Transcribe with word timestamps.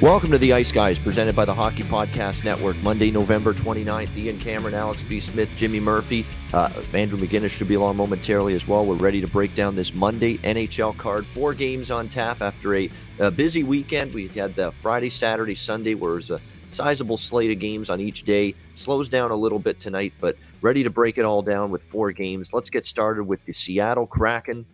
Welcome 0.00 0.30
to 0.30 0.38
the 0.38 0.54
Ice 0.54 0.72
Guys, 0.72 0.98
presented 0.98 1.36
by 1.36 1.44
the 1.44 1.52
Hockey 1.52 1.82
Podcast 1.82 2.42
Network. 2.42 2.74
Monday, 2.78 3.10
November 3.10 3.52
29th. 3.52 4.16
Ian 4.16 4.38
Cameron, 4.38 4.72
Alex 4.72 5.02
B. 5.02 5.20
Smith, 5.20 5.50
Jimmy 5.56 5.78
Murphy. 5.78 6.24
Uh, 6.54 6.70
Andrew 6.94 7.18
McGinnis 7.18 7.50
should 7.50 7.68
be 7.68 7.74
along 7.74 7.98
momentarily 7.98 8.54
as 8.54 8.66
well. 8.66 8.86
We're 8.86 8.94
ready 8.94 9.20
to 9.20 9.26
break 9.26 9.54
down 9.54 9.76
this 9.76 9.92
Monday 9.92 10.38
NHL 10.38 10.96
card. 10.96 11.26
Four 11.26 11.52
games 11.52 11.90
on 11.90 12.08
tap 12.08 12.40
after 12.40 12.76
a, 12.76 12.90
a 13.18 13.30
busy 13.30 13.62
weekend. 13.62 14.14
We 14.14 14.26
had 14.28 14.54
the 14.56 14.72
Friday, 14.72 15.10
Saturday, 15.10 15.54
Sunday, 15.54 15.94
where 15.94 16.16
a 16.16 16.40
sizable 16.70 17.18
slate 17.18 17.50
of 17.50 17.58
games 17.58 17.90
on 17.90 18.00
each 18.00 18.22
day. 18.22 18.54
Slows 18.76 19.10
down 19.10 19.30
a 19.32 19.36
little 19.36 19.58
bit 19.58 19.78
tonight, 19.78 20.14
but 20.18 20.38
ready 20.62 20.82
to 20.82 20.88
break 20.88 21.18
it 21.18 21.26
all 21.26 21.42
down 21.42 21.70
with 21.70 21.82
four 21.82 22.10
games. 22.12 22.54
Let's 22.54 22.70
get 22.70 22.86
started 22.86 23.24
with 23.24 23.44
the 23.44 23.52
Seattle 23.52 24.06
Kraken 24.06 24.64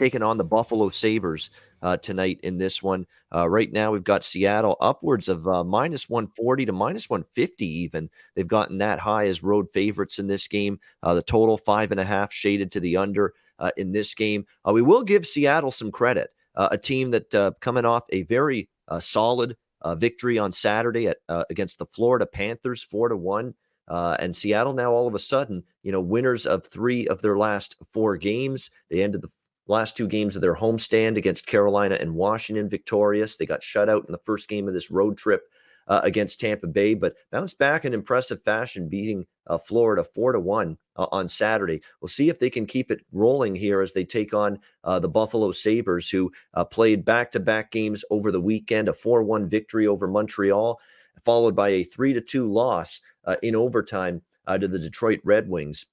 taking 0.00 0.22
on 0.22 0.38
the 0.38 0.44
Buffalo 0.44 0.88
Sabres 0.88 1.50
uh, 1.82 1.98
tonight 1.98 2.40
in 2.42 2.56
this 2.56 2.82
one. 2.82 3.06
Uh, 3.34 3.46
right 3.46 3.70
now, 3.70 3.92
we've 3.92 4.02
got 4.02 4.24
Seattle 4.24 4.78
upwards 4.80 5.28
of 5.28 5.46
uh, 5.46 5.62
minus 5.62 6.08
140 6.08 6.64
to 6.64 6.72
minus 6.72 7.10
150, 7.10 7.66
even. 7.66 8.08
They've 8.34 8.48
gotten 8.48 8.78
that 8.78 8.98
high 8.98 9.26
as 9.26 9.42
road 9.42 9.66
favorites 9.74 10.18
in 10.18 10.26
this 10.26 10.48
game. 10.48 10.80
Uh, 11.02 11.12
the 11.12 11.22
total 11.22 11.58
five 11.58 11.90
and 11.90 12.00
a 12.00 12.04
half 12.04 12.32
shaded 12.32 12.72
to 12.72 12.80
the 12.80 12.96
under 12.96 13.34
uh, 13.58 13.72
in 13.76 13.92
this 13.92 14.14
game. 14.14 14.46
Uh, 14.66 14.72
we 14.72 14.80
will 14.80 15.02
give 15.02 15.26
Seattle 15.26 15.70
some 15.70 15.92
credit, 15.92 16.30
a 16.56 16.78
team 16.78 17.10
that 17.10 17.56
coming 17.60 17.84
off 17.84 18.04
a 18.10 18.22
very 18.22 18.70
solid 19.00 19.54
victory 19.96 20.38
on 20.38 20.50
Saturday 20.50 21.08
at, 21.08 21.18
against 21.50 21.78
the 21.78 21.86
Florida 21.86 22.24
Panthers, 22.24 22.82
four 22.82 23.10
to 23.10 23.16
one. 23.18 23.54
Uh, 23.90 24.16
and 24.20 24.36
Seattle 24.36 24.72
now 24.72 24.92
all 24.92 25.08
of 25.08 25.14
a 25.14 25.18
sudden, 25.18 25.64
you 25.82 25.90
know, 25.90 26.00
winners 26.00 26.46
of 26.46 26.64
three 26.64 27.08
of 27.08 27.20
their 27.22 27.36
last 27.36 27.74
four 27.92 28.16
games. 28.16 28.70
They 28.88 29.02
ended 29.02 29.20
the 29.20 29.28
last 29.70 29.96
two 29.96 30.08
games 30.08 30.36
of 30.36 30.42
their 30.42 30.54
homestand 30.54 31.16
against 31.16 31.46
Carolina 31.46 31.96
and 32.00 32.14
Washington 32.14 32.68
victorious. 32.68 33.36
They 33.36 33.46
got 33.46 33.62
shut 33.62 33.88
out 33.88 34.04
in 34.06 34.12
the 34.12 34.18
first 34.18 34.48
game 34.48 34.66
of 34.68 34.74
this 34.74 34.90
road 34.90 35.16
trip 35.16 35.42
uh, 35.86 36.00
against 36.04 36.40
Tampa 36.40 36.66
Bay, 36.66 36.94
but 36.94 37.14
bounced 37.30 37.58
back 37.58 37.84
in 37.84 37.94
impressive 37.94 38.42
fashion, 38.42 38.88
beating 38.88 39.26
uh, 39.46 39.58
Florida 39.58 40.04
four 40.04 40.32
to 40.32 40.40
one 40.40 40.76
uh, 40.96 41.06
on 41.12 41.28
Saturday. 41.28 41.80
We'll 42.00 42.08
see 42.08 42.28
if 42.28 42.38
they 42.38 42.50
can 42.50 42.66
keep 42.66 42.90
it 42.90 43.04
rolling 43.12 43.54
here 43.54 43.80
as 43.80 43.92
they 43.92 44.04
take 44.04 44.34
on 44.34 44.58
uh, 44.84 44.98
the 44.98 45.08
Buffalo 45.08 45.52
Sabres, 45.52 46.10
who 46.10 46.30
uh, 46.54 46.64
played 46.64 47.04
back 47.04 47.30
to 47.32 47.40
back 47.40 47.70
games 47.70 48.04
over 48.10 48.30
the 48.30 48.40
weekend, 48.40 48.88
a 48.88 48.92
four 48.92 49.22
one 49.22 49.48
victory 49.48 49.86
over 49.86 50.06
Montreal, 50.06 50.78
followed 51.22 51.54
by 51.54 51.68
a 51.70 51.84
three 51.84 52.12
to 52.12 52.20
two 52.20 52.52
loss 52.52 53.00
uh, 53.24 53.36
in 53.42 53.54
overtime 53.54 54.22
to 54.58 54.66
the 54.66 54.80
Detroit 54.80 55.20
Red 55.22 55.48
Wings 55.48 55.86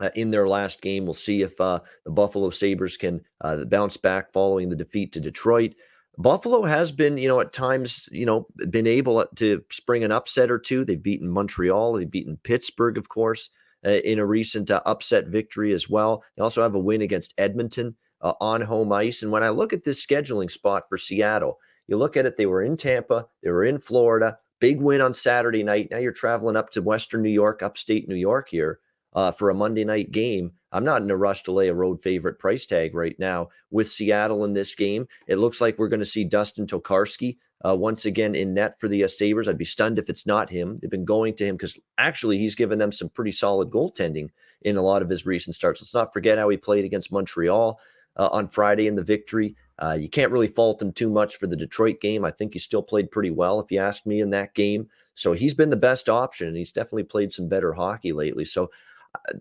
uh, 0.00 0.10
in 0.14 0.30
their 0.30 0.48
last 0.48 0.80
game. 0.80 1.04
We'll 1.04 1.14
see 1.14 1.42
if 1.42 1.60
uh, 1.60 1.80
the 2.04 2.10
Buffalo 2.10 2.50
Sabres 2.50 2.96
can 2.96 3.20
uh, 3.40 3.64
bounce 3.64 3.96
back 3.96 4.32
following 4.32 4.68
the 4.68 4.76
defeat 4.76 5.12
to 5.12 5.20
Detroit. 5.20 5.74
Buffalo 6.18 6.62
has 6.62 6.92
been, 6.92 7.18
you 7.18 7.28
know, 7.28 7.40
at 7.40 7.52
times, 7.52 8.08
you 8.10 8.24
know, 8.24 8.46
been 8.70 8.86
able 8.86 9.24
to 9.36 9.62
spring 9.70 10.02
an 10.02 10.12
upset 10.12 10.50
or 10.50 10.58
two. 10.58 10.84
They've 10.84 11.02
beaten 11.02 11.28
Montreal, 11.28 11.94
they've 11.94 12.10
beaten 12.10 12.38
Pittsburgh, 12.42 12.96
of 12.96 13.08
course, 13.08 13.50
uh, 13.86 13.90
in 13.90 14.18
a 14.18 14.26
recent 14.26 14.70
uh, 14.70 14.80
upset 14.86 15.26
victory 15.28 15.72
as 15.72 15.90
well. 15.90 16.24
They 16.36 16.42
also 16.42 16.62
have 16.62 16.74
a 16.74 16.80
win 16.80 17.02
against 17.02 17.34
Edmonton 17.36 17.94
uh, 18.22 18.32
on 18.40 18.62
home 18.62 18.92
ice. 18.92 19.22
And 19.22 19.30
when 19.30 19.42
I 19.42 19.50
look 19.50 19.74
at 19.74 19.84
this 19.84 20.04
scheduling 20.04 20.50
spot 20.50 20.84
for 20.88 20.96
Seattle, 20.96 21.58
you 21.86 21.98
look 21.98 22.16
at 22.16 22.26
it, 22.26 22.36
they 22.36 22.46
were 22.46 22.62
in 22.62 22.76
Tampa, 22.76 23.26
they 23.42 23.50
were 23.50 23.64
in 23.64 23.78
Florida, 23.78 24.38
big 24.58 24.80
win 24.80 25.02
on 25.02 25.12
Saturday 25.12 25.62
night. 25.62 25.88
Now 25.90 25.98
you're 25.98 26.12
traveling 26.12 26.56
up 26.56 26.70
to 26.70 26.82
Western 26.82 27.22
New 27.22 27.30
York, 27.30 27.62
upstate 27.62 28.08
New 28.08 28.16
York 28.16 28.48
here 28.48 28.80
uh, 29.16 29.32
for 29.32 29.50
a 29.50 29.54
Monday 29.54 29.84
night 29.84 30.12
game. 30.12 30.52
I'm 30.70 30.84
not 30.84 31.02
in 31.02 31.10
a 31.10 31.16
rush 31.16 31.42
to 31.44 31.52
lay 31.52 31.68
a 31.68 31.74
road 31.74 32.02
favorite 32.02 32.38
price 32.38 32.66
tag 32.66 32.94
right 32.94 33.18
now 33.18 33.48
with 33.70 33.90
Seattle 33.90 34.44
in 34.44 34.52
this 34.52 34.74
game. 34.74 35.08
It 35.26 35.36
looks 35.36 35.60
like 35.60 35.78
we're 35.78 35.88
going 35.88 36.00
to 36.00 36.06
see 36.06 36.22
Dustin 36.22 36.66
Tokarski 36.66 37.38
uh, 37.66 37.74
once 37.74 38.04
again 38.04 38.34
in 38.34 38.52
net 38.52 38.78
for 38.78 38.86
the 38.86 39.02
uh, 39.02 39.08
Sabres. 39.08 39.48
I'd 39.48 39.56
be 39.56 39.64
stunned 39.64 39.98
if 39.98 40.10
it's 40.10 40.26
not 40.26 40.50
him. 40.50 40.78
They've 40.78 40.90
been 40.90 41.06
going 41.06 41.34
to 41.36 41.46
him 41.46 41.56
because 41.56 41.78
actually 41.96 42.36
he's 42.38 42.54
given 42.54 42.78
them 42.78 42.92
some 42.92 43.08
pretty 43.08 43.30
solid 43.30 43.70
goaltending 43.70 44.28
in 44.60 44.76
a 44.76 44.82
lot 44.82 45.00
of 45.00 45.08
his 45.08 45.24
recent 45.24 45.56
starts. 45.56 45.80
Let's 45.80 45.94
not 45.94 46.12
forget 46.12 46.38
how 46.38 46.50
he 46.50 46.58
played 46.58 46.84
against 46.84 47.10
Montreal 47.10 47.80
uh, 48.16 48.28
on 48.30 48.48
Friday 48.48 48.86
in 48.86 48.96
the 48.96 49.02
victory. 49.02 49.56
Uh, 49.78 49.96
you 49.98 50.10
can't 50.10 50.32
really 50.32 50.48
fault 50.48 50.82
him 50.82 50.92
too 50.92 51.08
much 51.08 51.36
for 51.36 51.46
the 51.46 51.56
Detroit 51.56 52.00
game. 52.02 52.24
I 52.24 52.32
think 52.32 52.52
he 52.52 52.58
still 52.58 52.82
played 52.82 53.10
pretty 53.10 53.30
well, 53.30 53.60
if 53.60 53.70
you 53.70 53.78
ask 53.78 54.04
me, 54.04 54.20
in 54.20 54.30
that 54.30 54.54
game. 54.54 54.88
So 55.14 55.32
he's 55.32 55.54
been 55.54 55.70
the 55.70 55.76
best 55.76 56.10
option, 56.10 56.48
and 56.48 56.56
he's 56.56 56.72
definitely 56.72 57.04
played 57.04 57.32
some 57.32 57.48
better 57.48 57.72
hockey 57.72 58.12
lately. 58.12 58.44
So 58.44 58.70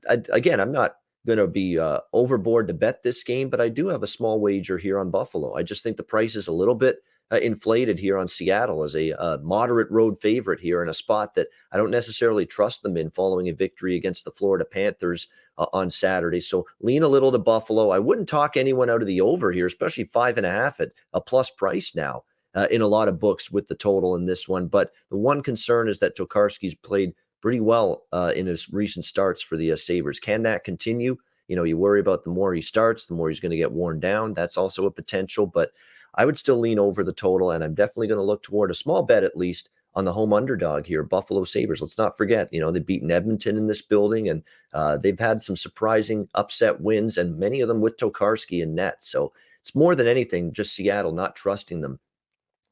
I, 0.09 0.21
again, 0.31 0.59
I'm 0.59 0.71
not 0.71 0.95
going 1.25 1.39
to 1.39 1.47
be 1.47 1.79
uh, 1.79 1.99
overboard 2.13 2.67
to 2.67 2.73
bet 2.73 3.01
this 3.01 3.23
game, 3.23 3.49
but 3.49 3.61
I 3.61 3.69
do 3.69 3.87
have 3.87 4.03
a 4.03 4.07
small 4.07 4.39
wager 4.39 4.77
here 4.77 4.99
on 4.99 5.09
Buffalo. 5.09 5.55
I 5.55 5.63
just 5.63 5.83
think 5.83 5.97
the 5.97 6.03
price 6.03 6.35
is 6.35 6.47
a 6.47 6.53
little 6.53 6.75
bit 6.75 6.99
uh, 7.31 7.37
inflated 7.37 7.97
here 7.97 8.17
on 8.17 8.27
Seattle 8.27 8.83
as 8.83 8.95
a 8.95 9.19
uh, 9.19 9.37
moderate 9.39 9.89
road 9.89 10.19
favorite 10.19 10.59
here 10.59 10.83
in 10.83 10.89
a 10.89 10.93
spot 10.93 11.33
that 11.33 11.47
I 11.71 11.77
don't 11.77 11.89
necessarily 11.89 12.45
trust 12.45 12.83
them 12.83 12.97
in 12.97 13.09
following 13.09 13.49
a 13.49 13.53
victory 13.53 13.95
against 13.95 14.25
the 14.25 14.31
Florida 14.31 14.65
Panthers 14.65 15.27
uh, 15.57 15.65
on 15.73 15.89
Saturday. 15.89 16.39
So 16.39 16.67
lean 16.81 17.01
a 17.01 17.07
little 17.07 17.31
to 17.31 17.39
Buffalo. 17.39 17.89
I 17.89 17.99
wouldn't 17.99 18.29
talk 18.29 18.55
anyone 18.55 18.89
out 18.89 19.01
of 19.01 19.07
the 19.07 19.21
over 19.21 19.51
here, 19.51 19.65
especially 19.65 20.03
five 20.05 20.37
and 20.37 20.45
a 20.45 20.51
half 20.51 20.79
at 20.79 20.89
a 21.13 21.21
plus 21.21 21.49
price 21.49 21.95
now. 21.95 22.23
Uh, 22.53 22.67
in 22.71 22.81
a 22.81 22.87
lot 22.87 23.09
of 23.09 23.19
books 23.19 23.51
with 23.51 23.67
the 23.67 23.75
total 23.75 24.15
in 24.15 24.27
this 24.27 24.47
one. 24.47 24.67
But 24.67 24.93
the 25.11 25.17
one 25.17 25.43
concern 25.43 25.89
is 25.89 25.99
that 25.99 26.15
Tokarski's 26.15 26.73
played 26.73 27.13
pretty 27.41 27.59
well 27.59 28.03
uh, 28.11 28.33
in 28.35 28.45
his 28.45 28.69
recent 28.71 29.05
starts 29.05 29.41
for 29.41 29.57
the 29.57 29.71
uh, 29.71 29.75
Sabres. 29.75 30.19
Can 30.19 30.43
that 30.43 30.63
continue? 30.63 31.17
You 31.47 31.55
know, 31.55 31.63
you 31.63 31.77
worry 31.77 31.99
about 31.99 32.23
the 32.23 32.31
more 32.31 32.53
he 32.53 32.61
starts, 32.61 33.05
the 33.05 33.13
more 33.13 33.29
he's 33.29 33.39
going 33.39 33.51
to 33.51 33.57
get 33.57 33.71
worn 33.71 33.99
down. 33.99 34.33
That's 34.33 34.57
also 34.57 34.85
a 34.85 34.91
potential, 34.91 35.45
but 35.45 35.71
I 36.15 36.25
would 36.25 36.37
still 36.37 36.57
lean 36.57 36.79
over 36.79 37.03
the 37.03 37.13
total, 37.13 37.51
and 37.51 37.63
I'm 37.63 37.75
definitely 37.75 38.07
going 38.07 38.19
to 38.19 38.23
look 38.23 38.41
toward 38.41 38.71
a 38.71 38.75
small 38.75 39.03
bet 39.03 39.23
at 39.23 39.37
least 39.37 39.69
on 39.93 40.05
the 40.05 40.13
home 40.13 40.33
underdog 40.33 40.85
here, 40.85 41.03
Buffalo 41.03 41.43
Sabres. 41.43 41.81
Let's 41.81 41.97
not 41.97 42.17
forget, 42.17 42.51
you 42.51 42.59
know, 42.59 42.71
they've 42.71 42.85
beaten 42.85 43.11
Edmonton 43.11 43.57
in 43.57 43.67
this 43.67 43.81
building, 43.81 44.29
and 44.29 44.43
uh, 44.73 44.97
they've 44.97 45.19
had 45.19 45.41
some 45.41 45.55
surprising 45.55 46.27
upset 46.35 46.81
wins, 46.81 47.17
and 47.17 47.37
many 47.37 47.61
of 47.61 47.67
them 47.67 47.81
with 47.81 47.97
Tokarski 47.97 48.61
in 48.61 48.75
net. 48.75 49.03
So 49.03 49.31
it's 49.61 49.75
more 49.75 49.95
than 49.95 50.07
anything 50.07 50.51
just 50.51 50.75
Seattle 50.75 51.11
not 51.11 51.35
trusting 51.35 51.81
them, 51.81 51.99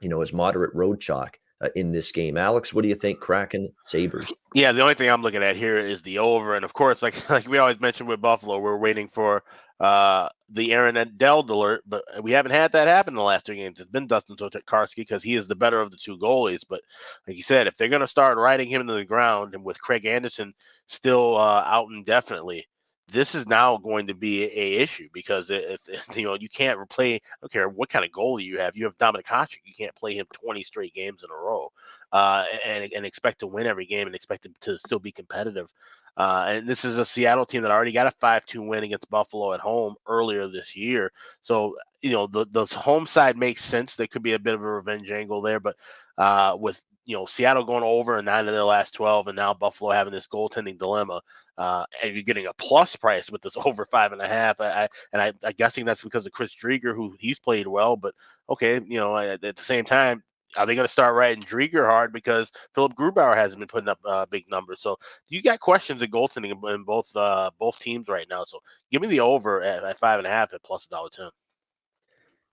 you 0.01 0.09
know, 0.09 0.21
as 0.21 0.33
moderate 0.33 0.73
road 0.73 0.99
chalk 0.99 1.39
uh, 1.63 1.69
in 1.75 1.91
this 1.91 2.11
game. 2.11 2.37
Alex, 2.37 2.73
what 2.73 2.81
do 2.81 2.89
you 2.89 2.95
think? 2.95 3.19
Kraken 3.19 3.71
Sabres. 3.85 4.31
Yeah, 4.53 4.71
the 4.71 4.81
only 4.81 4.95
thing 4.95 5.09
I'm 5.09 5.21
looking 5.21 5.43
at 5.43 5.55
here 5.55 5.77
is 5.77 6.01
the 6.01 6.19
over, 6.19 6.55
and 6.55 6.65
of 6.65 6.73
course, 6.73 7.01
like 7.01 7.29
like 7.29 7.47
we 7.47 7.57
always 7.57 7.79
mentioned 7.79 8.09
with 8.09 8.21
Buffalo, 8.21 8.59
we're 8.59 8.77
waiting 8.77 9.09
for 9.09 9.43
uh, 9.79 10.29
the 10.49 10.73
Aaron 10.73 11.13
Dell 11.17 11.39
alert, 11.41 11.83
but 11.85 12.03
we 12.21 12.31
haven't 12.31 12.51
had 12.51 12.71
that 12.73 12.87
happen 12.87 13.13
in 13.13 13.17
the 13.17 13.23
last 13.23 13.45
two 13.45 13.55
games. 13.55 13.79
It's 13.79 13.89
been 13.89 14.07
Dustin 14.07 14.35
Tokarski 14.35 14.97
because 14.97 15.23
he 15.23 15.35
is 15.35 15.47
the 15.47 15.55
better 15.55 15.81
of 15.81 15.91
the 15.91 15.97
two 15.97 16.17
goalies. 16.17 16.61
But 16.67 16.81
like 17.27 17.37
you 17.37 17.43
said, 17.43 17.67
if 17.67 17.75
they're 17.77 17.89
going 17.89 18.01
to 18.01 18.07
start 18.07 18.37
riding 18.37 18.69
him 18.69 18.85
to 18.87 18.93
the 18.93 19.05
ground, 19.05 19.55
and 19.55 19.63
with 19.63 19.81
Craig 19.81 20.05
Anderson 20.05 20.53
still 20.87 21.37
uh, 21.37 21.63
out 21.65 21.87
indefinitely, 21.89 22.67
this 23.11 23.35
is 23.35 23.47
now 23.47 23.77
going 23.77 24.07
to 24.07 24.13
be 24.13 24.43
a 24.43 24.81
issue 24.81 25.09
because 25.13 25.49
if, 25.49 25.79
if, 25.87 26.17
you 26.17 26.23
know 26.23 26.35
you 26.35 26.49
can't 26.49 26.89
play, 26.89 27.15
I 27.15 27.19
don't 27.41 27.51
care 27.51 27.69
what 27.69 27.89
kind 27.89 28.05
of 28.05 28.11
goalie 28.11 28.43
you 28.43 28.59
have. 28.59 28.75
You 28.75 28.85
have 28.85 28.97
Dominik 28.97 29.25
Hasek, 29.25 29.59
you 29.65 29.73
can't 29.77 29.95
play 29.95 30.15
him 30.15 30.25
20 30.33 30.63
straight 30.63 30.93
games 30.93 31.23
in 31.23 31.29
a 31.29 31.35
row, 31.35 31.71
uh, 32.11 32.45
and 32.65 32.91
and 32.93 33.05
expect 33.05 33.39
to 33.39 33.47
win 33.47 33.67
every 33.67 33.85
game 33.85 34.07
and 34.07 34.15
expect 34.15 34.45
him 34.45 34.53
to 34.61 34.77
still 34.79 34.99
be 34.99 35.11
competitive. 35.11 35.69
Uh, 36.15 36.45
and 36.49 36.69
this 36.69 36.85
is 36.85 36.97
a 36.97 37.05
Seattle 37.05 37.45
team 37.45 37.63
that 37.63 37.71
already 37.71 37.91
got 37.91 38.05
a 38.05 38.11
5-2 38.21 38.67
win 38.67 38.83
against 38.83 39.09
Buffalo 39.09 39.53
at 39.53 39.59
home 39.59 39.95
earlier 40.07 40.47
this 40.47 40.75
year. 40.75 41.11
So 41.41 41.75
you 42.01 42.11
know 42.11 42.27
the 42.27 42.45
the 42.51 42.65
home 42.65 43.07
side 43.07 43.37
makes 43.37 43.63
sense. 43.63 43.95
There 43.95 44.07
could 44.07 44.23
be 44.23 44.33
a 44.33 44.39
bit 44.39 44.53
of 44.53 44.61
a 44.61 44.65
revenge 44.65 45.09
angle 45.09 45.41
there, 45.41 45.59
but 45.59 45.75
uh, 46.17 46.55
with 46.59 46.79
you 47.05 47.15
know, 47.15 47.25
Seattle 47.25 47.65
going 47.65 47.83
over 47.83 48.17
in 48.17 48.25
nine 48.25 48.47
of 48.47 48.53
their 48.53 48.63
last 48.63 48.93
12, 48.93 49.27
and 49.27 49.35
now 49.35 49.53
Buffalo 49.53 49.91
having 49.91 50.13
this 50.13 50.27
goaltending 50.27 50.77
dilemma. 50.77 51.21
Uh, 51.57 51.85
and 52.01 52.13
you're 52.13 52.23
getting 52.23 52.47
a 52.47 52.53
plus 52.53 52.95
price 52.95 53.29
with 53.29 53.41
this 53.41 53.57
over 53.65 53.85
five 53.85 54.11
and 54.11 54.21
a 54.21 54.27
half. 54.27 54.59
I, 54.59 54.83
I 54.83 54.87
and 55.11 55.35
I, 55.43 55.51
guessing 55.51 55.85
that's 55.85 56.03
because 56.03 56.25
of 56.25 56.31
Chris 56.31 56.55
Driedger, 56.55 56.95
who 56.95 57.15
he's 57.19 57.39
played 57.39 57.67
well. 57.67 57.95
But 57.95 58.15
okay, 58.49 58.75
you 58.85 58.97
know, 58.97 59.15
at, 59.17 59.41
the 59.41 59.53
same 59.57 59.85
time, 59.85 60.23
are 60.55 60.65
they 60.65 60.75
going 60.75 60.87
to 60.87 60.91
start 60.91 61.15
riding 61.15 61.43
Driedger 61.43 61.85
hard 61.85 62.13
because 62.13 62.51
Philipp 62.75 62.93
Grubauer 62.93 63.35
hasn't 63.35 63.59
been 63.59 63.67
putting 63.67 63.89
up 63.89 63.99
uh, 64.05 64.25
big 64.27 64.49
numbers? 64.49 64.81
So 64.81 64.97
you 65.27 65.41
got 65.41 65.59
questions 65.59 66.01
at 66.01 66.11
goaltending 66.11 66.51
in 66.73 66.83
both 66.83 67.15
uh, 67.15 67.51
both 67.59 67.79
teams 67.79 68.07
right 68.07 68.27
now. 68.29 68.45
So 68.45 68.59
give 68.91 69.01
me 69.01 69.07
the 69.07 69.19
over 69.19 69.61
at, 69.61 69.83
at 69.83 69.99
five 69.99 70.19
and 70.19 70.27
a 70.27 70.31
half 70.31 70.53
at 70.53 70.63
plus 70.63 70.85
a 70.85 70.89
dollar 70.89 71.09
ten. 71.09 71.29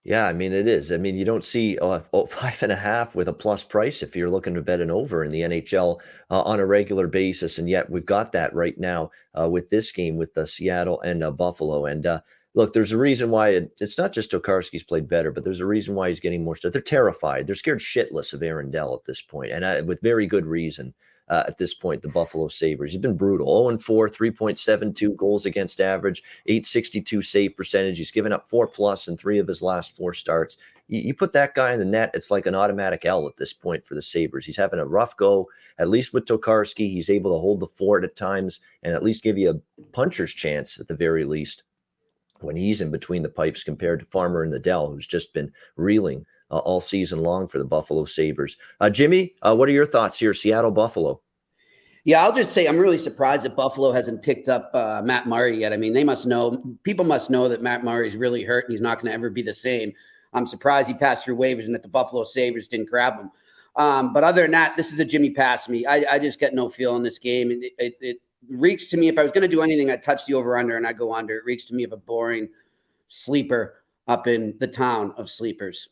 Yeah, 0.03 0.27
I 0.27 0.33
mean 0.33 0.53
it 0.53 0.67
is. 0.67 0.93
I 0.93 0.97
mean 0.97 1.15
you 1.17 1.25
don't 1.25 1.45
see 1.45 1.79
uh, 1.79 2.01
oh, 2.13 2.27
five 2.41 2.63
and 2.63 2.73
a 2.73 2.77
half 2.77 3.15
with 3.15 3.29
a 3.29 3.33
plus 3.33 3.63
price 3.65 4.03
if 4.03 4.17
you're 4.17 4.31
looking 4.31 4.55
to 4.55 4.63
bet 4.63 4.81
an 4.81 4.91
over 4.91 5.25
in 5.25 5.31
the 5.31 5.43
NHL 5.43 6.01
uh, 6.31 6.43
on 6.43 6.59
a 6.61 6.67
regular 6.67 7.07
basis, 7.07 7.59
and 7.59 7.69
yet 7.69 7.91
we've 7.91 8.07
got 8.07 8.33
that 8.33 8.55
right 8.55 8.79
now 8.79 9.11
uh, 9.39 9.49
with 9.49 9.69
this 9.69 9.93
game 9.93 10.17
with 10.17 10.33
the 10.35 10.47
Seattle 10.47 11.01
and 11.03 11.23
uh, 11.23 11.31
Buffalo. 11.31 11.85
And 11.85 12.07
uh, 12.07 12.21
look, 12.55 12.73
there's 12.73 12.93
a 12.93 12.99
reason 12.99 13.31
why 13.31 13.51
it, 13.51 13.73
it's 13.81 13.99
not 13.99 14.13
just 14.13 14.31
Tokarski's 14.31 14.83
played 14.83 15.09
better, 15.09 15.31
but 15.31 15.45
there's 15.45 15.61
a 15.61 15.67
reason 15.67 15.95
why 15.95 16.09
he's 16.09 16.21
getting 16.21 16.45
more 16.45 16.57
stuff. 16.57 16.73
They're 16.73 16.81
terrified. 16.83 17.47
They're 17.47 17.55
scared 17.55 17.81
shitless 17.81 18.33
of 18.33 18.43
Aaron 18.43 18.71
Dell 18.71 18.95
at 18.95 19.05
this 19.05 19.21
point, 19.21 19.53
and 19.53 19.65
uh, 19.65 19.83
with 19.85 20.01
very 20.03 20.27
good 20.27 20.47
reason 20.47 20.95
uh, 21.31 21.45
at 21.47 21.59
this 21.59 21.73
point, 21.73 22.03
the 22.03 22.09
Buffalo 22.09 22.49
Sabres. 22.49 22.91
He's 22.91 23.01
been 23.01 23.17
brutal 23.17 23.69
0 23.69 23.79
4, 23.79 24.09
3.72 24.09 25.17
goals 25.17 25.47
against 25.47 25.81
average, 25.81 26.25
862 26.47 27.23
save 27.23 27.57
percentage. 27.57 27.99
He's 27.99 28.11
given 28.11 28.33
up 28.33 28.49
four 28.49 28.67
plus 28.67 29.07
in 29.07 29.17
three 29.17 29.39
of 29.39 29.47
his 29.47 29.63
last 29.63 29.97
four 29.97 30.13
starts. 30.13 30.59
You, 30.89 31.01
you 31.01 31.15
put 31.15 31.33
that 31.35 31.55
guy 31.55 31.73
in 31.73 31.79
the 31.79 31.85
net, 31.85 32.11
it's 32.15 32.33
like 32.33 32.47
an 32.47 32.57
automatic 32.57 33.07
L 33.07 33.29
at 33.29 33.37
this 33.37 33.53
point 33.53 33.87
for 33.87 33.95
the 33.95 34.03
Sabres. 34.03 34.45
He's 34.45 34.57
having 34.57 34.81
a 34.81 34.85
rough 34.85 35.17
go, 35.17 35.49
at 35.79 35.89
least 35.89 36.13
with 36.13 36.25
Tokarski. 36.27 36.91
He's 36.91 37.09
able 37.09 37.33
to 37.33 37.41
hold 37.41 37.61
the 37.61 37.69
fort 37.69 38.03
at 38.03 38.17
times 38.17 38.61
and 38.83 38.93
at 38.93 39.05
least 39.05 39.23
give 39.23 39.39
you 39.39 39.51
a 39.51 39.85
puncher's 39.93 40.33
chance 40.33 40.81
at 40.81 40.89
the 40.89 40.97
very 40.97 41.25
least 41.25 41.63
when 42.41 42.57
he's 42.57 42.81
in 42.81 42.91
between 42.91 43.23
the 43.23 43.29
pipes 43.29 43.63
compared 43.63 44.01
to 44.01 44.07
Farmer 44.07 44.43
and 44.43 44.53
the 44.53 44.59
Dell, 44.59 44.91
who's 44.91 45.07
just 45.07 45.33
been 45.33 45.53
reeling 45.77 46.25
uh, 46.51 46.59
all 46.59 46.81
season 46.81 47.23
long 47.23 47.49
for 47.49 47.59
the 47.59 47.65
Buffalo 47.65 48.05
Sabres. 48.05 48.57
Uh, 48.81 48.91
Jimmy, 48.91 49.35
uh, 49.43 49.55
what 49.55 49.69
are 49.69 49.73
your 49.73 49.87
thoughts 49.87 50.19
here, 50.19 50.35
Seattle 50.35 50.71
Buffalo? 50.71 51.21
Yeah, 52.05 52.23
I'll 52.23 52.33
just 52.33 52.53
say 52.53 52.67
I'm 52.67 52.79
really 52.79 52.99
surprised 52.99 53.45
that 53.45 53.57
Buffalo 53.57 53.93
hasn't 53.93 54.23
picked 54.23 54.49
up 54.49 54.71
uh, 54.75 55.03
Matt 55.05 55.27
Murray 55.27 55.59
yet. 55.59 55.73
I 55.73 55.77
mean, 55.77 55.93
they 55.93 56.05
must 56.05 56.27
know, 56.27 56.63
people 56.83 57.05
must 57.05 57.29
know 57.29 57.49
that 57.49 57.63
Matt 57.63 57.85
Murray 57.85 58.09
is 58.09 58.17
really 58.17 58.43
hurt 58.43 58.65
and 58.65 58.73
he's 58.73 58.81
not 58.81 59.01
going 59.01 59.11
to 59.11 59.15
ever 59.15 59.29
be 59.29 59.43
the 59.43 59.53
same. 59.53 59.93
I'm 60.33 60.47
surprised 60.47 60.89
he 60.89 60.95
passed 60.95 61.25
through 61.25 61.37
waivers 61.37 61.67
and 61.67 61.75
that 61.75 61.83
the 61.83 61.89
Buffalo 61.89 62.25
Sabres 62.25 62.69
didn't 62.69 62.89
grab 62.89 63.19
him. 63.19 63.31
Um, 63.77 64.13
but 64.13 64.25
other 64.25 64.43
than 64.43 64.53
that, 64.53 64.77
this 64.77 64.93
is 64.93 64.99
a 64.99 65.05
Jimmy 65.05 65.31
pass 65.31 65.69
me. 65.69 65.85
I, 65.85 66.05
I 66.13 66.19
just 66.19 66.41
get 66.41 66.55
no 66.55 66.69
feel 66.69 66.97
in 66.97 67.03
this 67.03 67.19
game. 67.19 67.51
It, 67.51 67.73
it, 67.79 67.95
it 68.01 68.21
reeks 68.49 68.87
to 68.87 68.97
me, 68.97 69.09
if 69.09 69.19
I 69.19 69.23
was 69.23 69.33
going 69.33 69.43
to 69.43 69.49
do 69.49 69.63
anything, 69.63 69.91
I'd 69.91 70.03
touch 70.03 70.27
the 70.27 70.35
over 70.35 70.57
under 70.57 70.77
and 70.77 70.87
I'd 70.87 70.99
go 70.99 71.15
under. 71.15 71.37
It 71.37 71.45
reeks 71.45 71.67
to 71.67 71.75
me 71.75 71.85
of 71.85 71.93
a 71.93 71.97
boring 71.97 72.49
sleeper 73.09 73.83
up 74.09 74.27
in 74.27 74.57
the 74.59 74.67
town 74.67 75.13
of 75.17 75.29
sleepers. 75.29 75.89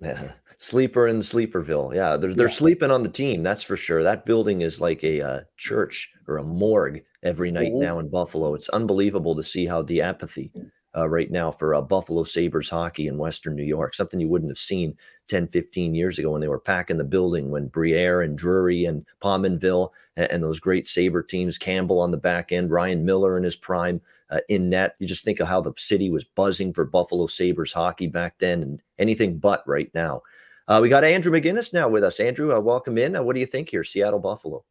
Yeah. 0.00 0.32
Sleeper 0.60 1.06
in 1.06 1.22
Sleeperville. 1.22 1.92
Yeah, 1.94 2.16
they're 2.16 2.34
they're 2.34 2.48
yeah. 2.48 2.52
sleeping 2.52 2.90
on 2.90 3.04
the 3.04 3.08
team. 3.08 3.44
That's 3.44 3.62
for 3.62 3.76
sure. 3.76 4.02
That 4.02 4.26
building 4.26 4.62
is 4.62 4.80
like 4.80 5.04
a 5.04 5.20
uh, 5.20 5.40
church 5.56 6.10
or 6.26 6.38
a 6.38 6.42
morgue 6.42 7.04
every 7.22 7.52
night 7.52 7.70
mm-hmm. 7.70 7.84
now 7.84 8.00
in 8.00 8.08
Buffalo. 8.08 8.54
It's 8.54 8.68
unbelievable 8.70 9.36
to 9.36 9.42
see 9.42 9.66
how 9.66 9.82
the 9.82 10.02
apathy 10.02 10.50
uh, 10.96 11.08
right 11.08 11.30
now 11.30 11.50
for 11.50 11.74
uh, 11.74 11.80
Buffalo 11.80 12.24
Sabres 12.24 12.68
hockey 12.68 13.06
in 13.06 13.18
Western 13.18 13.54
New 13.54 13.62
York, 13.64 13.94
something 13.94 14.18
you 14.18 14.28
wouldn't 14.28 14.50
have 14.50 14.58
seen 14.58 14.96
10, 15.28 15.46
15 15.46 15.94
years 15.94 16.18
ago 16.18 16.32
when 16.32 16.40
they 16.40 16.48
were 16.48 16.58
packing 16.58 16.96
the 16.96 17.04
building, 17.04 17.50
when 17.50 17.68
Briere 17.68 18.22
and 18.22 18.36
Drury 18.36 18.86
and 18.86 19.06
Pominville 19.22 19.90
and, 20.16 20.30
and 20.30 20.42
those 20.42 20.60
great 20.60 20.86
Sabre 20.86 21.22
teams, 21.22 21.58
Campbell 21.58 22.00
on 22.00 22.10
the 22.10 22.16
back 22.16 22.50
end, 22.50 22.70
Ryan 22.70 23.04
Miller 23.04 23.36
in 23.36 23.44
his 23.44 23.56
prime 23.56 24.00
uh, 24.30 24.40
in 24.48 24.70
net. 24.70 24.94
You 24.98 25.06
just 25.06 25.24
think 25.24 25.40
of 25.40 25.48
how 25.48 25.60
the 25.60 25.72
city 25.76 26.10
was 26.10 26.24
buzzing 26.24 26.72
for 26.72 26.84
Buffalo 26.84 27.26
Sabres 27.26 27.72
hockey 27.72 28.06
back 28.06 28.38
then 28.38 28.62
and 28.62 28.82
anything 28.98 29.38
but 29.38 29.62
right 29.66 29.90
now. 29.94 30.22
Uh, 30.66 30.80
we 30.82 30.88
got 30.88 31.04
Andrew 31.04 31.32
McGinnis 31.32 31.72
now 31.72 31.88
with 31.88 32.04
us. 32.04 32.20
Andrew, 32.20 32.54
uh, 32.54 32.60
welcome 32.60 32.98
in. 32.98 33.16
Uh, 33.16 33.22
what 33.22 33.34
do 33.34 33.40
you 33.40 33.46
think 33.46 33.70
here, 33.70 33.84
Seattle 33.84 34.18
Buffalo? 34.18 34.64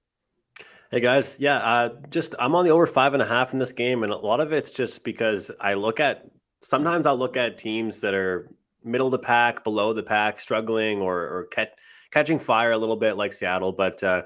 Hey 0.89 1.01
guys, 1.01 1.37
yeah, 1.37 1.57
uh, 1.57 1.89
just 2.09 2.33
I'm 2.39 2.55
on 2.55 2.63
the 2.63 2.71
over 2.71 2.87
five 2.87 3.13
and 3.13 3.21
a 3.21 3.25
half 3.25 3.51
in 3.51 3.59
this 3.59 3.73
game, 3.73 4.03
and 4.03 4.13
a 4.13 4.15
lot 4.15 4.39
of 4.39 4.53
it's 4.53 4.71
just 4.71 5.03
because 5.03 5.51
I 5.59 5.73
look 5.73 5.99
at 5.99 6.25
sometimes 6.61 7.05
I'll 7.05 7.17
look 7.17 7.35
at 7.35 7.57
teams 7.57 7.99
that 8.01 8.13
are 8.13 8.49
middle 8.85 9.07
of 9.07 9.11
the 9.11 9.19
pack, 9.19 9.65
below 9.65 9.91
the 9.91 10.03
pack, 10.03 10.39
struggling 10.39 11.01
or 11.01 11.17
or 11.17 11.47
catch, 11.51 11.71
catching 12.11 12.39
fire 12.39 12.71
a 12.71 12.77
little 12.77 12.95
bit 12.95 13.17
like 13.17 13.33
Seattle, 13.33 13.73
but 13.73 14.01
uh, 14.01 14.21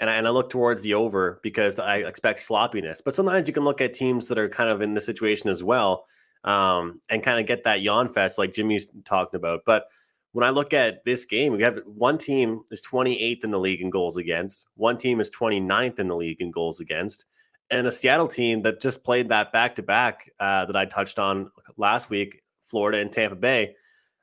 and 0.00 0.10
I, 0.10 0.16
and 0.16 0.26
I 0.26 0.30
look 0.30 0.50
towards 0.50 0.82
the 0.82 0.94
over 0.94 1.40
because 1.42 1.78
I 1.78 1.98
expect 1.98 2.40
sloppiness. 2.40 3.00
But 3.00 3.14
sometimes 3.14 3.48
you 3.48 3.54
can 3.54 3.64
look 3.64 3.80
at 3.80 3.94
teams 3.94 4.28
that 4.28 4.38
are 4.38 4.48
kind 4.48 4.70
of 4.70 4.82
in 4.82 4.94
the 4.94 5.00
situation 5.00 5.48
as 5.48 5.62
well, 5.62 6.06
um, 6.44 7.00
and 7.08 7.22
kind 7.22 7.40
of 7.40 7.46
get 7.46 7.64
that 7.64 7.80
yawn 7.80 8.12
fest 8.12 8.38
like 8.38 8.52
Jimmy's 8.52 8.90
talking 9.04 9.38
about. 9.38 9.62
But 9.64 9.86
when 10.32 10.44
I 10.44 10.50
look 10.50 10.74
at 10.74 11.04
this 11.04 11.24
game, 11.24 11.52
we 11.52 11.62
have 11.62 11.80
one 11.86 12.18
team 12.18 12.62
is 12.70 12.86
28th 12.86 13.44
in 13.44 13.50
the 13.50 13.60
league 13.60 13.80
in 13.80 13.90
goals 13.90 14.16
against, 14.16 14.66
one 14.74 14.98
team 14.98 15.20
is 15.20 15.30
29th 15.30 15.98
in 15.98 16.08
the 16.08 16.16
league 16.16 16.40
in 16.40 16.50
goals 16.50 16.80
against, 16.80 17.24
and 17.70 17.86
a 17.86 17.92
Seattle 17.92 18.28
team 18.28 18.62
that 18.62 18.80
just 18.80 19.02
played 19.02 19.30
that 19.30 19.52
back 19.52 19.74
to 19.76 19.82
back 19.82 20.30
that 20.38 20.76
I 20.76 20.84
touched 20.84 21.18
on 21.18 21.50
last 21.76 22.10
week, 22.10 22.42
Florida 22.66 22.98
and 22.98 23.12
Tampa 23.12 23.36
Bay. 23.36 23.74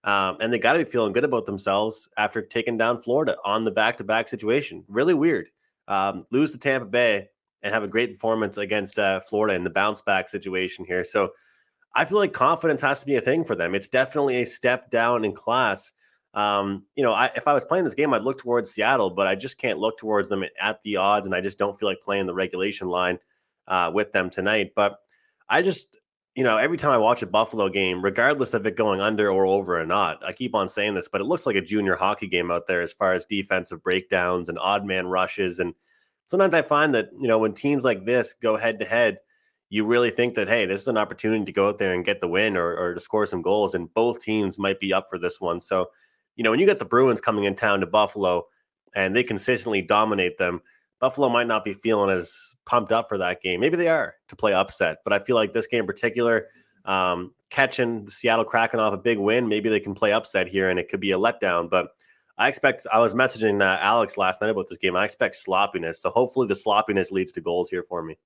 Um, 0.06 0.38
and 0.42 0.52
they 0.52 0.60
got 0.60 0.74
to 0.74 0.84
be 0.84 0.92
feeling 0.92 1.14
good 1.14 1.24
about 1.24 1.46
themselves 1.46 2.10
after 2.18 2.42
taking 2.42 2.78
down 2.78 3.02
Florida 3.02 3.38
on 3.46 3.64
the 3.64 3.72
back 3.72 3.98
to 3.98 4.04
back 4.04 4.28
situation. 4.28 4.84
Really 4.88 5.14
weird 5.14 5.50
um, 5.88 6.25
lose 6.31 6.51
to 6.51 6.57
Tampa 6.57 6.85
Bay 6.85 7.27
and 7.62 7.74
have 7.74 7.83
a 7.83 7.88
great 7.88 8.13
performance 8.13 8.57
against 8.57 9.00
uh, 9.00 9.19
Florida 9.21 9.56
in 9.56 9.63
the 9.63 9.69
bounce 9.69 10.01
back 10.01 10.30
situation 10.30 10.85
here. 10.85 11.03
So 11.03 11.31
I 11.95 12.06
feel 12.06 12.18
like 12.18 12.33
confidence 12.33 12.81
has 12.81 13.00
to 13.01 13.06
be 13.06 13.15
a 13.15 13.21
thing 13.21 13.45
for 13.45 13.56
them. 13.56 13.75
It's 13.75 13.88
definitely 13.88 14.41
a 14.41 14.45
step 14.45 14.89
down 14.89 15.24
in 15.24 15.33
class. 15.33 15.94
Um, 16.33 16.85
you 16.95 17.03
know, 17.03 17.13
I, 17.13 17.30
if 17.35 17.47
I 17.47 17.53
was 17.53 17.63
playing 17.63 17.85
this 17.85 17.94
game, 17.94 18.13
I'd 18.13 18.24
look 18.24 18.39
towards 18.39 18.71
Seattle, 18.71 19.12
but 19.12 19.27
I 19.27 19.35
just 19.35 19.59
can't 19.59 19.77
look 19.77 19.97
towards 20.00 20.30
them 20.30 20.44
at 20.59 20.81
the 20.81 20.97
odds, 20.97 21.27
and 21.27 21.35
I 21.35 21.41
just 21.41 21.59
don't 21.59 21.80
feel 21.80 21.88
like 21.88 22.01
playing 22.01 22.25
the 22.25 22.33
regulation 22.33 22.88
line 22.88 23.19
uh, 23.68 23.91
with 23.94 24.12
them 24.12 24.29
tonight. 24.29 24.71
But 24.75 24.97
I 25.47 25.62
just, 25.62 25.95
you 26.35 26.44
know, 26.44 26.57
every 26.57 26.77
time 26.77 26.91
I 26.91 26.97
watch 26.97 27.21
a 27.21 27.27
Buffalo 27.27 27.69
game, 27.69 28.03
regardless 28.03 28.56
of 28.56 28.65
it 28.65 28.75
going 28.75 29.01
under 29.01 29.30
or 29.30 29.45
over 29.45 29.80
or 29.80 29.85
not, 29.85 30.24
I 30.25 30.33
keep 30.33 30.56
on 30.56 30.68
saying 30.68 30.95
this, 30.95 31.07
but 31.07 31.21
it 31.21 31.25
looks 31.25 31.45
like 31.45 31.56
a 31.56 31.62
junior 31.62 31.95
hockey 31.95 32.27
game 32.27 32.50
out 32.50 32.65
there 32.68 32.81
as 32.81 32.91
far 32.91 33.13
as 33.13 33.25
defensive 33.25 33.83
breakdowns 33.83 34.50
and 34.50 34.57
odd 34.59 34.83
man 34.83 35.06
rushes. 35.06 35.59
And 35.59 35.75
sometimes 36.25 36.56
I 36.56 36.63
find 36.63 36.95
that, 36.95 37.09
you 37.19 37.27
know, 37.27 37.38
when 37.38 37.53
teams 37.53 37.84
like 37.84 38.05
this 38.05 38.34
go 38.34 38.58
head 38.58 38.79
to 38.79 38.86
head, 38.86 39.19
you 39.69 39.86
really 39.86 40.10
think 40.10 40.34
that, 40.36 40.48
hey, 40.48 40.65
this 40.65 40.81
is 40.81 40.88
an 40.88 40.98
opportunity 40.98 41.46
to 41.46 41.51
go 41.51 41.67
out 41.67 41.77
there 41.77 41.93
and 41.93 42.05
get 42.05 42.19
the 42.19 42.27
win 42.27 42.58
or, 42.58 42.75
or 42.77 42.93
to 42.96 43.00
score 43.00 43.27
some 43.27 43.41
goals. 43.43 43.75
And 43.75 43.93
both 43.93 44.19
teams 44.19 44.58
might 44.58 44.79
be 44.79 44.91
up 44.91 45.08
for 45.10 45.19
this 45.19 45.39
one. 45.39 45.60
So, 45.60 45.89
you 46.36 46.43
know, 46.43 46.50
when 46.50 46.60
you 46.60 46.65
get 46.65 46.79
the 46.79 46.86
Bruins 46.86 47.22
coming 47.22 47.43
in 47.43 47.55
town 47.55 47.79
to 47.81 47.86
Buffalo 47.86 48.46
and 48.96 49.15
they 49.15 49.24
consistently 49.24 49.84
dominate 49.84 50.38
them, 50.39 50.62
Buffalo 51.03 51.27
might 51.27 51.48
not 51.48 51.65
be 51.65 51.74
feeling 51.74 52.10
as 52.10 52.53
pumped 52.65 52.93
up 52.93 53.10
for 53.10 53.17
that 53.17 53.41
game. 53.41 53.60
Maybe 53.60 53.75
they 53.75 53.89
are 53.89 54.15
to 54.29 54.38
play 54.38 54.53
upset, 54.53 55.00
but 55.03 55.12
I 55.12 55.19
feel 55.19 55.36
like 55.36 55.51
this 55.51 55.67
game 55.67 55.81
in 55.81 55.86
particular, 55.86 56.48
um, 56.86 57.33
catching 57.50 58.07
Seattle 58.07 58.45
Kraken 58.45 58.79
off 58.79 58.93
a 58.93 58.98
big 58.98 59.17
win, 59.17 59.50
maybe 59.50 59.67
they 59.67 59.81
can 59.81 59.93
play 59.93 60.13
upset 60.13 60.48
here 60.48 60.69
and 60.69 60.79
it 60.79 60.88
could 60.88 61.01
be 61.01 61.12
a 61.12 61.17
letdown. 61.17 61.69
But 61.69 61.89
I 62.38 62.48
expect, 62.48 62.88
I 62.89 63.00
was 63.00 63.13
messaging 63.13 63.62
uh, 63.62 63.79
Alex 63.81 64.17
last 64.17 64.39
night 64.39 64.50
about 64.50 64.69
this 64.69 64.77
game. 64.77 64.95
I 64.95 65.03
expect 65.03 65.36
sloppiness. 65.36 66.01
So 66.01 66.10
hopefully 66.10 66.48
the 66.48 66.55
sloppiness 66.55 67.12
leads 67.12 67.33
to 67.33 67.41
goals 67.41 67.69
here 67.69 67.83
for 67.89 68.01
me. 68.01 68.17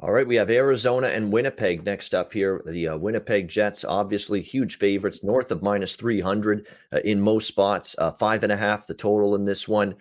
All 0.00 0.12
right, 0.12 0.28
we 0.28 0.36
have 0.36 0.50
Arizona 0.50 1.08
and 1.08 1.32
Winnipeg 1.32 1.84
next 1.84 2.14
up 2.14 2.32
here. 2.32 2.62
The 2.64 2.86
uh, 2.86 2.96
Winnipeg 2.96 3.48
Jets, 3.48 3.84
obviously 3.84 4.40
huge 4.40 4.78
favorites, 4.78 5.24
north 5.24 5.50
of 5.50 5.64
minus 5.64 5.96
300 5.96 6.68
uh, 6.92 7.00
in 7.04 7.20
most 7.20 7.48
spots, 7.48 7.96
uh, 7.98 8.12
five 8.12 8.44
and 8.44 8.52
a 8.52 8.56
half 8.56 8.86
the 8.86 8.94
total 8.94 9.34
in 9.34 9.44
this 9.44 9.66
one. 9.66 9.96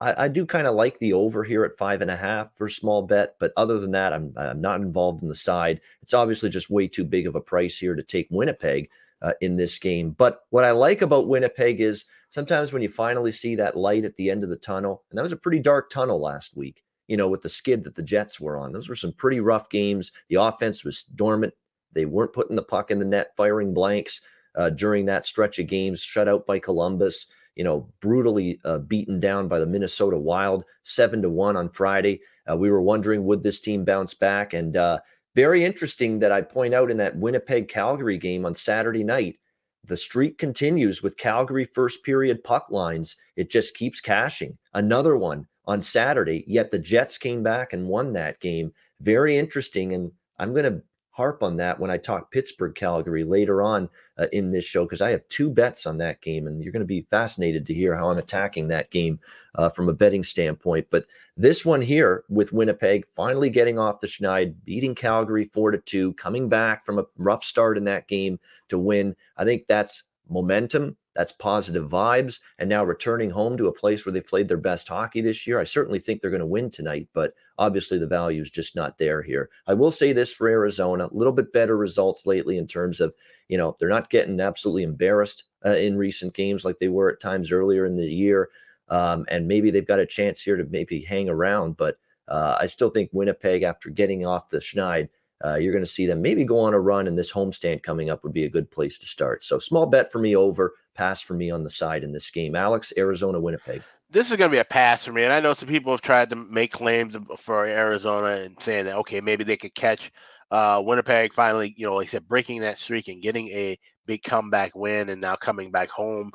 I, 0.00 0.24
I, 0.24 0.28
do 0.28 0.44
kind 0.44 0.66
of 0.66 0.74
like 0.74 0.98
the 0.98 1.14
over 1.14 1.42
here 1.42 1.64
at 1.64 1.78
five 1.78 2.02
and 2.02 2.10
a 2.10 2.16
half 2.16 2.54
for 2.54 2.68
small 2.68 3.02
bet, 3.02 3.36
but 3.40 3.52
other 3.56 3.78
than 3.78 3.92
that, 3.92 4.12
I'm, 4.12 4.32
I'm 4.36 4.60
not 4.60 4.80
involved 4.80 5.22
in 5.22 5.28
the 5.28 5.34
side. 5.34 5.80
It's 6.02 6.14
obviously 6.14 6.50
just 6.50 6.70
way 6.70 6.86
too 6.86 7.04
big 7.04 7.26
of 7.26 7.34
a 7.34 7.40
price 7.40 7.78
here 7.78 7.94
to 7.94 8.02
take 8.02 8.28
Winnipeg 8.30 8.90
uh, 9.22 9.32
in 9.40 9.56
this 9.56 9.78
game. 9.78 10.10
But 10.10 10.40
what 10.50 10.64
I 10.64 10.72
like 10.72 11.00
about 11.00 11.28
Winnipeg 11.28 11.80
is 11.80 12.04
sometimes 12.28 12.72
when 12.72 12.82
you 12.82 12.88
finally 12.88 13.30
see 13.30 13.54
that 13.54 13.76
light 13.76 14.04
at 14.04 14.16
the 14.16 14.30
end 14.30 14.44
of 14.44 14.50
the 14.50 14.56
tunnel, 14.56 15.04
and 15.10 15.18
that 15.18 15.22
was 15.22 15.32
a 15.32 15.36
pretty 15.36 15.60
dark 15.60 15.88
tunnel 15.88 16.20
last 16.20 16.56
week 16.56 16.82
you 17.08 17.16
know, 17.16 17.28
with 17.28 17.42
the 17.42 17.48
skid 17.48 17.84
that 17.84 17.94
the 17.94 18.02
Jets 18.02 18.40
were 18.40 18.58
on. 18.58 18.72
Those 18.72 18.88
were 18.88 18.96
some 18.96 19.12
pretty 19.12 19.40
rough 19.40 19.68
games. 19.70 20.12
The 20.28 20.36
offense 20.36 20.84
was 20.84 21.04
dormant. 21.04 21.54
They 21.92 22.04
weren't 22.04 22.32
putting 22.32 22.56
the 22.56 22.62
puck 22.62 22.90
in 22.90 22.98
the 22.98 23.04
net, 23.04 23.32
firing 23.36 23.72
blanks 23.72 24.20
uh, 24.56 24.70
during 24.70 25.06
that 25.06 25.24
stretch 25.24 25.58
of 25.58 25.66
games, 25.66 26.02
shut 26.02 26.28
out 26.28 26.46
by 26.46 26.58
Columbus, 26.58 27.26
you 27.56 27.64
know, 27.64 27.88
brutally 28.00 28.60
uh, 28.64 28.78
beaten 28.78 29.18
down 29.18 29.48
by 29.48 29.58
the 29.58 29.66
Minnesota 29.66 30.18
Wild, 30.18 30.64
seven 30.82 31.22
to 31.22 31.30
one 31.30 31.56
on 31.56 31.70
Friday. 31.70 32.20
Uh, 32.48 32.56
we 32.56 32.70
were 32.70 32.82
wondering, 32.82 33.24
would 33.24 33.42
this 33.42 33.58
team 33.58 33.84
bounce 33.84 34.14
back? 34.14 34.52
And 34.52 34.76
uh, 34.76 35.00
very 35.34 35.64
interesting 35.64 36.20
that 36.20 36.32
I 36.32 36.42
point 36.42 36.74
out 36.74 36.90
in 36.90 36.98
that 36.98 37.16
Winnipeg 37.16 37.68
Calgary 37.68 38.18
game 38.18 38.46
on 38.46 38.54
Saturday 38.54 39.02
night, 39.02 39.38
the 39.84 39.96
streak 39.96 40.38
continues 40.38 41.02
with 41.02 41.16
Calgary 41.16 41.64
first 41.64 42.04
period 42.04 42.44
puck 42.44 42.70
lines. 42.70 43.16
It 43.36 43.50
just 43.50 43.74
keeps 43.74 44.00
cashing. 44.00 44.58
Another 44.74 45.16
one 45.16 45.46
on 45.64 45.80
Saturday, 45.80 46.44
yet 46.46 46.70
the 46.70 46.78
Jets 46.78 47.18
came 47.18 47.42
back 47.42 47.72
and 47.72 47.88
won 47.88 48.12
that 48.12 48.40
game. 48.40 48.72
Very 49.00 49.36
interesting. 49.36 49.94
And 49.94 50.12
I'm 50.38 50.52
going 50.52 50.64
to 50.64 50.82
harp 51.16 51.42
on 51.42 51.56
that 51.56 51.80
when 51.80 51.90
I 51.90 51.96
talk 51.96 52.30
Pittsburgh 52.30 52.74
Calgary 52.74 53.24
later 53.24 53.62
on 53.62 53.88
uh, 54.18 54.26
in 54.32 54.50
this 54.50 54.66
show 54.66 54.84
because 54.84 55.00
I 55.00 55.08
have 55.10 55.26
two 55.28 55.50
bets 55.50 55.86
on 55.86 55.96
that 55.98 56.20
game, 56.20 56.46
and 56.46 56.62
you're 56.62 56.72
going 56.72 56.80
to 56.80 56.86
be 56.86 57.06
fascinated 57.10 57.64
to 57.66 57.74
hear 57.74 57.96
how 57.96 58.10
I'm 58.10 58.18
attacking 58.18 58.68
that 58.68 58.90
game 58.90 59.18
uh, 59.54 59.70
from 59.70 59.88
a 59.88 59.94
betting 59.94 60.22
standpoint. 60.22 60.88
But 60.90 61.06
this 61.34 61.64
one 61.64 61.80
here 61.80 62.24
with 62.28 62.52
Winnipeg 62.52 63.06
finally 63.14 63.48
getting 63.48 63.78
off 63.78 64.00
the 64.00 64.06
schneid, 64.06 64.56
beating 64.64 64.94
Calgary 64.94 65.48
four 65.54 65.70
to 65.70 65.78
two, 65.78 66.12
coming 66.14 66.50
back 66.50 66.84
from 66.84 66.98
a 66.98 67.06
rough 67.16 67.44
start 67.44 67.78
in 67.78 67.84
that 67.84 68.08
game 68.08 68.38
to 68.68 68.78
win. 68.78 69.16
I 69.38 69.44
think 69.44 69.66
that's 69.66 70.04
momentum. 70.28 70.98
That's 71.16 71.32
positive 71.32 71.88
vibes. 71.88 72.40
And 72.58 72.68
now 72.68 72.84
returning 72.84 73.30
home 73.30 73.56
to 73.56 73.68
a 73.68 73.72
place 73.72 74.04
where 74.04 74.12
they've 74.12 74.26
played 74.26 74.48
their 74.48 74.56
best 74.56 74.86
hockey 74.88 75.20
this 75.20 75.46
year. 75.46 75.58
I 75.58 75.64
certainly 75.64 75.98
think 75.98 76.20
they're 76.20 76.30
going 76.30 76.40
to 76.40 76.46
win 76.46 76.70
tonight, 76.70 77.08
but 77.12 77.34
obviously 77.58 77.98
the 77.98 78.06
value 78.06 78.42
is 78.42 78.50
just 78.50 78.76
not 78.76 78.98
there 78.98 79.22
here. 79.22 79.48
I 79.66 79.74
will 79.74 79.90
say 79.90 80.12
this 80.12 80.32
for 80.32 80.48
Arizona, 80.48 81.06
a 81.06 81.16
little 81.16 81.32
bit 81.32 81.52
better 81.52 81.76
results 81.76 82.26
lately 82.26 82.58
in 82.58 82.66
terms 82.66 83.00
of, 83.00 83.14
you 83.48 83.56
know, 83.56 83.76
they're 83.78 83.88
not 83.88 84.10
getting 84.10 84.40
absolutely 84.40 84.82
embarrassed 84.82 85.44
uh, 85.64 85.70
in 85.70 85.96
recent 85.96 86.34
games 86.34 86.64
like 86.64 86.78
they 86.78 86.88
were 86.88 87.10
at 87.10 87.20
times 87.20 87.50
earlier 87.50 87.86
in 87.86 87.96
the 87.96 88.06
year. 88.06 88.50
Um, 88.88 89.24
and 89.28 89.48
maybe 89.48 89.70
they've 89.70 89.86
got 89.86 89.98
a 89.98 90.06
chance 90.06 90.42
here 90.42 90.56
to 90.56 90.64
maybe 90.70 91.00
hang 91.00 91.28
around, 91.28 91.76
but 91.76 91.98
uh, 92.28 92.56
I 92.60 92.66
still 92.66 92.90
think 92.90 93.10
Winnipeg, 93.12 93.62
after 93.62 93.88
getting 93.90 94.26
off 94.26 94.48
the 94.48 94.58
schneid, 94.58 95.08
uh, 95.44 95.56
you're 95.56 95.72
going 95.72 95.84
to 95.84 95.90
see 95.90 96.06
them 96.06 96.22
maybe 96.22 96.44
go 96.44 96.58
on 96.58 96.74
a 96.74 96.80
run, 96.80 97.06
and 97.06 97.18
this 97.18 97.32
homestand 97.32 97.82
coming 97.82 98.10
up 98.10 98.22
would 98.24 98.32
be 98.32 98.44
a 98.44 98.48
good 98.48 98.70
place 98.70 98.98
to 98.98 99.06
start. 99.06 99.44
So, 99.44 99.58
small 99.58 99.86
bet 99.86 100.10
for 100.10 100.18
me 100.18 100.34
over, 100.34 100.74
pass 100.94 101.20
for 101.20 101.34
me 101.34 101.50
on 101.50 101.62
the 101.62 101.70
side 101.70 102.04
in 102.04 102.12
this 102.12 102.30
game. 102.30 102.56
Alex, 102.56 102.92
Arizona, 102.96 103.38
Winnipeg. 103.38 103.82
This 104.10 104.30
is 104.30 104.36
going 104.36 104.50
to 104.50 104.54
be 104.54 104.60
a 104.60 104.64
pass 104.64 105.04
for 105.04 105.12
me, 105.12 105.24
and 105.24 105.32
I 105.32 105.40
know 105.40 105.52
some 105.52 105.68
people 105.68 105.92
have 105.92 106.00
tried 106.00 106.30
to 106.30 106.36
make 106.36 106.72
claims 106.72 107.16
for 107.38 107.66
Arizona 107.66 108.42
and 108.42 108.56
saying 108.60 108.86
that 108.86 108.96
okay, 108.96 109.20
maybe 109.20 109.44
they 109.44 109.56
could 109.56 109.74
catch 109.74 110.10
uh, 110.50 110.80
Winnipeg 110.84 111.34
finally, 111.34 111.74
you 111.76 111.86
know, 111.86 111.96
like 111.96 112.08
I 112.08 112.12
said, 112.12 112.28
breaking 112.28 112.60
that 112.60 112.78
streak 112.78 113.08
and 113.08 113.22
getting 113.22 113.48
a 113.48 113.78
big 114.06 114.22
comeback 114.22 114.74
win, 114.74 115.08
and 115.10 115.20
now 115.20 115.36
coming 115.36 115.70
back 115.70 115.90
home. 115.90 116.30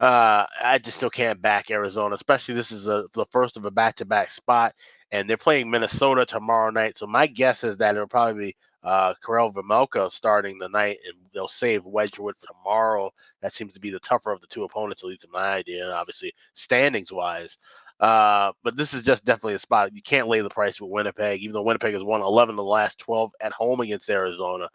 Uh, 0.00 0.44
I 0.62 0.78
just 0.78 0.96
still 0.96 1.10
can't 1.10 1.40
back 1.40 1.70
Arizona, 1.70 2.14
especially 2.14 2.54
this 2.54 2.72
is 2.72 2.86
a, 2.88 3.04
the 3.14 3.26
first 3.26 3.56
of 3.56 3.64
a 3.64 3.70
back-to-back 3.70 4.32
spot, 4.32 4.74
and 5.12 5.30
they're 5.30 5.36
playing 5.36 5.70
Minnesota 5.70 6.26
tomorrow 6.26 6.70
night. 6.70 6.98
So 6.98 7.06
my 7.06 7.26
guess 7.26 7.62
is 7.64 7.76
that 7.78 7.94
it'll 7.94 8.08
probably 8.08 8.46
be 8.46 8.56
uh, 8.82 9.14
Karel 9.24 9.52
Vejmelka 9.52 10.10
starting 10.12 10.58
the 10.58 10.68
night, 10.68 10.98
and 11.06 11.16
they'll 11.32 11.48
save 11.48 11.84
Wedgewood 11.84 12.34
for 12.38 12.48
tomorrow. 12.48 13.10
That 13.40 13.54
seems 13.54 13.72
to 13.74 13.80
be 13.80 13.90
the 13.90 14.00
tougher 14.00 14.32
of 14.32 14.40
the 14.40 14.46
two 14.48 14.64
opponents, 14.64 15.02
at 15.02 15.08
least 15.08 15.24
in 15.24 15.30
my 15.30 15.54
idea. 15.54 15.90
Obviously, 15.90 16.34
standings 16.54 17.12
wise. 17.12 17.56
Uh, 18.00 18.52
but 18.64 18.76
this 18.76 18.92
is 18.92 19.02
just 19.02 19.24
definitely 19.24 19.54
a 19.54 19.58
spot 19.58 19.94
you 19.94 20.02
can't 20.02 20.28
lay 20.28 20.40
the 20.40 20.50
price 20.50 20.80
with 20.80 20.90
Winnipeg, 20.90 21.40
even 21.40 21.54
though 21.54 21.62
Winnipeg 21.62 21.94
has 21.94 22.02
won 22.02 22.20
11 22.20 22.54
of 22.54 22.56
the 22.56 22.62
last 22.64 22.98
12 22.98 23.32
at 23.40 23.52
home 23.52 23.80
against 23.80 24.10
Arizona. 24.10 24.68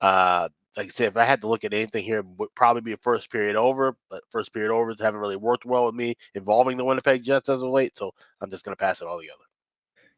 Uh, 0.00 0.48
like 0.76 0.86
I 0.86 0.90
said, 0.90 1.08
if 1.08 1.16
I 1.16 1.24
had 1.24 1.40
to 1.42 1.48
look 1.48 1.64
at 1.64 1.72
anything 1.72 2.04
here, 2.04 2.18
it 2.18 2.26
would 2.38 2.54
probably 2.54 2.82
be 2.82 2.92
a 2.92 2.98
first 2.98 3.30
period 3.30 3.56
over, 3.56 3.96
but 4.10 4.22
first 4.30 4.52
period 4.52 4.72
overs 4.72 5.00
haven't 5.00 5.20
really 5.20 5.36
worked 5.36 5.64
well 5.64 5.86
with 5.86 5.94
me 5.94 6.16
involving 6.34 6.76
the 6.76 6.84
Winnipeg 6.84 7.22
Jets 7.22 7.48
as 7.48 7.62
of 7.62 7.70
late. 7.70 7.96
So 7.96 8.12
I'm 8.40 8.50
just 8.50 8.64
going 8.64 8.76
to 8.76 8.80
pass 8.80 9.00
it 9.00 9.06
all 9.06 9.18
together. 9.18 9.38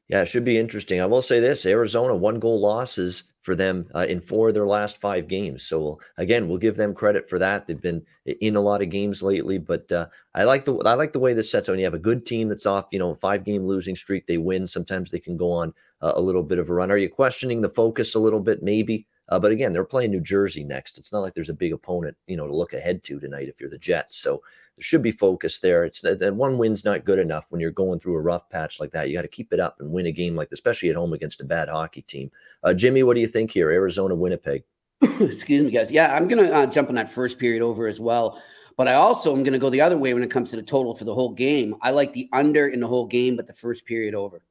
Yeah, 0.09 0.23
it 0.23 0.27
should 0.27 0.45
be 0.45 0.57
interesting. 0.57 1.01
I 1.01 1.07
will 1.07 1.21
say 1.21 1.41
this 1.41 1.67
Arizona, 1.67 2.15
one 2.15 2.39
goal 2.39 2.61
losses 2.61 3.25
for 3.43 3.57
them 3.57 3.89
uh, 3.93 4.07
in 4.09 4.21
four 4.21 4.49
of 4.49 4.55
their 4.55 4.67
last 4.67 5.01
five 5.01 5.27
games. 5.27 5.65
So, 5.65 5.99
again, 6.17 6.47
we'll 6.47 6.59
give 6.59 6.77
them 6.77 6.95
credit 6.95 7.29
for 7.29 7.41
that. 7.41 7.67
They've 7.67 7.81
been 7.81 8.07
in 8.25 8.55
a 8.55 8.61
lot 8.61 8.83
of 8.83 8.91
games 8.91 9.21
lately, 9.21 9.59
but 9.59 9.91
uh, 9.91 10.07
I 10.33 10.45
like 10.45 10.65
the 10.65 10.77
I 10.87 10.95
like 10.95 11.13
the 11.13 11.19
way 11.19 11.35
this 11.35 11.51
sets 11.51 11.69
out. 11.69 11.73
When 11.73 11.81
you 11.81 11.87
have 11.87 11.95
a 11.95 11.99
good 11.99 12.25
team 12.25 12.49
that's 12.49 12.67
off, 12.67 12.87
you 12.93 13.01
know, 13.01 13.17
five 13.17 13.43
game 13.43 13.67
losing 13.67 13.97
streak, 13.97 14.29
they 14.29 14.39
win. 14.39 14.69
Sometimes 14.69 15.11
they 15.11 15.19
can 15.19 15.37
go 15.37 15.51
on 15.51 15.75
uh, 16.01 16.13
a 16.15 16.21
little 16.21 16.45
bit 16.45 16.61
of 16.61 16.71
a 16.71 16.73
run. 16.73 16.93
Are 16.93 16.97
you 16.97 17.09
questioning 17.09 17.61
the 17.61 17.69
focus 17.69 18.15
a 18.15 18.21
little 18.21 18.41
bit? 18.41 18.63
Maybe. 18.63 19.09
Uh, 19.28 19.38
but 19.38 19.52
again, 19.52 19.73
they're 19.73 19.85
playing 19.85 20.11
New 20.11 20.21
Jersey 20.21 20.64
next. 20.64 20.99
It's 20.99 21.12
not 21.12 21.21
like 21.21 21.35
there's 21.35 21.50
a 21.50 21.54
big 21.54 21.73
opponent, 21.73 22.16
you 22.26 22.37
know, 22.37 22.47
to 22.47 22.54
look 22.54 22.73
ahead 22.73 23.02
to 23.04 23.18
tonight 23.18 23.49
if 23.49 23.61
you're 23.61 23.71
the 23.71 23.78
Jets. 23.78 24.16
So 24.16 24.42
there 24.76 24.83
should 24.83 25.02
be 25.02 25.11
focus 25.11 25.59
there. 25.59 25.85
It's 25.85 26.00
that 26.02 26.35
one 26.35 26.59
win's 26.59 26.85
not 26.85 27.04
good 27.04 27.18
enough 27.18 27.47
when 27.50 27.61
you're 27.61 27.71
going 27.71 27.99
through 27.99 28.16
a 28.16 28.23
rough 28.23 28.49
patch 28.50 28.78
like 28.78 28.90
that. 28.92 29.09
You 29.09 29.16
got 29.16 29.23
to 29.23 29.28
keep 29.28 29.52
it 29.52 29.61
up 29.61 29.76
and 29.80 29.90
win 29.90 30.06
a 30.06 30.12
game 30.12 30.37
like, 30.37 30.50
this, 30.50 30.59
especially 30.59 30.90
at 30.90 30.97
home 30.97 31.12
against 31.12 31.40
a 31.40 31.45
bad 31.45 31.68
hockey 31.68 32.02
team. 32.02 32.30
Uh, 32.62 32.75
Jimmy, 32.75 33.02
what 33.02 33.14
do 33.14 33.21
you 33.21 33.26
think 33.26 33.50
here? 33.50 33.71
Arizona, 33.71 34.14
Winnipeg. 34.14 34.62
Excuse 35.21 35.62
me, 35.62 35.71
guys. 35.71 35.90
Yeah, 35.90 36.14
I'm 36.14 36.28
gonna 36.28 36.45
uh, 36.45 36.66
jump 36.66 36.88
on 36.88 36.95
that 36.95 37.12
first 37.12 37.38
period 37.38 37.62
over 37.62 37.87
as 37.87 38.00
well. 38.00 38.40
But 38.76 38.88
I 38.88 38.95
also 38.95 39.35
am 39.35 39.42
going 39.42 39.54
to 39.54 39.59
go 39.59 39.71
the 39.71 39.80
other 39.80 39.97
way 39.97 40.12
when 40.12 40.23
it 40.23 40.30
comes 40.30 40.50
to 40.50 40.56
the 40.56 40.62
total 40.62 40.95
for 40.95 41.04
the 41.04 41.14
whole 41.14 41.33
game. 41.33 41.75
I 41.80 41.90
like 41.90 42.12
the 42.12 42.28
under 42.33 42.68
in 42.68 42.80
the 42.80 42.87
whole 42.87 43.06
game, 43.06 43.35
but 43.35 43.47
the 43.47 43.54
first 43.54 43.87
period 43.87 44.14
over. 44.14 44.42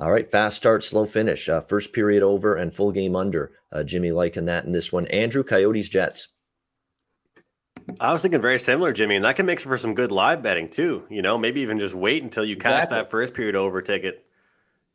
All 0.00 0.12
right, 0.12 0.30
fast 0.30 0.56
start, 0.56 0.84
slow 0.84 1.06
finish. 1.06 1.48
Uh, 1.48 1.60
first 1.62 1.92
period 1.92 2.22
over 2.22 2.54
and 2.54 2.74
full 2.74 2.92
game 2.92 3.16
under. 3.16 3.52
Uh, 3.72 3.82
Jimmy 3.82 4.12
liking 4.12 4.44
that 4.44 4.64
in 4.64 4.70
this 4.70 4.92
one. 4.92 5.06
Andrew, 5.08 5.42
Coyotes, 5.42 5.88
Jets. 5.88 6.28
I 7.98 8.12
was 8.12 8.22
thinking 8.22 8.40
very 8.40 8.60
similar, 8.60 8.92
Jimmy, 8.92 9.16
and 9.16 9.24
that 9.24 9.34
can 9.34 9.46
make 9.46 9.60
for 9.60 9.78
some 9.78 9.94
good 9.94 10.12
live 10.12 10.42
betting 10.42 10.68
too. 10.68 11.04
You 11.10 11.22
know, 11.22 11.36
maybe 11.36 11.62
even 11.62 11.80
just 11.80 11.94
wait 11.94 12.22
until 12.22 12.44
you 12.44 12.54
exactly. 12.54 12.80
catch 12.80 12.90
that 12.90 13.10
first 13.10 13.34
period 13.34 13.56
over 13.56 13.82
ticket. 13.82 14.24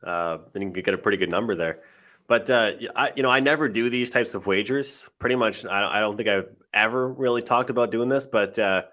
Uh, 0.02 0.38
then 0.54 0.62
you 0.62 0.72
can 0.72 0.84
get 0.84 0.94
a 0.94 0.98
pretty 0.98 1.18
good 1.18 1.32
number 1.32 1.56
there. 1.56 1.82
But 2.28 2.50
uh, 2.50 2.74
I, 2.96 3.12
you 3.16 3.24
know, 3.24 3.30
I 3.30 3.42
never 3.42 3.68
do 3.68 3.90
these 3.90 4.10
types 4.10 4.36
of 4.36 4.48
wagers. 4.48 5.10
Pretty 5.20 5.36
much, 5.36 5.66
I, 5.66 5.98
I 5.98 6.00
don't 6.00 6.16
think 6.16 6.30
I've 6.30 6.50
ever 6.74 7.10
really 7.10 7.42
talked 7.42 7.70
about 7.70 7.92
doing 7.92 8.08
this. 8.08 8.26
But 8.26 8.58
uh, 8.58 8.84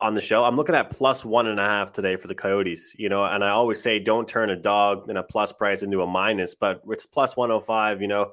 on 0.00 0.14
the 0.14 0.20
show. 0.20 0.44
I'm 0.44 0.56
looking 0.56 0.74
at 0.74 0.90
plus 0.90 1.24
one 1.24 1.46
and 1.46 1.58
a 1.58 1.64
half 1.64 1.92
today 1.92 2.16
for 2.16 2.28
the 2.28 2.34
Coyotes, 2.34 2.94
you 2.98 3.08
know, 3.08 3.24
and 3.24 3.42
I 3.42 3.50
always 3.50 3.82
say 3.82 3.98
don't 3.98 4.28
turn 4.28 4.50
a 4.50 4.56
dog 4.56 5.08
in 5.10 5.16
a 5.16 5.22
plus 5.22 5.52
price 5.52 5.82
into 5.82 6.02
a 6.02 6.06
minus, 6.06 6.54
but 6.54 6.82
it's 6.88 7.06
plus 7.06 7.36
105, 7.36 8.00
you 8.00 8.08
know. 8.08 8.32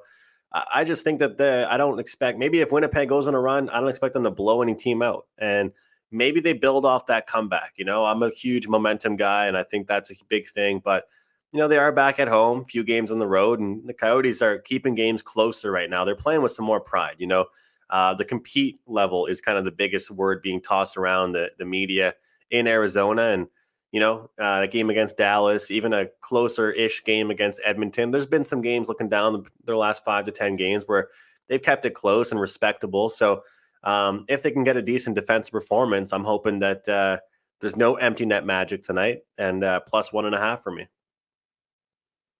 I 0.52 0.84
just 0.84 1.04
think 1.04 1.18
that 1.18 1.36
the 1.36 1.66
I 1.68 1.76
don't 1.76 1.98
expect 1.98 2.38
maybe 2.38 2.60
if 2.60 2.72
Winnipeg 2.72 3.08
goes 3.08 3.26
on 3.26 3.34
a 3.34 3.40
run, 3.40 3.68
I 3.68 3.80
don't 3.80 3.90
expect 3.90 4.14
them 4.14 4.24
to 4.24 4.30
blow 4.30 4.62
any 4.62 4.74
team 4.74 5.02
out. 5.02 5.26
And 5.38 5.72
maybe 6.10 6.40
they 6.40 6.52
build 6.52 6.86
off 6.86 7.06
that 7.06 7.26
comeback. 7.26 7.74
You 7.76 7.84
know, 7.84 8.04
I'm 8.04 8.22
a 8.22 8.30
huge 8.30 8.68
momentum 8.68 9.16
guy, 9.16 9.46
and 9.46 9.56
I 9.56 9.64
think 9.64 9.86
that's 9.86 10.10
a 10.10 10.14
big 10.28 10.48
thing. 10.48 10.80
But 10.82 11.08
you 11.52 11.58
know, 11.58 11.68
they 11.68 11.78
are 11.78 11.92
back 11.92 12.18
at 12.18 12.28
home, 12.28 12.64
few 12.64 12.84
games 12.84 13.10
on 13.10 13.18
the 13.18 13.26
road, 13.26 13.60
and 13.60 13.86
the 13.86 13.94
Coyotes 13.94 14.40
are 14.40 14.58
keeping 14.58 14.94
games 14.94 15.20
closer 15.20 15.70
right 15.70 15.90
now. 15.90 16.04
They're 16.04 16.16
playing 16.16 16.42
with 16.42 16.52
some 16.52 16.64
more 16.64 16.80
pride. 16.80 17.16
You 17.18 17.26
know, 17.26 17.46
uh, 17.90 18.14
the 18.14 18.24
compete 18.24 18.80
level 18.86 19.26
is 19.26 19.40
kind 19.40 19.58
of 19.58 19.64
the 19.64 19.72
biggest 19.72 20.10
word 20.10 20.42
being 20.42 20.60
tossed 20.60 20.96
around 20.96 21.32
the, 21.32 21.50
the 21.58 21.64
media 21.64 22.14
in 22.50 22.66
Arizona. 22.66 23.22
And, 23.22 23.46
you 23.92 24.00
know, 24.00 24.30
uh, 24.40 24.62
a 24.64 24.68
game 24.68 24.90
against 24.90 25.16
Dallas, 25.16 25.70
even 25.70 25.92
a 25.92 26.06
closer 26.20 26.70
ish 26.70 27.04
game 27.04 27.30
against 27.30 27.60
Edmonton. 27.64 28.10
There's 28.10 28.26
been 28.26 28.44
some 28.44 28.60
games 28.60 28.88
looking 28.88 29.08
down 29.08 29.44
their 29.64 29.76
last 29.76 30.04
five 30.04 30.24
to 30.26 30.32
10 30.32 30.56
games 30.56 30.84
where 30.86 31.08
they've 31.48 31.62
kept 31.62 31.86
it 31.86 31.94
close 31.94 32.32
and 32.32 32.40
respectable. 32.40 33.08
So 33.08 33.42
um, 33.84 34.24
if 34.28 34.42
they 34.42 34.50
can 34.50 34.64
get 34.64 34.76
a 34.76 34.82
decent 34.82 35.14
defensive 35.14 35.52
performance, 35.52 36.12
I'm 36.12 36.24
hoping 36.24 36.58
that 36.60 36.88
uh, 36.88 37.18
there's 37.60 37.76
no 37.76 37.94
empty 37.94 38.26
net 38.26 38.44
magic 38.44 38.82
tonight 38.82 39.20
and 39.38 39.62
uh, 39.62 39.80
plus 39.80 40.12
one 40.12 40.26
and 40.26 40.34
a 40.34 40.40
half 40.40 40.62
for 40.62 40.72
me. 40.72 40.88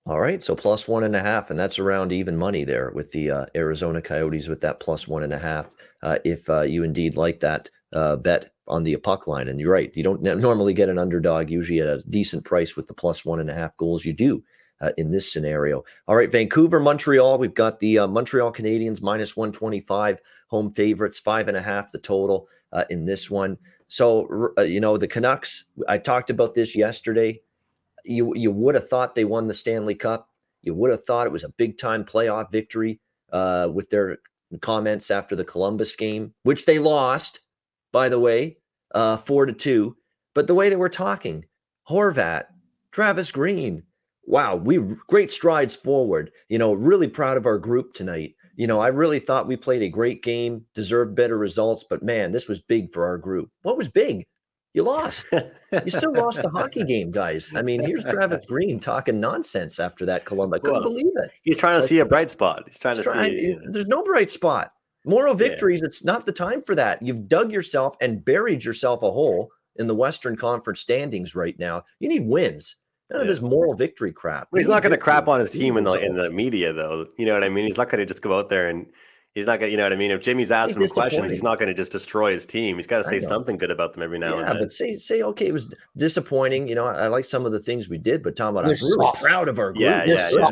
All 0.08 0.20
right, 0.20 0.40
so 0.40 0.54
plus 0.54 0.86
one 0.86 1.02
and 1.02 1.16
a 1.16 1.20
half, 1.20 1.50
and 1.50 1.58
that's 1.58 1.80
around 1.80 2.12
even 2.12 2.36
money 2.36 2.62
there 2.62 2.92
with 2.94 3.10
the 3.10 3.28
uh, 3.28 3.46
Arizona 3.56 4.00
Coyotes 4.00 4.46
with 4.46 4.60
that 4.60 4.78
plus 4.78 5.08
one 5.08 5.25
and 5.25 5.32
a 5.32 5.38
half. 5.38 5.68
Uh, 6.00 6.18
if 6.25 6.48
uh, 6.48 6.60
you 6.60 6.84
indeed 6.84 7.16
like 7.16 7.40
that 7.40 7.68
uh, 7.92 8.14
bet 8.14 8.52
on 8.68 8.84
the 8.84 8.96
puck 8.98 9.26
line, 9.26 9.48
and 9.48 9.58
you're 9.58 9.72
right, 9.72 9.90
you 9.96 10.04
don't 10.04 10.22
normally 10.22 10.72
get 10.72 10.88
an 10.88 11.00
underdog 11.00 11.50
usually 11.50 11.80
at 11.80 11.88
a 11.88 12.04
decent 12.08 12.44
price 12.44 12.76
with 12.76 12.86
the 12.86 12.94
plus 12.94 13.25
one 13.25 13.40
and 13.40 13.50
a 13.50 13.54
half 13.54 13.76
goals. 13.78 14.04
You 14.04 14.12
do 14.12 14.44
uh, 14.80 14.92
in 14.96 15.10
this 15.10 15.32
scenario. 15.32 15.82
All 16.06 16.14
right, 16.14 16.30
Vancouver, 16.30 16.78
Montreal. 16.78 17.38
We've 17.38 17.52
got 17.52 17.80
the 17.80 17.98
uh, 17.98 18.06
Montreal 18.06 18.52
Canadiens 18.52 19.02
minus 19.02 19.36
one 19.36 19.50
twenty 19.50 19.80
five 19.80 20.20
home 20.46 20.70
favorites, 20.70 21.18
five 21.18 21.48
and 21.48 21.56
a 21.56 21.62
half 21.62 21.90
the 21.90 21.98
total 21.98 22.46
in 22.90 23.06
this 23.06 23.28
one. 23.28 23.58
So 23.88 24.52
you 24.58 24.78
know 24.78 24.98
the 24.98 25.08
Canucks. 25.08 25.64
I 25.88 25.98
talked 25.98 26.30
about 26.30 26.54
this 26.54 26.76
yesterday 26.76 27.40
you 28.06 28.32
you 28.34 28.50
would 28.50 28.75
have 28.75 28.88
thought 28.88 29.14
they 29.14 29.25
won 29.25 29.46
the 29.46 29.54
Stanley 29.54 29.94
Cup. 29.94 30.28
You 30.62 30.75
would 30.75 30.90
have 30.90 31.04
thought 31.04 31.26
it 31.26 31.32
was 31.32 31.44
a 31.44 31.50
big 31.50 31.78
time 31.78 32.04
playoff 32.04 32.50
victory 32.50 33.00
uh, 33.32 33.68
with 33.72 33.90
their 33.90 34.18
comments 34.60 35.10
after 35.10 35.36
the 35.36 35.44
Columbus 35.44 35.94
game, 35.96 36.32
which 36.42 36.66
they 36.66 36.78
lost, 36.78 37.40
by 37.92 38.08
the 38.08 38.20
way, 38.20 38.58
uh, 38.94 39.16
four 39.16 39.46
to 39.46 39.52
two. 39.52 39.96
But 40.34 40.46
the 40.46 40.54
way 40.54 40.68
they 40.68 40.76
were 40.76 40.88
talking, 40.88 41.44
Horvat, 41.88 42.44
Travis 42.92 43.32
Green, 43.32 43.82
wow, 44.25 44.56
we 44.56 44.78
great 45.08 45.30
strides 45.30 45.75
forward. 45.75 46.30
You 46.48 46.58
know, 46.58 46.72
really 46.72 47.08
proud 47.08 47.36
of 47.36 47.46
our 47.46 47.58
group 47.58 47.94
tonight. 47.94 48.34
You 48.56 48.66
know, 48.66 48.80
I 48.80 48.88
really 48.88 49.18
thought 49.18 49.46
we 49.46 49.56
played 49.56 49.82
a 49.82 49.88
great 49.88 50.22
game, 50.22 50.64
deserved 50.75 51.14
better 51.14 51.36
results, 51.36 51.84
but 51.88 52.02
man, 52.02 52.32
this 52.32 52.48
was 52.48 52.60
big 52.60 52.92
for 52.92 53.04
our 53.04 53.18
group. 53.18 53.50
What 53.62 53.76
was 53.76 53.88
big? 53.88 54.26
You 54.76 54.83
lost. 54.83 55.25
you 55.33 55.90
still 55.90 56.12
lost 56.12 56.42
the 56.42 56.50
hockey 56.50 56.85
game, 56.87 57.11
guys. 57.11 57.50
I 57.56 57.62
mean, 57.62 57.83
here's 57.83 58.04
Travis 58.04 58.45
Green 58.49 58.78
talking 58.78 59.18
nonsense 59.18 59.80
after 59.80 60.04
that 60.04 60.26
Columbus. 60.26 60.59
I 60.59 60.61
couldn't 60.61 60.83
well, 60.83 60.90
believe 60.90 61.12
it. 61.16 61.30
He's 61.40 61.56
trying 61.56 61.76
to 61.76 61.80
like, 61.80 61.88
see 61.88 62.00
a 62.00 62.04
bright 62.04 62.30
spot. 62.30 62.64
He's 62.66 62.78
trying 62.78 62.97
he's 62.97 63.06
to 63.06 63.11
trying, 63.11 63.30
see. 63.30 63.56
There's 63.71 63.88
no 63.88 64.02
bright 64.02 64.30
spot. 64.30 64.73
Moral 65.06 65.33
victories, 65.33 65.80
yeah. 65.80 65.87
it's 65.87 66.04
not 66.04 66.26
the 66.26 66.33
time 66.33 66.61
for 66.61 66.75
that. 66.75 67.00
You've 67.00 67.26
dug 67.26 67.52
yourself 67.52 67.97
and 68.02 68.23
buried 68.23 68.64
yourself 68.64 69.02
a 69.02 69.11
hole 69.11 69.50
in 69.76 69.87
the 69.87 69.95
Western 69.95 70.37
Conference 70.37 70.80
standings 70.80 71.35
right 71.35 71.59
now. 71.59 71.83
You 71.99 72.11
need 72.11 72.26
wins. 72.26 72.76
None 73.11 73.21
yeah. 73.21 73.23
of 73.23 73.28
this 73.28 73.40
moral 73.40 73.73
victory 73.73 74.12
crap. 74.12 74.49
he's 74.54 74.68
not 74.68 74.83
going 74.83 74.92
to 74.92 74.99
crap 74.99 75.26
on 75.26 75.40
his 75.40 75.52
team 75.52 75.78
in 75.78 75.85
the 75.85 75.95
in 75.95 76.16
the 76.16 76.30
media, 76.33 76.75
though. 76.75 77.06
You 77.16 77.25
know 77.25 77.33
what 77.33 77.45
I 77.45 77.49
mean? 77.49 77.64
He's 77.64 77.78
not 77.78 77.88
going 77.88 78.00
to 78.00 78.06
just 78.06 78.21
go 78.21 78.38
out 78.38 78.50
there 78.50 78.66
and 78.66 78.88
he's 79.37 79.47
not 79.47 79.61
going. 79.61 79.69
to 79.69 79.71
You 79.71 79.76
know 79.76 79.85
what 79.85 79.93
I 79.93 79.97
mean? 79.97 80.11
If 80.11 80.23
Jimmy's 80.23 80.50
asking 80.50 80.83
him 80.83 80.88
questions, 80.88 81.31
he's 81.31 81.43
not 81.43 81.59
going 81.59 81.69
to 81.69 81.75
just 81.75 81.93
destroy 81.93 82.33
his 82.33 82.47
team. 82.47 82.76
He's 82.76 82.87
got 82.87 82.99
to 82.99 83.05
say 83.05 83.21
something 83.21 83.57
good 83.57 83.71
about 83.71 83.93
them 83.93 84.02
every 84.02 84.19
now 84.19 84.31
yeah, 84.31 84.38
and 84.38 84.49
then. 84.49 84.57
Yeah, 84.57 84.62
but 84.62 84.73
say 84.73 84.97
say 84.97 85.23
okay, 85.23 85.47
it 85.47 85.52
was 85.52 85.73
disappointing. 85.97 86.66
You 86.66 86.75
know, 86.75 86.87
I, 86.87 87.05
I 87.05 87.07
like 87.09 87.26
some 87.26 87.47
of 87.47 87.52
the 87.52 87.61
things 87.61 87.88
we 87.88 87.99
did, 87.99 88.23
but 88.23 88.35
Tom, 88.35 88.55
but 88.55 88.64
I'm 88.64 88.71
really 88.71 88.81
soft. 88.81 89.23
proud 89.23 89.49
of 89.49 89.59
our 89.59 89.73
group. 89.73 89.83
Yeah, 89.83 90.05
yeah, 90.05 90.31
yeah. 90.33 90.50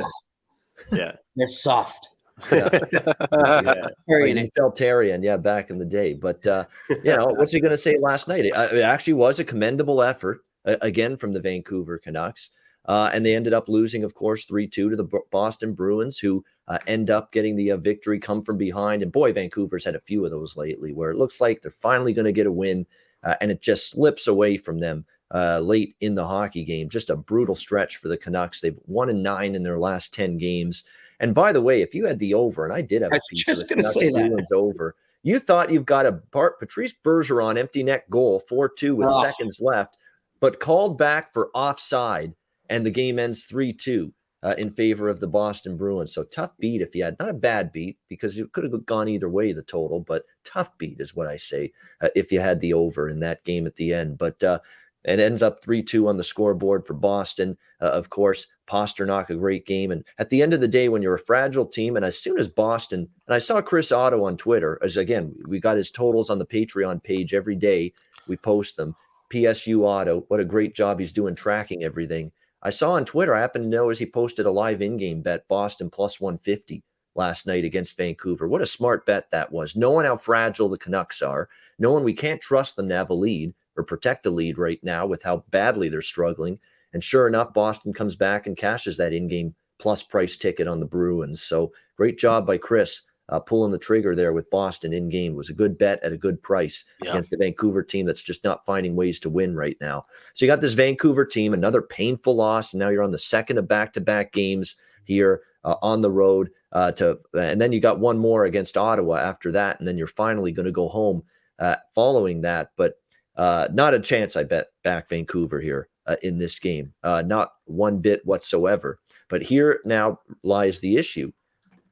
yeah. 0.93 1.13
They're 1.35 1.47
soft. 1.49 2.11
Yeah. 2.53 2.69
yeah. 2.93 3.13
Like 4.07 5.23
yeah, 5.23 5.37
back 5.37 5.71
in 5.71 5.79
the 5.79 5.85
day. 5.85 6.15
But 6.15 6.47
uh, 6.47 6.65
you 6.91 7.17
know, 7.17 7.27
what's 7.37 7.53
he 7.53 7.61
going 7.61 7.71
to 7.71 7.77
say 7.77 7.97
last 7.99 8.29
night? 8.29 8.45
It, 8.45 8.51
uh, 8.51 8.69
it, 8.71 8.83
actually 8.83 9.15
was 9.15 9.39
a 9.39 9.45
commendable 9.45 10.03
effort 10.03 10.45
uh, 10.67 10.77
again 10.83 11.17
from 11.17 11.33
the 11.33 11.41
Vancouver 11.41 11.99
Canucks. 11.99 12.51
Uh, 12.87 13.11
and 13.15 13.25
they 13.25 13.35
ended 13.35 13.55
up 13.55 13.69
losing, 13.69 14.05
of 14.05 14.15
course, 14.15 14.45
3 14.45 14.69
2 14.69 14.91
to 14.91 14.97
the 14.97 15.09
Boston 15.31 15.73
Bruins, 15.73 16.19
who 16.19 16.45
uh, 16.69 16.79
end 16.87 17.11
up 17.11 17.33
getting 17.33 17.57
the 17.57 17.73
uh, 17.73 17.77
victory, 17.77 18.19
come 18.19 18.43
from 18.43 18.57
behind. 18.57 19.03
And 19.03 19.13
boy, 19.13 19.33
Vancouver's 19.33 19.85
had 19.85 19.95
a 19.95 20.01
few 20.01 20.25
of 20.25 20.31
those 20.31 20.57
lately 20.57 20.93
where 20.93 21.11
it 21.11 21.19
looks 21.19 21.41
like 21.41 21.61
they're 21.61 21.71
finally 21.71 22.13
going 22.13 22.25
to 22.25 22.33
get 22.33 22.47
a 22.47 22.53
win, 22.53 22.87
uh, 23.23 23.35
and 23.41 23.51
it 23.51 23.61
just 23.61 23.91
slips 23.91 24.27
away 24.27 24.57
from 24.57 24.79
them 24.79 25.05
uh, 25.35 25.59
late 25.59 25.97
in 26.01 26.15
the 26.15 26.27
hockey 26.27 26.65
game. 26.65 26.89
Just 26.89 27.11
a 27.11 27.17
brutal 27.17 27.55
stretch 27.55 27.97
for 27.99 28.09
the 28.09 28.17
Canucks. 28.17 28.61
They've 28.61 28.79
won 28.87 29.11
and 29.11 29.23
nine 29.23 29.55
in 29.55 29.63
their 29.63 29.79
last 29.79 30.15
10 30.15 30.39
games. 30.39 30.85
And 31.21 31.35
by 31.35 31.53
the 31.53 31.63
way, 31.63 31.83
if 31.83 31.95
you 31.95 32.07
had 32.07 32.19
the 32.19 32.35
over, 32.35 32.65
and 32.65 32.73
I 32.73 32.81
did 32.81 33.03
have 33.03 33.13
a 33.13 33.21
piece 33.31 33.49
of 33.49 33.59
the 33.59 33.65
Canucks 33.65 33.95
Bruins 33.95 34.53
over, 34.53 34.97
you 35.23 35.39
thought 35.39 35.71
you've 35.71 35.87
got 35.87 36.07
a 36.07 36.13
Bart, 36.13 36.59
Patrice 36.59 36.95
Bergeron 37.05 37.59
empty 37.59 37.83
net 37.83 38.09
goal, 38.11 38.41
4 38.41 38.69
2 38.69 38.97
with 38.97 39.09
oh. 39.11 39.23
seconds 39.23 39.61
left, 39.61 39.97
but 40.41 40.61
called 40.61 40.99
back 40.99 41.33
for 41.33 41.51
offside 41.55 42.35
and 42.69 42.85
the 42.85 42.91
game 42.91 43.19
ends 43.19 43.45
3 43.45 43.73
2 43.73 44.13
uh, 44.45 44.55
in 44.59 44.71
favor 44.71 45.09
of 45.09 45.21
the 45.21 45.27
Boston 45.27 45.77
Bruins. 45.77 46.13
So 46.13 46.23
tough 46.23 46.51
beat 46.59 46.83
if 46.83 46.95
you 46.95 47.03
had, 47.03 47.17
not 47.19 47.31
a 47.31 47.35
bad 47.35 47.73
beat 47.73 47.99
because 48.09 48.39
it 48.39 48.53
could 48.53 48.65
have 48.65 48.87
gone 48.87 49.09
either 49.09 49.29
way, 49.29 49.53
the 49.53 49.63
total, 49.63 50.01
but 50.01 50.25
tough 50.45 50.77
beat 50.77 51.01
is 51.01 51.17
what 51.17 51.27
I 51.27 51.37
say 51.37 51.73
uh, 52.03 52.09
if 52.15 52.31
you 52.31 52.41
had 52.41 52.61
the 52.61 52.75
over 52.75 53.09
in 53.09 53.21
that 53.21 53.43
game 53.45 53.67
at 53.67 53.77
the 53.77 53.95
end. 53.95 54.19
But 54.19 54.45
uh, 54.45 54.59
it 55.05 55.19
ends 55.19 55.43
up 55.43 55.63
3 55.63 55.83
2 55.83 56.09
on 56.09 56.19
the 56.19 56.25
scoreboard 56.25 56.87
for 56.87 56.95
Boston. 56.95 57.57
Uh, 57.81 57.87
of 57.87 58.11
course, 58.11 58.47
Pastrnak, 58.67 59.31
a 59.31 59.35
great 59.35 59.67
game. 59.67 59.91
And 59.91 60.05
at 60.19 60.31
the 60.31 60.43
end 60.43 60.53
of 60.53 60.61
the 60.61 60.69
day, 60.69 60.89
when 60.89 61.03
you're 61.03 61.15
a 61.15 61.19
fragile 61.19 61.67
team, 61.67 61.97
and 61.97 62.05
as 62.05 62.19
soon 62.19 62.39
as 62.39 62.49
Boston, 62.49 63.09
and 63.27 63.35
I 63.35 63.39
saw 63.39 63.63
Chris 63.63 63.93
Otto 63.93 64.25
on 64.25 64.37
Twitter, 64.37 64.79
as 64.83 64.97
again, 64.97 65.35
we 65.47 65.59
got 65.59 65.77
his 65.77 65.91
totals 65.91 66.31
on 66.31 66.39
the 66.39 66.47
Patreon 66.47 67.03
page 67.03 67.35
every 67.35 67.57
day. 67.57 67.93
We 68.29 68.37
post 68.37 68.77
them. 68.77 68.95
PSU 69.33 69.81
Auto, 69.81 70.25
what 70.29 70.39
a 70.39 70.45
great 70.45 70.75
job 70.75 71.01
he's 71.01 71.11
doing 71.11 71.35
tracking 71.35 71.83
everything. 71.83 72.31
I 72.67 72.71
saw 72.71 72.93
on 72.93 73.05
Twitter, 73.05 73.35
I 73.35 73.41
happen 73.41 73.61
to 73.63 73.69
know 73.69 73.91
as 73.91 73.99
he 73.99 74.07
posted 74.07 74.47
a 74.47 74.51
live 74.51 74.81
in 74.81 74.97
game 74.97 75.21
bet, 75.21 75.47
Boston 75.49 75.91
plus 75.91 76.19
150 76.19 76.83
last 77.15 77.47
night 77.47 77.63
against 77.63 77.97
Vancouver. 77.97 78.49
What 78.49 78.63
a 78.63 78.67
smart 78.67 79.05
bet 79.05 79.31
that 79.31 79.53
was. 79.53 79.77
Knowing 79.77 80.07
how 80.07 80.17
fragile 80.17 80.71
the 80.71 80.79
Canucks 80.79 81.21
are, 81.21 81.51
knowing 81.79 82.05
we 82.05 82.15
can't 82.15 82.41
trust 82.41 82.77
them 82.77 82.89
to 82.89 82.97
have 82.97 83.11
a 83.11 83.15
lead 83.15 83.53
or 83.77 83.85
protect 83.85 84.25
a 84.25 84.31
lead 84.31 84.57
right 84.57 84.83
now 84.83 85.07
with 85.07 85.23
how 85.23 85.45
badly 85.51 85.91
they're 85.91 86.01
struggling. 86.01 86.59
And 86.95 87.05
sure 87.05 87.29
enough, 87.29 87.53
Boston 87.53 87.93
comes 87.93 88.17
back 88.17 88.47
and 88.47 88.57
cashes 88.57 88.97
that 88.97 89.13
in 89.13 89.29
game 89.29 89.55
plus 89.79 90.03
price 90.03 90.39
ticket 90.39 90.67
on 90.67 90.81
the 90.81 90.87
Bruins. 90.87 91.43
So 91.43 91.71
great 91.97 92.17
job 92.17 92.47
by 92.47 92.57
Chris 92.57 93.03
uh, 93.29 93.41
pulling 93.41 93.73
the 93.73 93.79
trigger 93.79 94.15
there 94.15 94.33
with 94.33 94.51
Boston 94.51 94.93
in 94.93 95.09
game 95.09 95.35
was 95.35 95.51
a 95.51 95.55
good 95.55 95.79
bet 95.79 96.03
at 96.03 96.13
a 96.13 96.17
good 96.17 96.43
price 96.43 96.85
yeah. 97.03 97.11
against 97.11 97.31
the 97.31 97.37
Vancouver 97.37 97.83
team 97.83 98.07
that's 98.07 98.23
just 98.23 98.45
not 98.45 98.65
finding 98.67 98.97
ways 98.97 99.19
to 99.21 99.31
win 99.31 99.57
right 99.57 99.77
now. 99.81 100.05
So 100.35 100.45
you 100.45 100.51
got 100.51 100.61
this 100.61 100.75
Vancouver 100.75 101.25
team, 101.25 101.55
another 101.55 101.83
painful 101.83 102.37
loss, 102.37 102.73
and 102.73 102.81
now 102.81 102.91
you're 102.91 103.05
on 103.05 103.13
the 103.13 103.19
second 103.19 103.59
of 103.59 103.69
back-to-back 103.69 104.33
games 104.33 104.77
here 105.05 105.43
uh, 105.65 105.77
on 105.83 106.03
the 106.03 106.11
road. 106.11 106.51
Uh, 106.73 106.91
to 106.91 107.19
and 107.35 107.61
then 107.61 107.71
you 107.71 107.81
got 107.81 108.01
one 108.01 108.19
more 108.19 108.45
against 108.45 108.77
Ottawa 108.77 109.17
after 109.17 109.53
that, 109.53 109.79
and 109.79 109.87
then 109.87 109.97
you're 109.97 110.07
finally 110.09 110.53
going 110.53 110.67
to 110.67 110.73
go 110.73 110.89
home 110.89 111.23
uh, 111.61 111.77
following 111.95 112.41
that. 112.41 112.71
But 112.77 112.95
uh, 113.37 113.69
not 113.73 113.95
a 113.95 114.01
chance, 114.01 114.37
I 114.37 114.43
bet, 114.43 114.67
back 114.83 115.09
Vancouver 115.09 115.61
here 115.61 115.89
uh, 116.07 116.17
in 116.23 116.39
this 116.39 116.59
game. 116.59 116.93
not 117.05 117.53
one 117.67 117.99
bit 117.99 118.27
whatsoever. 118.27 118.99
But 119.31 119.43
here 119.43 119.81
now 119.85 120.19
lies 120.43 120.81
the 120.81 120.97
issue 120.97 121.33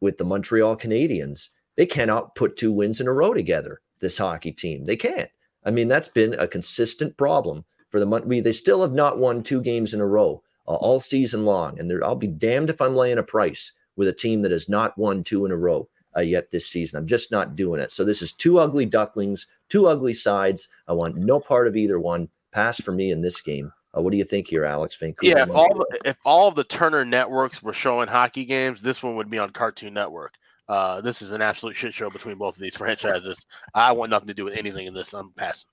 with 0.03 0.19
the 0.19 0.25
Montreal 0.25 0.77
Canadiens. 0.77 1.49
They 1.77 1.87
cannot 1.87 2.35
put 2.35 2.57
two 2.57 2.73
wins 2.73 3.01
in 3.01 3.07
a 3.07 3.12
row 3.12 3.33
together, 3.33 3.81
this 4.01 4.19
hockey 4.19 4.51
team. 4.53 4.85
They 4.85 4.97
can't. 4.97 5.31
I 5.65 5.71
mean, 5.71 5.87
that's 5.87 6.09
been 6.09 6.35
a 6.35 6.49
consistent 6.49 7.17
problem 7.17 7.65
for 7.88 8.01
the 8.01 8.07
month. 8.07 8.29
They 8.29 8.53
still 8.53 8.83
have 8.83 8.93
not 8.93 9.19
won 9.19 9.43
two 9.43 9.62
games 9.62 9.95
in 9.95 10.01
a 10.01 10.07
row 10.07 10.43
uh, 10.67 10.75
all 10.75 10.99
season 10.99 11.45
long. 11.45 11.79
And 11.79 12.03
I'll 12.03 12.17
be 12.17 12.27
damned 12.27 12.69
if 12.69 12.81
I'm 12.81 12.97
laying 12.97 13.19
a 13.19 13.23
price 13.23 13.73
with 13.95 14.09
a 14.09 14.12
team 14.12 14.43
that 14.43 14.51
has 14.51 14.69
not 14.69 14.99
won 14.99 15.23
two 15.23 15.47
in 15.47 15.53
a 15.53 15.57
row 15.57 15.88
uh, 16.17 16.21
yet 16.21 16.51
this 16.51 16.69
season. 16.69 16.99
I'm 16.99 17.07
just 17.07 17.31
not 17.31 17.55
doing 17.55 17.81
it. 17.81 17.93
So 17.93 18.05
this 18.05 18.23
is 18.23 18.33
two 18.33 18.59
ugly 18.59 18.87
ducklings, 18.87 19.47
two 19.69 19.87
ugly 19.87 20.15
sides. 20.15 20.69
I 20.88 20.95
want 20.95 21.17
no 21.17 21.38
part 21.38 21.69
of 21.69 21.77
either 21.77 22.01
one. 22.01 22.29
Pass 22.51 22.81
for 22.81 22.93
me 22.93 23.11
in 23.11 23.23
this 23.23 23.41
game. 23.41 23.73
Uh, 23.96 24.00
what 24.00 24.11
do 24.11 24.16
you 24.16 24.24
think 24.24 24.48
here, 24.48 24.64
Alex? 24.64 24.96
Vancouver. 24.96 25.37
Yeah, 25.37 25.42
if 25.42 25.50
all 25.50 25.74
the, 25.74 26.00
if 26.05 26.18
all 26.24 26.48
of 26.48 26.55
the 26.55 26.64
Turner 26.64 27.05
networks 27.05 27.62
were 27.62 27.74
showing 27.74 28.09
hockey 28.09 28.44
games, 28.44 28.81
this 28.81 29.02
one 29.02 29.16
would 29.16 29.31
be 29.31 29.38
on 29.38 29.50
Cartoon 29.50 29.94
Network. 29.94 30.35
Uh, 30.68 31.00
this 31.00 31.20
is 31.20 31.31
an 31.33 31.42
absolute 31.42 31.76
shit 31.76 31.92
show 31.92 32.09
between 32.09 32.38
both 32.38 32.55
of 32.55 32.62
these 32.62 32.76
franchises. 32.78 33.38
I 33.74 33.92
want 33.92 34.11
nothing 34.11 34.28
to 34.28 34.35
do 34.35 34.44
with 34.44 34.55
anything 34.55 34.87
in 34.87 34.94
this. 34.94 35.12
I'm 35.12 35.31
passing. 35.33 35.64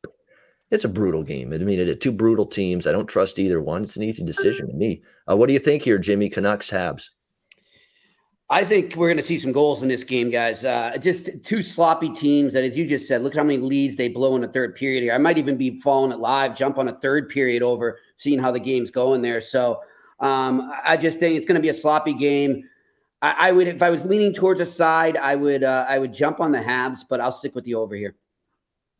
It's 0.71 0.83
a 0.83 0.89
brutal 0.89 1.23
game. 1.23 1.51
I 1.51 1.57
mean, 1.57 1.79
it, 1.79 2.01
two 2.01 2.11
brutal 2.11 2.45
teams. 2.45 2.85
I 2.85 2.91
don't 2.91 3.07
trust 3.07 3.39
either 3.39 3.59
one. 3.59 3.83
It's 3.83 3.95
an 3.95 4.03
easy 4.03 4.23
decision 4.23 4.67
to 4.67 4.73
me. 4.73 5.01
Uh, 5.29 5.35
what 5.35 5.47
do 5.47 5.53
you 5.53 5.59
think 5.59 5.81
here, 5.81 5.97
Jimmy? 5.97 6.29
Canucks, 6.29 6.69
Habs. 6.69 7.09
I 8.51 8.63
think 8.63 8.95
we're 8.95 9.07
going 9.07 9.17
to 9.17 9.23
see 9.23 9.37
some 9.37 9.51
goals 9.51 9.83
in 9.83 9.87
this 9.89 10.03
game, 10.03 10.31
guys. 10.31 10.65
Uh, 10.65 10.97
just 10.99 11.29
two 11.43 11.61
sloppy 11.61 12.09
teams 12.09 12.53
that, 12.53 12.63
as 12.63 12.75
you 12.75 12.85
just 12.87 13.07
said, 13.07 13.21
look 13.21 13.35
how 13.35 13.43
many 13.43 13.59
leads 13.59 13.95
they 13.95 14.09
blow 14.09 14.35
in 14.35 14.41
the 14.41 14.47
third 14.47 14.75
period 14.75 15.03
here. 15.03 15.13
I 15.13 15.19
might 15.19 15.37
even 15.37 15.55
be 15.55 15.79
following 15.79 16.11
it 16.11 16.19
live, 16.19 16.57
jump 16.57 16.79
on 16.79 16.87
a 16.87 16.99
third 16.99 17.29
period 17.29 17.61
over, 17.61 17.99
seeing 18.19 18.37
how 18.37 18.51
the 18.51 18.59
game's 18.59 18.91
going 18.91 19.21
there. 19.21 19.41
So 19.41 19.81
um, 20.19 20.71
I 20.85 20.97
just 20.97 21.19
think 21.19 21.35
it's 21.35 21.45
going 21.45 21.55
to 21.55 21.61
be 21.61 21.69
a 21.69 21.73
sloppy 21.73 22.13
game. 22.13 22.63
I, 23.21 23.49
I, 23.49 23.51
would, 23.51 23.67
if 23.67 23.81
I 23.81 23.89
was 23.89 24.05
leaning 24.05 24.33
towards 24.33 24.61
a 24.61 24.65
side, 24.65 25.17
I 25.17 25.35
would, 25.35 25.63
uh, 25.63 25.85
I 25.87 25.97
would 25.97 26.13
jump 26.13 26.39
on 26.39 26.51
the 26.51 26.59
Habs, 26.59 26.99
but 27.09 27.19
I'll 27.19 27.31
stick 27.31 27.55
with 27.55 27.63
the 27.63 27.75
over 27.75 27.95
here. 27.95 28.15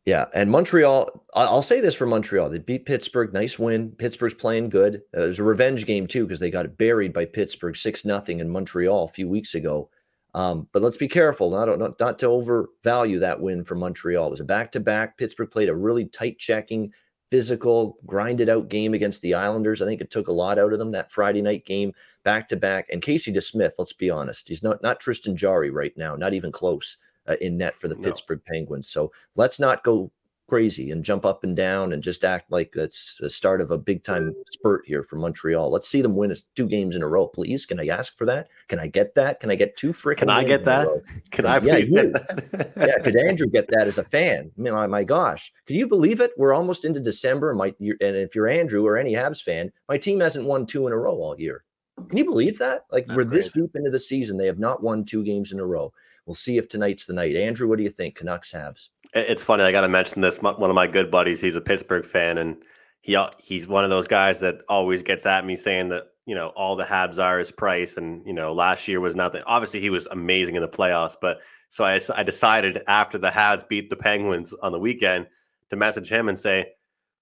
Yeah, 0.06 0.26
and 0.34 0.50
Montreal. 0.50 1.26
I'll 1.36 1.60
say 1.60 1.80
this 1.80 1.94
for 1.94 2.06
Montreal: 2.06 2.48
they 2.48 2.58
beat 2.58 2.86
Pittsburgh, 2.86 3.34
nice 3.34 3.58
win. 3.58 3.90
Pittsburgh's 3.92 4.34
playing 4.34 4.70
good. 4.70 5.02
Uh, 5.14 5.24
it 5.24 5.26
was 5.26 5.38
a 5.38 5.44
revenge 5.44 5.84
game 5.84 6.06
too 6.06 6.24
because 6.26 6.40
they 6.40 6.50
got 6.50 6.78
buried 6.78 7.12
by 7.12 7.26
Pittsburgh 7.26 7.76
six 7.76 8.06
nothing 8.06 8.40
in 8.40 8.48
Montreal 8.48 9.04
a 9.04 9.12
few 9.12 9.28
weeks 9.28 9.54
ago. 9.54 9.90
Um, 10.32 10.68
but 10.72 10.80
let's 10.80 10.96
be 10.96 11.08
careful 11.08 11.50
not, 11.50 11.78
not 11.78 12.00
not 12.00 12.18
to 12.20 12.26
overvalue 12.26 13.18
that 13.18 13.40
win 13.40 13.62
for 13.62 13.74
Montreal. 13.74 14.28
It 14.28 14.30
was 14.30 14.40
a 14.40 14.44
back 14.44 14.72
to 14.72 14.80
back. 14.80 15.18
Pittsburgh 15.18 15.50
played 15.50 15.68
a 15.68 15.74
really 15.74 16.06
tight 16.06 16.38
checking, 16.38 16.92
physical, 17.30 17.98
grinded 18.06 18.48
out 18.48 18.68
game 18.68 18.94
against 18.94 19.22
the 19.22 19.34
Islanders. 19.34 19.80
I 19.80 19.86
think 19.86 20.00
it 20.00 20.10
took 20.10 20.28
a 20.28 20.32
lot 20.32 20.58
out 20.58 20.72
of 20.72 20.78
them 20.78 20.90
that 20.92 21.12
Friday 21.12 21.42
night 21.42 21.64
game, 21.64 21.92
back 22.24 22.48
to 22.48 22.56
back. 22.56 22.88
And 22.90 23.02
Casey 23.02 23.32
DeSmith, 23.32 23.72
let's 23.78 23.92
be 23.92 24.10
honest, 24.10 24.48
he's 24.48 24.62
not 24.62 24.82
not 24.82 25.00
Tristan 25.00 25.36
Jarry 25.36 25.70
right 25.70 25.96
now, 25.96 26.16
not 26.16 26.34
even 26.34 26.52
close 26.52 26.96
uh, 27.28 27.36
in 27.40 27.56
net 27.56 27.74
for 27.74 27.88
the 27.88 27.94
no. 27.94 28.02
Pittsburgh 28.02 28.40
Penguins. 28.44 28.88
So 28.88 29.12
let's 29.36 29.60
not 29.60 29.84
go 29.84 30.10
crazy 30.50 30.90
and 30.90 31.04
jump 31.04 31.24
up 31.24 31.44
and 31.44 31.56
down 31.56 31.92
and 31.92 32.02
just 32.02 32.24
act 32.24 32.50
like 32.50 32.72
that's 32.72 33.18
the 33.20 33.30
start 33.30 33.60
of 33.60 33.70
a 33.70 33.78
big 33.78 34.02
time 34.02 34.34
spurt 34.50 34.82
here 34.84 35.04
for 35.04 35.14
Montreal. 35.14 35.70
Let's 35.70 35.86
see 35.86 36.02
them 36.02 36.16
win 36.16 36.32
us 36.32 36.42
two 36.56 36.66
games 36.66 36.96
in 36.96 37.04
a 37.04 37.06
row, 37.06 37.28
please. 37.28 37.64
Can 37.64 37.78
I 37.78 37.86
ask 37.86 38.18
for 38.18 38.26
that? 38.26 38.48
Can 38.68 38.80
I 38.80 38.88
get 38.88 39.14
that? 39.14 39.38
Can 39.38 39.52
I 39.52 39.54
get 39.54 39.76
two 39.76 39.92
freaking? 39.92 40.18
Can 40.18 40.30
I 40.30 40.42
get 40.42 40.64
that? 40.64 40.88
Can 41.30 41.46
I 41.46 41.60
please 41.60 41.88
yeah, 41.88 42.02
get 42.02 42.12
that? 42.14 42.72
yeah, 42.76 43.02
could 43.02 43.16
Andrew 43.16 43.46
get 43.46 43.68
that 43.68 43.86
as 43.86 43.98
a 43.98 44.02
fan? 44.02 44.50
I 44.58 44.60
mean, 44.60 44.74
my, 44.74 44.88
my 44.88 45.04
gosh, 45.04 45.52
can 45.66 45.76
you 45.76 45.86
believe 45.86 46.20
it? 46.20 46.32
We're 46.36 46.52
almost 46.52 46.84
into 46.84 46.98
December. 46.98 47.54
My, 47.54 47.72
and 47.78 48.16
if 48.16 48.34
you're 48.34 48.48
Andrew 48.48 48.84
or 48.84 48.98
any 48.98 49.12
Habs 49.12 49.40
fan, 49.40 49.70
my 49.88 49.98
team 49.98 50.18
hasn't 50.18 50.46
won 50.46 50.66
two 50.66 50.88
in 50.88 50.92
a 50.92 50.96
row 50.98 51.14
all 51.14 51.38
year. 51.38 51.62
Can 52.08 52.18
you 52.18 52.24
believe 52.24 52.58
that? 52.58 52.86
Like 52.90 53.06
That's 53.06 53.16
we're 53.16 53.24
great. 53.24 53.36
this 53.36 53.52
deep 53.52 53.70
into 53.76 53.90
the 53.90 54.00
season, 54.00 54.36
they 54.36 54.46
have 54.46 54.58
not 54.58 54.82
won 54.82 55.04
two 55.04 55.22
games 55.22 55.52
in 55.52 55.60
a 55.60 55.66
row. 55.66 55.92
We'll 56.26 56.34
see 56.34 56.58
if 56.58 56.68
tonight's 56.68 57.06
the 57.06 57.12
night. 57.12 57.36
Andrew, 57.36 57.68
what 57.68 57.78
do 57.78 57.82
you 57.82 57.90
think? 57.90 58.16
Canucks 58.16 58.52
Habs. 58.52 58.88
It's 59.14 59.42
funny. 59.42 59.64
I 59.64 59.72
got 59.72 59.80
to 59.80 59.88
mention 59.88 60.20
this. 60.20 60.40
One 60.40 60.62
of 60.62 60.74
my 60.74 60.86
good 60.86 61.10
buddies, 61.10 61.40
he's 61.40 61.56
a 61.56 61.60
Pittsburgh 61.60 62.06
fan, 62.06 62.38
and 62.38 62.56
he 63.00 63.18
he's 63.38 63.66
one 63.66 63.84
of 63.84 63.90
those 63.90 64.06
guys 64.06 64.40
that 64.40 64.60
always 64.68 65.02
gets 65.02 65.26
at 65.26 65.44
me 65.44 65.56
saying 65.56 65.88
that 65.88 66.08
you 66.26 66.34
know 66.34 66.48
all 66.48 66.76
the 66.76 66.84
Habs 66.84 67.22
are 67.22 67.40
is 67.40 67.50
price, 67.50 67.96
and 67.96 68.24
you 68.26 68.32
know 68.32 68.52
last 68.52 68.86
year 68.86 69.00
was 69.00 69.16
nothing. 69.16 69.42
Obviously, 69.46 69.80
he 69.80 69.90
was 69.90 70.06
amazing 70.06 70.54
in 70.54 70.62
the 70.62 70.68
playoffs, 70.68 71.16
but 71.20 71.40
so 71.70 71.84
I, 71.84 71.98
I 72.14 72.22
decided 72.22 72.82
after 72.86 73.18
the 73.18 73.30
Habs 73.30 73.66
beat 73.68 73.90
the 73.90 73.96
Penguins 73.96 74.52
on 74.62 74.72
the 74.72 74.78
weekend 74.78 75.26
to 75.70 75.76
message 75.76 76.10
him 76.10 76.28
and 76.28 76.36
say, 76.36 76.66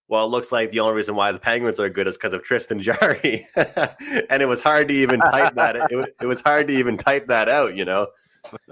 well, 0.09 0.25
it 0.25 0.31
looks 0.31 0.51
like 0.51 0.71
the 0.71 0.81
only 0.81 0.97
reason 0.97 1.15
why 1.15 1.33
the 1.33 1.39
Penguins 1.39 1.79
are 1.79 1.91
good 1.91 2.09
is 2.09 2.17
because 2.17 2.33
of 2.33 2.43
Tristan 2.43 2.81
Jarry, 2.81 3.45
and 4.31 4.43
it 4.43 4.49
was 4.49 4.63
hard 4.63 4.89
to 4.89 4.95
even 4.95 5.21
type 5.21 5.55
that. 5.55 5.77
It 5.91 5.97
was, 5.97 6.11
it 6.21 6.27
was 6.27 6.41
hard 6.41 6.69
to 6.69 6.75
even 6.75 6.97
type 6.97 7.29
that 7.29 7.49
out, 7.49 7.77
you 7.77 7.85
know. 7.85 8.09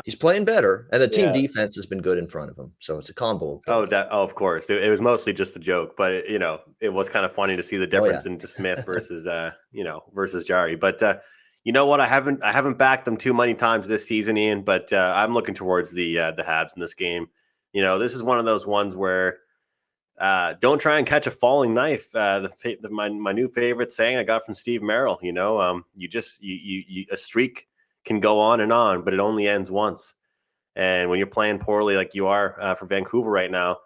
He's 0.05 0.14
playing 0.14 0.44
better, 0.44 0.88
and 0.92 1.02
the 1.02 1.09
team 1.09 1.26
Yeah. 1.26 1.33
defense 1.33 1.76
has 1.76 1.87
been 1.87 2.00
good 2.00 2.18
in 2.18 2.29
front 2.29 2.50
of 2.50 2.59
him. 2.59 2.72
So 2.79 2.98
it's 2.98 3.09
a 3.09 3.14
combo. 3.14 3.61
Oh, 3.66 3.87
that, 3.87 4.09
oh, 4.11 4.22
of 4.22 4.35
course. 4.35 4.70
It, 4.70 4.83
it 4.83 4.90
was 4.90 5.00
mostly 5.00 5.33
just 5.33 5.57
a 5.57 5.59
joke, 5.59 5.94
but 5.96 6.12
it, 6.12 6.31
you 6.31 6.38
know, 6.38 6.61
it 6.81 6.88
was 6.92 7.09
kind 7.09 7.24
of 7.26 7.33
funny 7.35 7.57
to 7.57 7.62
see 7.62 7.76
the 7.76 7.83
Oh, 7.83 7.87
yeah. 7.87 7.90
difference 7.90 8.26
into 8.26 8.46
Smith 8.46 8.85
versus, 8.87 9.26
uh, 9.26 9.52
you 9.72 9.85
know, 9.85 10.02
versus 10.14 10.44
Jarry. 10.44 10.76
But 10.76 11.02
uh, 11.02 11.18
you 11.64 11.72
know 11.72 11.87
what? 11.87 12.00
I 12.00 12.07
haven't, 12.07 12.42
I 12.42 12.52
haven't 12.52 12.79
backed 12.79 13.05
them 13.05 13.16
too 13.16 13.35
many 13.35 13.55
times 13.55 13.88
this 13.88 14.07
season, 14.07 14.37
Ian. 14.38 14.62
But 14.62 14.92
uh, 14.92 15.12
I'm 15.14 15.35
looking 15.35 15.55
towards 15.55 15.90
the 15.92 16.18
uh, 16.18 16.31
the 16.33 16.42
Habs 16.42 16.74
in 16.76 16.81
this 16.81 16.94
game. 16.94 17.29
You 17.72 17.83
know, 17.83 17.98
this 17.98 18.14
is 18.14 18.22
one 18.22 18.38
of 18.38 18.44
those 18.44 18.66
ones 18.66 18.96
where 18.96 19.38
uh, 20.18 20.55
don't 20.62 20.79
try 20.79 20.96
and 20.98 21.07
catch 21.07 21.26
a 21.26 21.31
falling 21.31 21.74
knife. 21.74 22.09
Uh, 22.14 22.40
the, 22.40 22.79
the 22.81 22.88
my 22.88 23.09
my 23.09 23.33
new 23.33 23.48
favorite 23.48 23.92
saying 23.92 24.16
I 24.16 24.22
got 24.22 24.46
from 24.46 24.55
Steve 24.55 24.83
Merrill. 24.83 25.18
You 25.22 25.33
know, 25.33 25.61
um, 25.61 25.85
you 25.94 26.09
just 26.09 26.42
you, 26.42 26.55
you 26.55 26.85
you 26.88 27.07
a 27.11 27.16
streak 27.16 27.65
can 28.07 28.21
go 28.21 28.38
on 28.38 28.61
and 28.61 28.73
on, 28.73 29.03
but 29.03 29.12
it 29.12 29.21
only 29.21 29.47
ends 29.47 29.71
once. 29.71 30.14
And 30.77 31.11
when 31.11 31.19
you're 31.19 31.27
playing 31.27 31.59
poorly 31.59 31.97
like 31.97 32.14
you 32.14 32.27
are 32.27 32.57
uh, 32.61 32.75
for 32.75 32.87
Vancouver 32.87 33.31
right 33.31 33.51
now, 33.51 33.79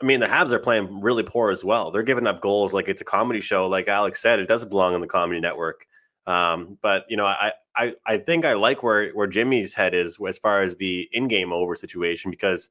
I 0.00 0.04
mean, 0.04 0.20
the 0.20 0.26
Habs 0.26 0.52
are 0.52 0.58
playing 0.58 1.00
really 1.00 1.22
poor 1.22 1.50
as 1.50 1.64
well. 1.64 1.90
They're 1.90 2.02
giving 2.02 2.26
up 2.26 2.42
goals 2.42 2.74
like 2.74 2.88
it's 2.88 3.00
a 3.00 3.04
comedy 3.04 3.40
show. 3.40 3.66
Like 3.66 3.88
Alex 3.88 4.20
said, 4.20 4.38
it 4.38 4.46
doesn't 4.46 4.68
belong 4.68 4.94
on 4.94 5.00
the 5.00 5.06
comedy 5.06 5.40
network. 5.40 5.86
Um, 6.26 6.76
but 6.82 7.06
you 7.08 7.16
know, 7.16 7.24
I, 7.24 7.52
I 7.74 7.94
I 8.04 8.18
think 8.18 8.44
I 8.44 8.54
like 8.54 8.82
where 8.82 9.10
where 9.12 9.28
Jimmy's 9.28 9.72
head 9.72 9.94
is 9.94 10.18
as 10.26 10.38
far 10.38 10.60
as 10.60 10.76
the 10.76 11.08
in-game 11.12 11.52
over 11.52 11.74
situation 11.74 12.30
because 12.30 12.68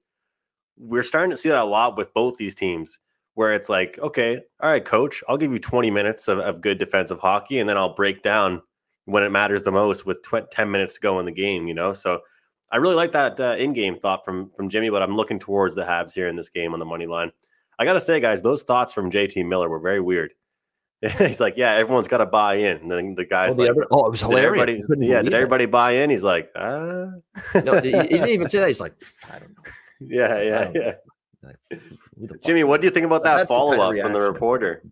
we're 0.78 1.04
starting 1.04 1.32
to 1.32 1.38
see 1.38 1.50
that 1.50 1.58
a 1.58 1.63
lot 1.63 1.98
with 1.98 2.13
both 2.13 2.38
these 2.38 2.54
teams 2.54 3.00
where 3.36 3.54
it's 3.54 3.69
like, 3.69 3.98
okay, 4.00 4.41
all 4.62 4.71
right, 4.71 4.84
coach, 4.84 5.24
I'll 5.28 5.38
give 5.38 5.52
you 5.52 5.60
20 5.60 5.89
minutes 5.91 6.28
of, 6.28 6.39
of 6.39 6.62
good 6.62 6.78
defensive 6.78 7.19
hockey, 7.19 7.60
and 7.60 7.67
then 7.67 7.78
I'll 7.78 7.93
break 7.93 8.21
down 8.21 8.62
when 9.05 9.23
it 9.23 9.29
matters 9.29 9.63
the 9.63 9.71
most 9.71 10.05
with 10.05 10.21
tw- 10.23 10.49
10 10.51 10.69
minutes 10.71 10.93
to 10.95 10.99
go 10.99 11.19
in 11.19 11.25
the 11.25 11.31
game, 11.31 11.67
you 11.67 11.73
know? 11.73 11.93
So 11.93 12.21
I 12.71 12.77
really 12.77 12.95
like 12.95 13.11
that 13.13 13.39
uh, 13.39 13.55
in-game 13.57 13.99
thought 13.99 14.25
from 14.25 14.49
from 14.57 14.69
Jimmy, 14.69 14.89
but 14.89 15.01
I'm 15.01 15.15
looking 15.15 15.39
towards 15.39 15.75
the 15.75 15.83
Habs 15.83 16.13
here 16.13 16.27
in 16.27 16.35
this 16.35 16.49
game 16.49 16.73
on 16.73 16.79
the 16.79 16.85
money 16.85 17.05
line. 17.05 17.31
I 17.77 17.85
gotta 17.85 18.01
say, 18.01 18.19
guys, 18.19 18.41
those 18.41 18.63
thoughts 18.63 18.91
from 18.93 19.11
JT 19.11 19.45
Miller 19.47 19.69
were 19.69 19.79
very 19.79 20.01
weird. 20.01 20.33
He's 21.19 21.39
like, 21.39 21.55
yeah, 21.57 21.73
everyone's 21.73 22.07
got 22.07 22.17
to 22.19 22.25
buy 22.25 22.55
in. 22.55 22.77
And 22.77 22.89
then 22.89 23.15
the 23.15 23.23
Oh, 23.23 23.27
guys 23.29 23.55
the 23.57 23.63
like, 23.63 23.71
other- 23.71 23.85
oh, 23.91 24.07
it 24.07 24.11
was 24.11 24.21
did 24.21 24.29
hilarious. 24.29 24.61
everybody, 24.61 25.05
yeah, 25.07 25.21
did 25.21 25.33
it. 25.33 25.35
everybody 25.35 25.65
buy 25.67 25.91
in? 25.91 26.09
He's 26.09 26.23
like, 26.23 26.49
ah, 26.55 27.09
No, 27.63 27.79
he, 27.81 27.91
he 27.91 28.07
didn't 28.07 28.29
even 28.29 28.49
say 28.49 28.59
that. 28.59 28.67
He's 28.67 28.79
like, 28.81 28.93
I 29.31 29.37
don't 29.39 29.49
know. 29.49 29.63
yeah, 29.99 30.41
yeah, 30.41 30.71
yeah. 30.73 30.93
Like, 31.43 31.57
who 31.69 32.27
the 32.27 32.27
fuck 32.35 32.41
Jimmy, 32.43 32.63
what 32.63 32.81
do 32.81 32.87
you 32.87 32.91
think 32.91 33.05
about 33.05 33.23
that 33.25 33.35
That's 33.37 33.49
the 33.51 33.53
kind 33.55 33.73
of 33.73 33.77
follow 33.77 33.93
up 33.97 34.01
from 34.01 34.13
the 34.13 34.21
reporter? 34.21 34.81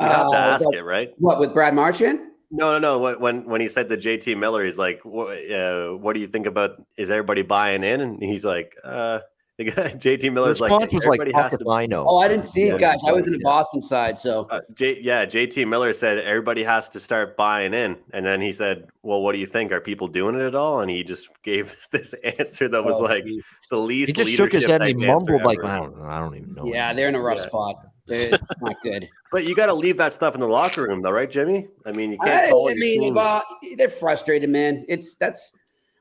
You 0.00 0.06
have 0.08 0.30
to 0.30 0.36
Uh, 0.36 0.40
ask 0.40 0.64
what- 0.66 0.74
it, 0.76 0.82
right? 0.82 1.12
What 1.18 1.40
with 1.40 1.52
Brad 1.54 1.74
Marchand? 1.74 2.20
No, 2.54 2.72
no, 2.72 2.78
no. 2.78 2.98
When 2.98 3.18
when, 3.20 3.44
when 3.46 3.60
he 3.62 3.68
said 3.68 3.88
to 3.88 3.96
JT 3.96 4.36
Miller, 4.38 4.62
he's 4.64 4.76
like, 4.78 5.00
"What? 5.04 5.38
Uh, 5.50 5.92
what 5.96 6.12
do 6.12 6.20
you 6.20 6.26
think 6.26 6.46
about? 6.46 6.82
Is 6.98 7.08
everybody 7.10 7.40
buying 7.42 7.82
in?" 7.82 8.00
And 8.02 8.22
he's 8.22 8.44
like, 8.44 8.76
uh, 8.84 9.20
the 9.58 9.64
guy, 9.64 9.88
"JT 9.94 10.30
Miller's 10.34 10.60
like, 10.60 10.70
response 10.70 10.92
was 10.92 11.06
like, 11.06 11.20
everybody 11.20 11.32
fuck 11.32 11.50
has 11.52 11.58
to." 11.58 11.70
I 11.70 11.86
know. 11.86 12.04
Oh, 12.06 12.18
I 12.18 12.28
didn't 12.28 12.44
see 12.44 12.66
Yeah, 12.66 12.74
it, 12.74 12.80
guys. 12.80 13.00
I 13.08 13.12
was 13.12 13.26
in 13.26 13.32
the 13.32 13.38
yeah. 13.38 13.48
Boston 13.48 13.80
side, 13.80 14.18
so 14.18 14.46
Uh, 14.50 14.60
J, 14.74 15.00
yeah, 15.00 15.24
JT 15.24 15.66
Miller 15.66 15.94
said 15.94 16.18
everybody 16.18 16.62
has 16.62 16.90
to 16.90 17.00
start 17.00 17.38
buying 17.38 17.72
in, 17.72 17.96
and 18.12 18.24
then 18.26 18.42
he 18.42 18.52
said, 18.52 18.86
"Well, 19.02 19.22
what 19.22 19.32
do 19.32 19.38
you 19.38 19.46
think? 19.46 19.72
Are 19.72 19.80
people 19.80 20.06
doing 20.08 20.34
it 20.34 20.42
at 20.42 20.54
all?" 20.54 20.80
And 20.80 20.90
he 20.90 21.02
just 21.04 21.30
gave 21.42 21.74
this 21.90 22.12
answer 22.38 22.68
that 22.68 22.84
was 22.84 22.96
Oh, 23.00 23.04
like 23.04 23.24
geez. 23.24 23.46
the 23.70 23.78
least. 23.78 24.08
He 24.08 24.12
just 24.24 24.32
shook 24.36 24.52
his 24.52 24.66
head 24.66 24.82
and 24.82 25.00
he 25.00 25.06
mumbled 25.06 25.42
like. 25.42 25.64
I 25.64 25.78
don't 25.78 25.96
know. 25.98 26.04
I 26.04 26.18
don't 26.18 26.36
even 26.36 26.52
know. 26.52 26.64
yeah, 26.66 26.92
they're 26.92 27.08
in 27.08 27.14
a 27.14 27.20
rough 27.20 27.38
Yeah. 27.38 27.46
spot. 27.46 27.76
It's 28.08 28.46
not 28.60 28.76
good. 28.82 29.08
But 29.32 29.44
you 29.44 29.54
got 29.54 29.66
to 29.66 29.74
leave 29.74 29.96
that 29.96 30.12
stuff 30.12 30.34
in 30.34 30.40
the 30.40 30.46
locker 30.46 30.82
room, 30.82 31.00
though, 31.00 31.10
right, 31.10 31.30
Jimmy? 31.30 31.66
I 31.86 31.92
mean, 31.92 32.12
you 32.12 32.18
can't 32.18 32.42
I, 32.46 32.50
call 32.50 32.68
I 32.68 32.72
your 32.72 32.80
mean, 32.80 33.00
team- 33.00 33.14
well, 33.14 33.42
they're 33.78 33.88
frustrated, 33.88 34.50
man. 34.50 34.84
It's 34.88 35.14
that's 35.14 35.52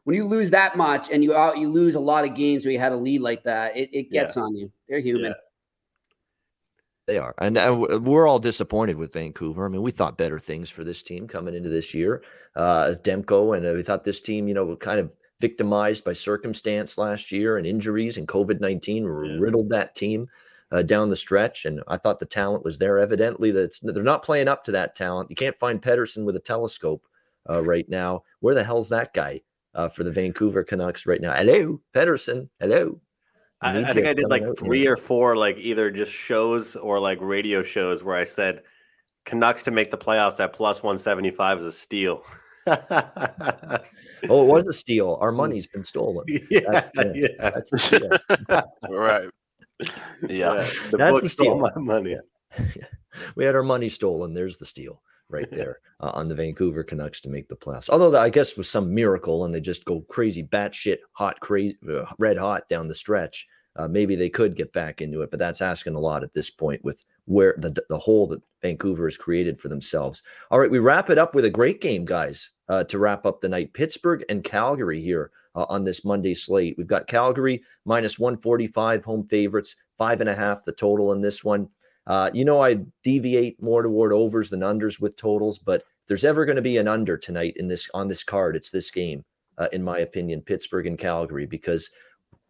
when 0.04 0.16
you 0.18 0.26
lose 0.28 0.52
that 0.52 0.76
much 0.76 1.10
and 1.10 1.24
you 1.24 1.34
out 1.34 1.58
you 1.58 1.70
lose 1.70 1.96
a 1.96 2.00
lot 2.00 2.26
of 2.28 2.36
games 2.36 2.66
where 2.66 2.74
you 2.74 2.80
had 2.80 2.92
a 2.92 2.98
lead 2.98 3.22
like 3.22 3.44
that. 3.46 3.76
It, 3.78 3.90
it 3.94 4.12
gets 4.12 4.36
on 4.36 4.56
you. 4.56 4.70
They're 4.90 5.00
human. 5.00 5.32
Yeah. 5.32 5.34
They 7.08 7.18
are, 7.18 7.34
and 7.40 7.58
uh, 7.58 8.00
we're 8.02 8.28
all 8.28 8.40
disappointed 8.40 8.96
with 8.96 9.12
Vancouver. 9.14 9.66
I 9.66 9.70
mean, 9.70 9.82
we 9.82 9.92
thought 9.92 10.18
better 10.18 10.38
things 10.38 10.70
for 10.70 10.84
this 10.84 11.02
team 11.02 11.28
coming 11.28 11.56
into 11.56 11.68
this 11.70 11.94
year 11.94 12.24
uh, 12.56 12.86
as 12.88 13.00
Demko, 13.00 13.58
and 13.58 13.66
uh, 13.66 13.74
we 13.74 13.82
thought 13.82 14.04
this 14.04 14.22
team, 14.22 14.48
you 14.48 14.54
know, 14.54 14.76
kind 14.76 15.00
of 15.00 15.12
victimized 15.42 16.04
by 16.04 16.14
circumstance 16.14 16.98
last 16.98 17.32
year 17.32 17.58
and 17.58 17.66
injuries 17.66 18.18
and 18.18 18.28
COVID 18.28 18.60
nineteen 18.60 19.04
Yeah. 19.04 19.38
riddled 19.40 19.70
that 19.70 19.96
team 19.96 20.28
uh, 20.72 20.82
down 20.82 21.10
the 21.10 21.16
stretch. 21.16 21.66
And 21.66 21.82
I 21.88 21.98
thought 21.98 22.20
the 22.20 22.26
talent 22.26 22.64
was 22.64 22.78
there. 22.78 23.00
Evidently, 23.00 23.52
that's 23.52 23.80
they're 23.80 24.04
not 24.04 24.24
playing 24.24 24.48
up 24.48 24.64
to 24.66 24.72
that 24.74 24.96
talent. 24.96 25.30
You 25.30 25.36
can't 25.36 25.60
find 25.60 25.82
Pettersson 25.82 26.24
with 26.26 26.36
a 26.36 26.40
telescope 26.40 27.06
uh, 27.50 27.64
right 27.64 27.88
now. 27.90 28.24
Where 28.40 28.56
the 28.56 28.64
hell's 28.64 28.90
that 28.90 29.14
guy 29.14 29.42
uh, 29.76 29.90
for 29.90 30.04
the 30.04 30.12
Vancouver 30.12 30.64
Canucks 30.64 31.06
right 31.06 31.22
now? 31.22 31.34
Hello, 31.34 31.82
Pettersson. 31.94 32.50
Hello. 32.60 33.00
I, 33.64 33.80
I 33.80 33.94
think 33.94 34.08
I 34.08 34.14
did 34.14 34.30
like 34.30 34.42
out 34.42 34.48
here. 34.48 34.56
three 34.56 34.88
or 34.88 34.98
four, 34.98 35.36
like 35.36 35.58
either 35.60 35.92
just 35.92 36.12
shows 36.12 36.76
or 36.76 37.00
like 37.00 37.20
radio 37.22 37.62
shows 37.62 38.04
where 38.04 38.16
I 38.16 38.26
said 38.26 38.64
Canucks 39.26 39.64
to 39.64 39.72
make 39.72 39.92
the 39.92 40.00
playoffs 40.00 40.40
at 40.40 40.52
plus 40.54 40.82
175 40.82 41.60
is 41.60 41.66
a 41.66 41.72
steal. 41.72 42.24
Oh, 44.30 44.44
it 44.44 44.48
was 44.48 44.68
a 44.68 44.74
steal. 44.74 45.18
Our 45.20 45.32
money's 45.44 45.68
been 45.68 45.84
stolen. 45.84 46.26
yeah, 46.28 46.90
yeah. 46.96 47.04
yeah. 47.14 47.28
That's 47.40 47.72
the 47.72 47.80
steal. 47.80 48.10
right. 48.90 49.30
Yeah. 49.82 50.54
yeah. 50.54 50.66
The 50.92 50.98
That's 50.98 51.12
book 51.12 51.24
the 51.24 51.30
stole 51.30 51.46
steal. 51.46 51.58
my 51.58 51.72
money. 51.82 52.18
we 53.36 53.46
had 53.46 53.56
our 53.56 53.64
money 53.64 53.90
stolen. 53.90 54.34
There's 54.34 54.58
the 54.58 54.66
steal 54.66 55.02
right 55.30 55.50
there 55.50 55.80
uh, 56.02 56.12
on 56.14 56.28
the 56.28 56.36
Vancouver 56.36 56.84
Canucks 56.84 57.22
to 57.22 57.30
make 57.30 57.48
the 57.48 57.56
playoffs. 57.56 57.90
Although 57.90 58.20
I 58.20 58.30
guess 58.30 58.58
with 58.58 58.68
some 58.68 58.94
miracle 58.94 59.46
and 59.46 59.54
they 59.54 59.62
just 59.62 59.86
go 59.86 60.02
crazy, 60.02 60.44
batshit 60.44 60.98
hot, 61.14 61.40
crazy, 61.40 61.78
uh, 61.90 62.06
red 62.20 62.38
hot 62.38 62.68
down 62.70 62.88
the 62.88 62.96
stretch, 62.96 63.48
uh, 63.76 63.88
maybe 63.88 64.16
they 64.16 64.30
could 64.30 64.56
get 64.56 64.74
back 64.74 65.02
into 65.02 65.22
it. 65.22 65.32
But 65.32 65.40
that's 65.40 65.62
asking 65.62 65.96
a 65.96 66.00
lot 66.00 66.24
at 66.24 66.34
this 66.34 66.50
point 66.50 66.84
with 66.84 67.06
where 67.26 67.56
the 67.58 67.76
the 67.90 67.98
hole 67.98 68.28
that 68.28 68.42
Vancouver 68.62 69.06
has 69.06 69.18
created 69.18 69.60
for 69.60 69.68
themselves. 69.68 70.24
All 70.50 70.60
right, 70.60 70.72
we 70.72 70.80
wrap 70.80 71.10
it 71.10 71.18
up 71.18 71.34
with 71.36 71.46
a 71.46 71.50
great 71.50 71.82
game, 71.82 72.06
guys. 72.06 72.52
Uh, 72.68 72.84
to 72.86 73.00
wrap 73.00 73.26
up 73.26 73.42
the 73.42 73.50
night, 73.50 73.74
Pittsburgh 73.74 74.24
and 74.30 74.46
Calgary 74.46 75.02
here 75.02 75.32
uh, 75.56 75.66
on 75.68 75.84
this 75.84 76.06
Monday 76.06 76.34
slate. 76.34 76.76
We've 76.78 76.88
got 76.88 77.08
Calgary 77.08 77.64
minus 77.86 78.18
145 78.18 79.04
home 79.04 79.28
favorites, 79.28 79.76
five 79.98 80.22
and 80.22 80.30
a 80.30 80.36
half 80.36 80.64
the 80.64 80.72
total 80.72 81.12
in 81.12 81.22
this 81.22 81.44
one. 81.44 81.68
Uh, 82.08 82.32
you 82.34 82.46
know, 82.46 82.64
I 82.64 82.80
deviate 83.04 83.62
more 83.62 83.84
toward 83.84 84.14
overs 84.14 84.50
than 84.50 84.62
unders 84.62 85.00
with 85.00 85.18
totals, 85.18 85.60
but 85.60 85.84
there's 86.08 86.26
ever 86.26 86.46
going 86.46 86.56
to 86.56 86.62
be 86.62 86.78
an 86.78 86.88
under 86.88 87.18
tonight 87.18 87.54
in 87.58 87.68
this 87.68 87.90
on 87.94 88.08
this 88.08 88.24
card, 88.24 88.56
it's 88.56 88.72
this 88.72 88.90
game, 88.90 89.24
uh, 89.58 89.68
in 89.72 89.84
my 89.84 90.00
opinion, 90.00 90.42
Pittsburgh 90.42 90.88
and 90.88 90.98
Calgary, 90.98 91.46
because 91.46 91.90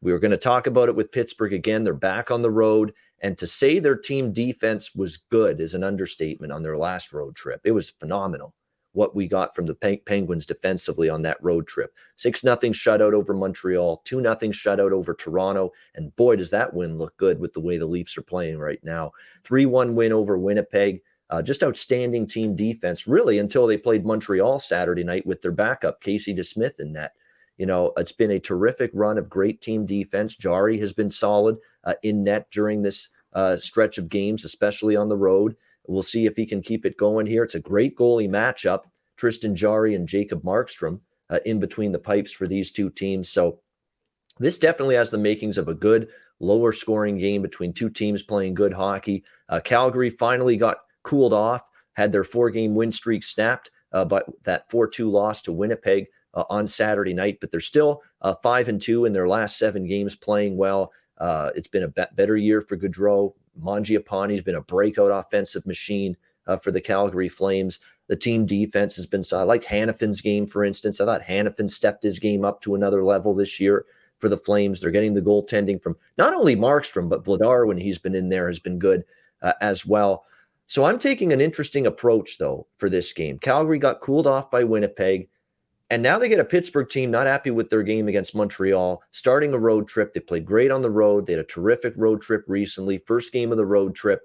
we 0.01 0.11
were 0.11 0.19
going 0.19 0.31
to 0.31 0.37
talk 0.37 0.67
about 0.67 0.89
it 0.89 0.95
with 0.95 1.11
Pittsburgh 1.11 1.53
again. 1.53 1.83
They're 1.83 1.93
back 1.93 2.31
on 2.31 2.41
the 2.41 2.51
road, 2.51 2.93
and 3.19 3.37
to 3.37 3.47
say 3.47 3.79
their 3.79 3.95
team 3.97 4.33
defense 4.33 4.95
was 4.95 5.17
good 5.17 5.61
is 5.61 5.75
an 5.75 5.83
understatement 5.83 6.51
on 6.51 6.63
their 6.63 6.77
last 6.77 7.13
road 7.13 7.35
trip. 7.35 7.61
It 7.63 7.71
was 7.71 7.89
phenomenal 7.89 8.53
what 8.93 9.15
we 9.15 9.27
got 9.27 9.55
from 9.55 9.65
the 9.65 10.01
Penguins 10.05 10.45
defensively 10.45 11.09
on 11.09 11.21
that 11.21 11.41
road 11.41 11.67
trip. 11.67 11.93
Six 12.15 12.43
nothing 12.43 12.73
shutout 12.73 13.13
over 13.13 13.33
Montreal, 13.33 14.01
two 14.03 14.21
nothing 14.21 14.51
shutout 14.51 14.91
over 14.91 15.13
Toronto, 15.13 15.71
and 15.95 16.15
boy 16.15 16.35
does 16.35 16.49
that 16.51 16.73
win 16.73 16.97
look 16.97 17.15
good 17.17 17.39
with 17.39 17.53
the 17.53 17.61
way 17.61 17.77
the 17.77 17.85
Leafs 17.85 18.17
are 18.17 18.23
playing 18.23 18.57
right 18.57 18.83
now. 18.83 19.11
3 19.43 19.65
1 19.65 19.95
win 19.95 20.11
over 20.11 20.37
Winnipeg. 20.37 21.01
Uh, 21.29 21.41
just 21.41 21.63
outstanding 21.63 22.27
team 22.27 22.57
defense, 22.57 23.07
really, 23.07 23.39
until 23.39 23.65
they 23.65 23.77
played 23.77 24.05
Montreal 24.05 24.59
Saturday 24.59 25.05
night 25.05 25.25
with 25.25 25.41
their 25.41 25.53
backup, 25.53 26.01
Casey 26.01 26.35
DeSmith, 26.35 26.81
in 26.81 26.91
net. 26.91 27.13
You 27.61 27.67
know, 27.67 27.93
it's 27.95 28.11
been 28.11 28.31
a 28.31 28.39
terrific 28.39 28.89
run 28.91 29.19
of 29.19 29.29
great 29.29 29.61
team 29.61 29.85
defense. 29.85 30.35
Jarry 30.35 30.79
has 30.79 30.93
been 30.93 31.11
solid 31.11 31.57
uh, 31.83 31.93
in 32.01 32.23
net 32.23 32.49
during 32.49 32.81
this 32.81 33.09
uh, 33.33 33.55
stretch 33.55 33.99
of 33.99 34.09
games, 34.09 34.43
especially 34.43 34.95
on 34.95 35.09
the 35.09 35.15
road. 35.15 35.55
We'll 35.85 36.01
see 36.01 36.25
if 36.25 36.35
he 36.35 36.47
can 36.47 36.63
keep 36.63 36.87
it 36.87 36.97
going 36.97 37.27
here. 37.27 37.43
It's 37.43 37.53
a 37.53 37.59
great 37.59 37.95
goalie 37.95 38.27
matchup. 38.27 38.85
Tristan 39.15 39.55
Jarry 39.55 39.93
and 39.93 40.07
Jacob 40.07 40.41
Markstrom 40.41 41.01
uh, 41.29 41.37
in 41.45 41.59
between 41.59 41.91
the 41.91 41.99
pipes 41.99 42.31
for 42.31 42.47
these 42.47 42.71
two 42.71 42.89
teams. 42.89 43.29
So 43.29 43.59
this 44.39 44.57
definitely 44.57 44.95
has 44.95 45.11
the 45.11 45.19
makings 45.19 45.59
of 45.59 45.67
a 45.67 45.75
good 45.75 46.07
lower 46.39 46.71
scoring 46.71 47.19
game 47.19 47.43
between 47.43 47.73
two 47.73 47.91
teams 47.91 48.23
playing 48.23 48.55
good 48.55 48.73
hockey. 48.73 49.23
Uh, 49.49 49.59
Calgary 49.59 50.09
finally 50.09 50.57
got 50.57 50.77
cooled 51.03 51.31
off, 51.31 51.61
had 51.93 52.11
their 52.11 52.23
four 52.23 52.49
game 52.49 52.73
win 52.73 52.91
streak 52.91 53.21
snapped 53.21 53.69
uh, 53.91 54.03
by 54.03 54.23
that 54.45 54.67
4 54.71 54.87
2 54.87 55.11
loss 55.11 55.43
to 55.43 55.51
Winnipeg 55.51 56.07
uh, 56.33 56.43
on 56.49 56.67
Saturday 56.67 57.13
night, 57.13 57.39
but 57.39 57.51
they're 57.51 57.59
still 57.59 58.01
uh, 58.21 58.35
5 58.35 58.69
and 58.69 58.81
2 58.81 59.05
in 59.05 59.13
their 59.13 59.27
last 59.27 59.57
seven 59.57 59.85
games 59.85 60.15
playing 60.15 60.57
well. 60.57 60.91
Uh, 61.17 61.51
it's 61.55 61.67
been 61.67 61.83
a 61.83 61.87
be- 61.87 62.03
better 62.15 62.37
year 62.37 62.61
for 62.61 62.77
Gaudreau. 62.77 63.33
Mangiapane's 63.61 64.41
been 64.41 64.55
a 64.55 64.61
breakout 64.61 65.11
offensive 65.11 65.65
machine 65.65 66.15
uh, 66.47 66.57
for 66.57 66.71
the 66.71 66.81
Calgary 66.81 67.29
Flames. 67.29 67.79
The 68.07 68.15
team 68.15 68.45
defense 68.45 68.95
has 68.95 69.05
been, 69.05 69.23
I 69.31 69.43
like 69.43 69.63
Hanifin's 69.63 70.21
game, 70.21 70.45
for 70.45 70.65
instance. 70.65 70.99
I 70.99 71.05
thought 71.05 71.21
Hanifin 71.21 71.69
stepped 71.69 72.03
his 72.03 72.19
game 72.19 72.43
up 72.43 72.61
to 72.61 72.75
another 72.75 73.03
level 73.03 73.33
this 73.33 73.59
year 73.59 73.85
for 74.19 74.29
the 74.29 74.37
Flames. 74.37 74.81
They're 74.81 74.91
getting 74.91 75.13
the 75.13 75.21
goaltending 75.21 75.81
from 75.81 75.95
not 76.17 76.33
only 76.33 76.55
Markstrom, 76.55 77.09
but 77.09 77.23
Vladar, 77.23 77.67
when 77.67 77.77
he's 77.77 77.97
been 77.97 78.15
in 78.15 78.29
there, 78.29 78.47
has 78.47 78.59
been 78.59 78.79
good 78.79 79.03
uh, 79.41 79.53
as 79.61 79.85
well. 79.85 80.25
So 80.67 80.85
I'm 80.85 80.99
taking 80.99 81.33
an 81.33 81.41
interesting 81.41 81.85
approach, 81.85 82.37
though, 82.37 82.67
for 82.77 82.89
this 82.89 83.11
game. 83.11 83.39
Calgary 83.39 83.79
got 83.79 83.99
cooled 83.99 84.27
off 84.27 84.49
by 84.49 84.63
Winnipeg. 84.63 85.27
And 85.91 86.01
now 86.01 86.17
they 86.17 86.29
get 86.29 86.39
a 86.39 86.45
Pittsburgh 86.45 86.87
team 86.87 87.11
not 87.11 87.27
happy 87.27 87.51
with 87.51 87.69
their 87.69 87.83
game 87.83 88.07
against 88.07 88.33
Montreal, 88.33 89.03
starting 89.11 89.53
a 89.53 89.59
road 89.59 89.89
trip. 89.89 90.13
They 90.13 90.21
played 90.21 90.45
great 90.45 90.71
on 90.71 90.81
the 90.81 90.89
road. 90.89 91.25
They 91.25 91.33
had 91.33 91.41
a 91.41 91.43
terrific 91.43 91.93
road 91.97 92.21
trip 92.21 92.45
recently, 92.47 92.99
first 92.99 93.33
game 93.33 93.51
of 93.51 93.57
the 93.57 93.65
road 93.65 93.93
trip. 93.93 94.21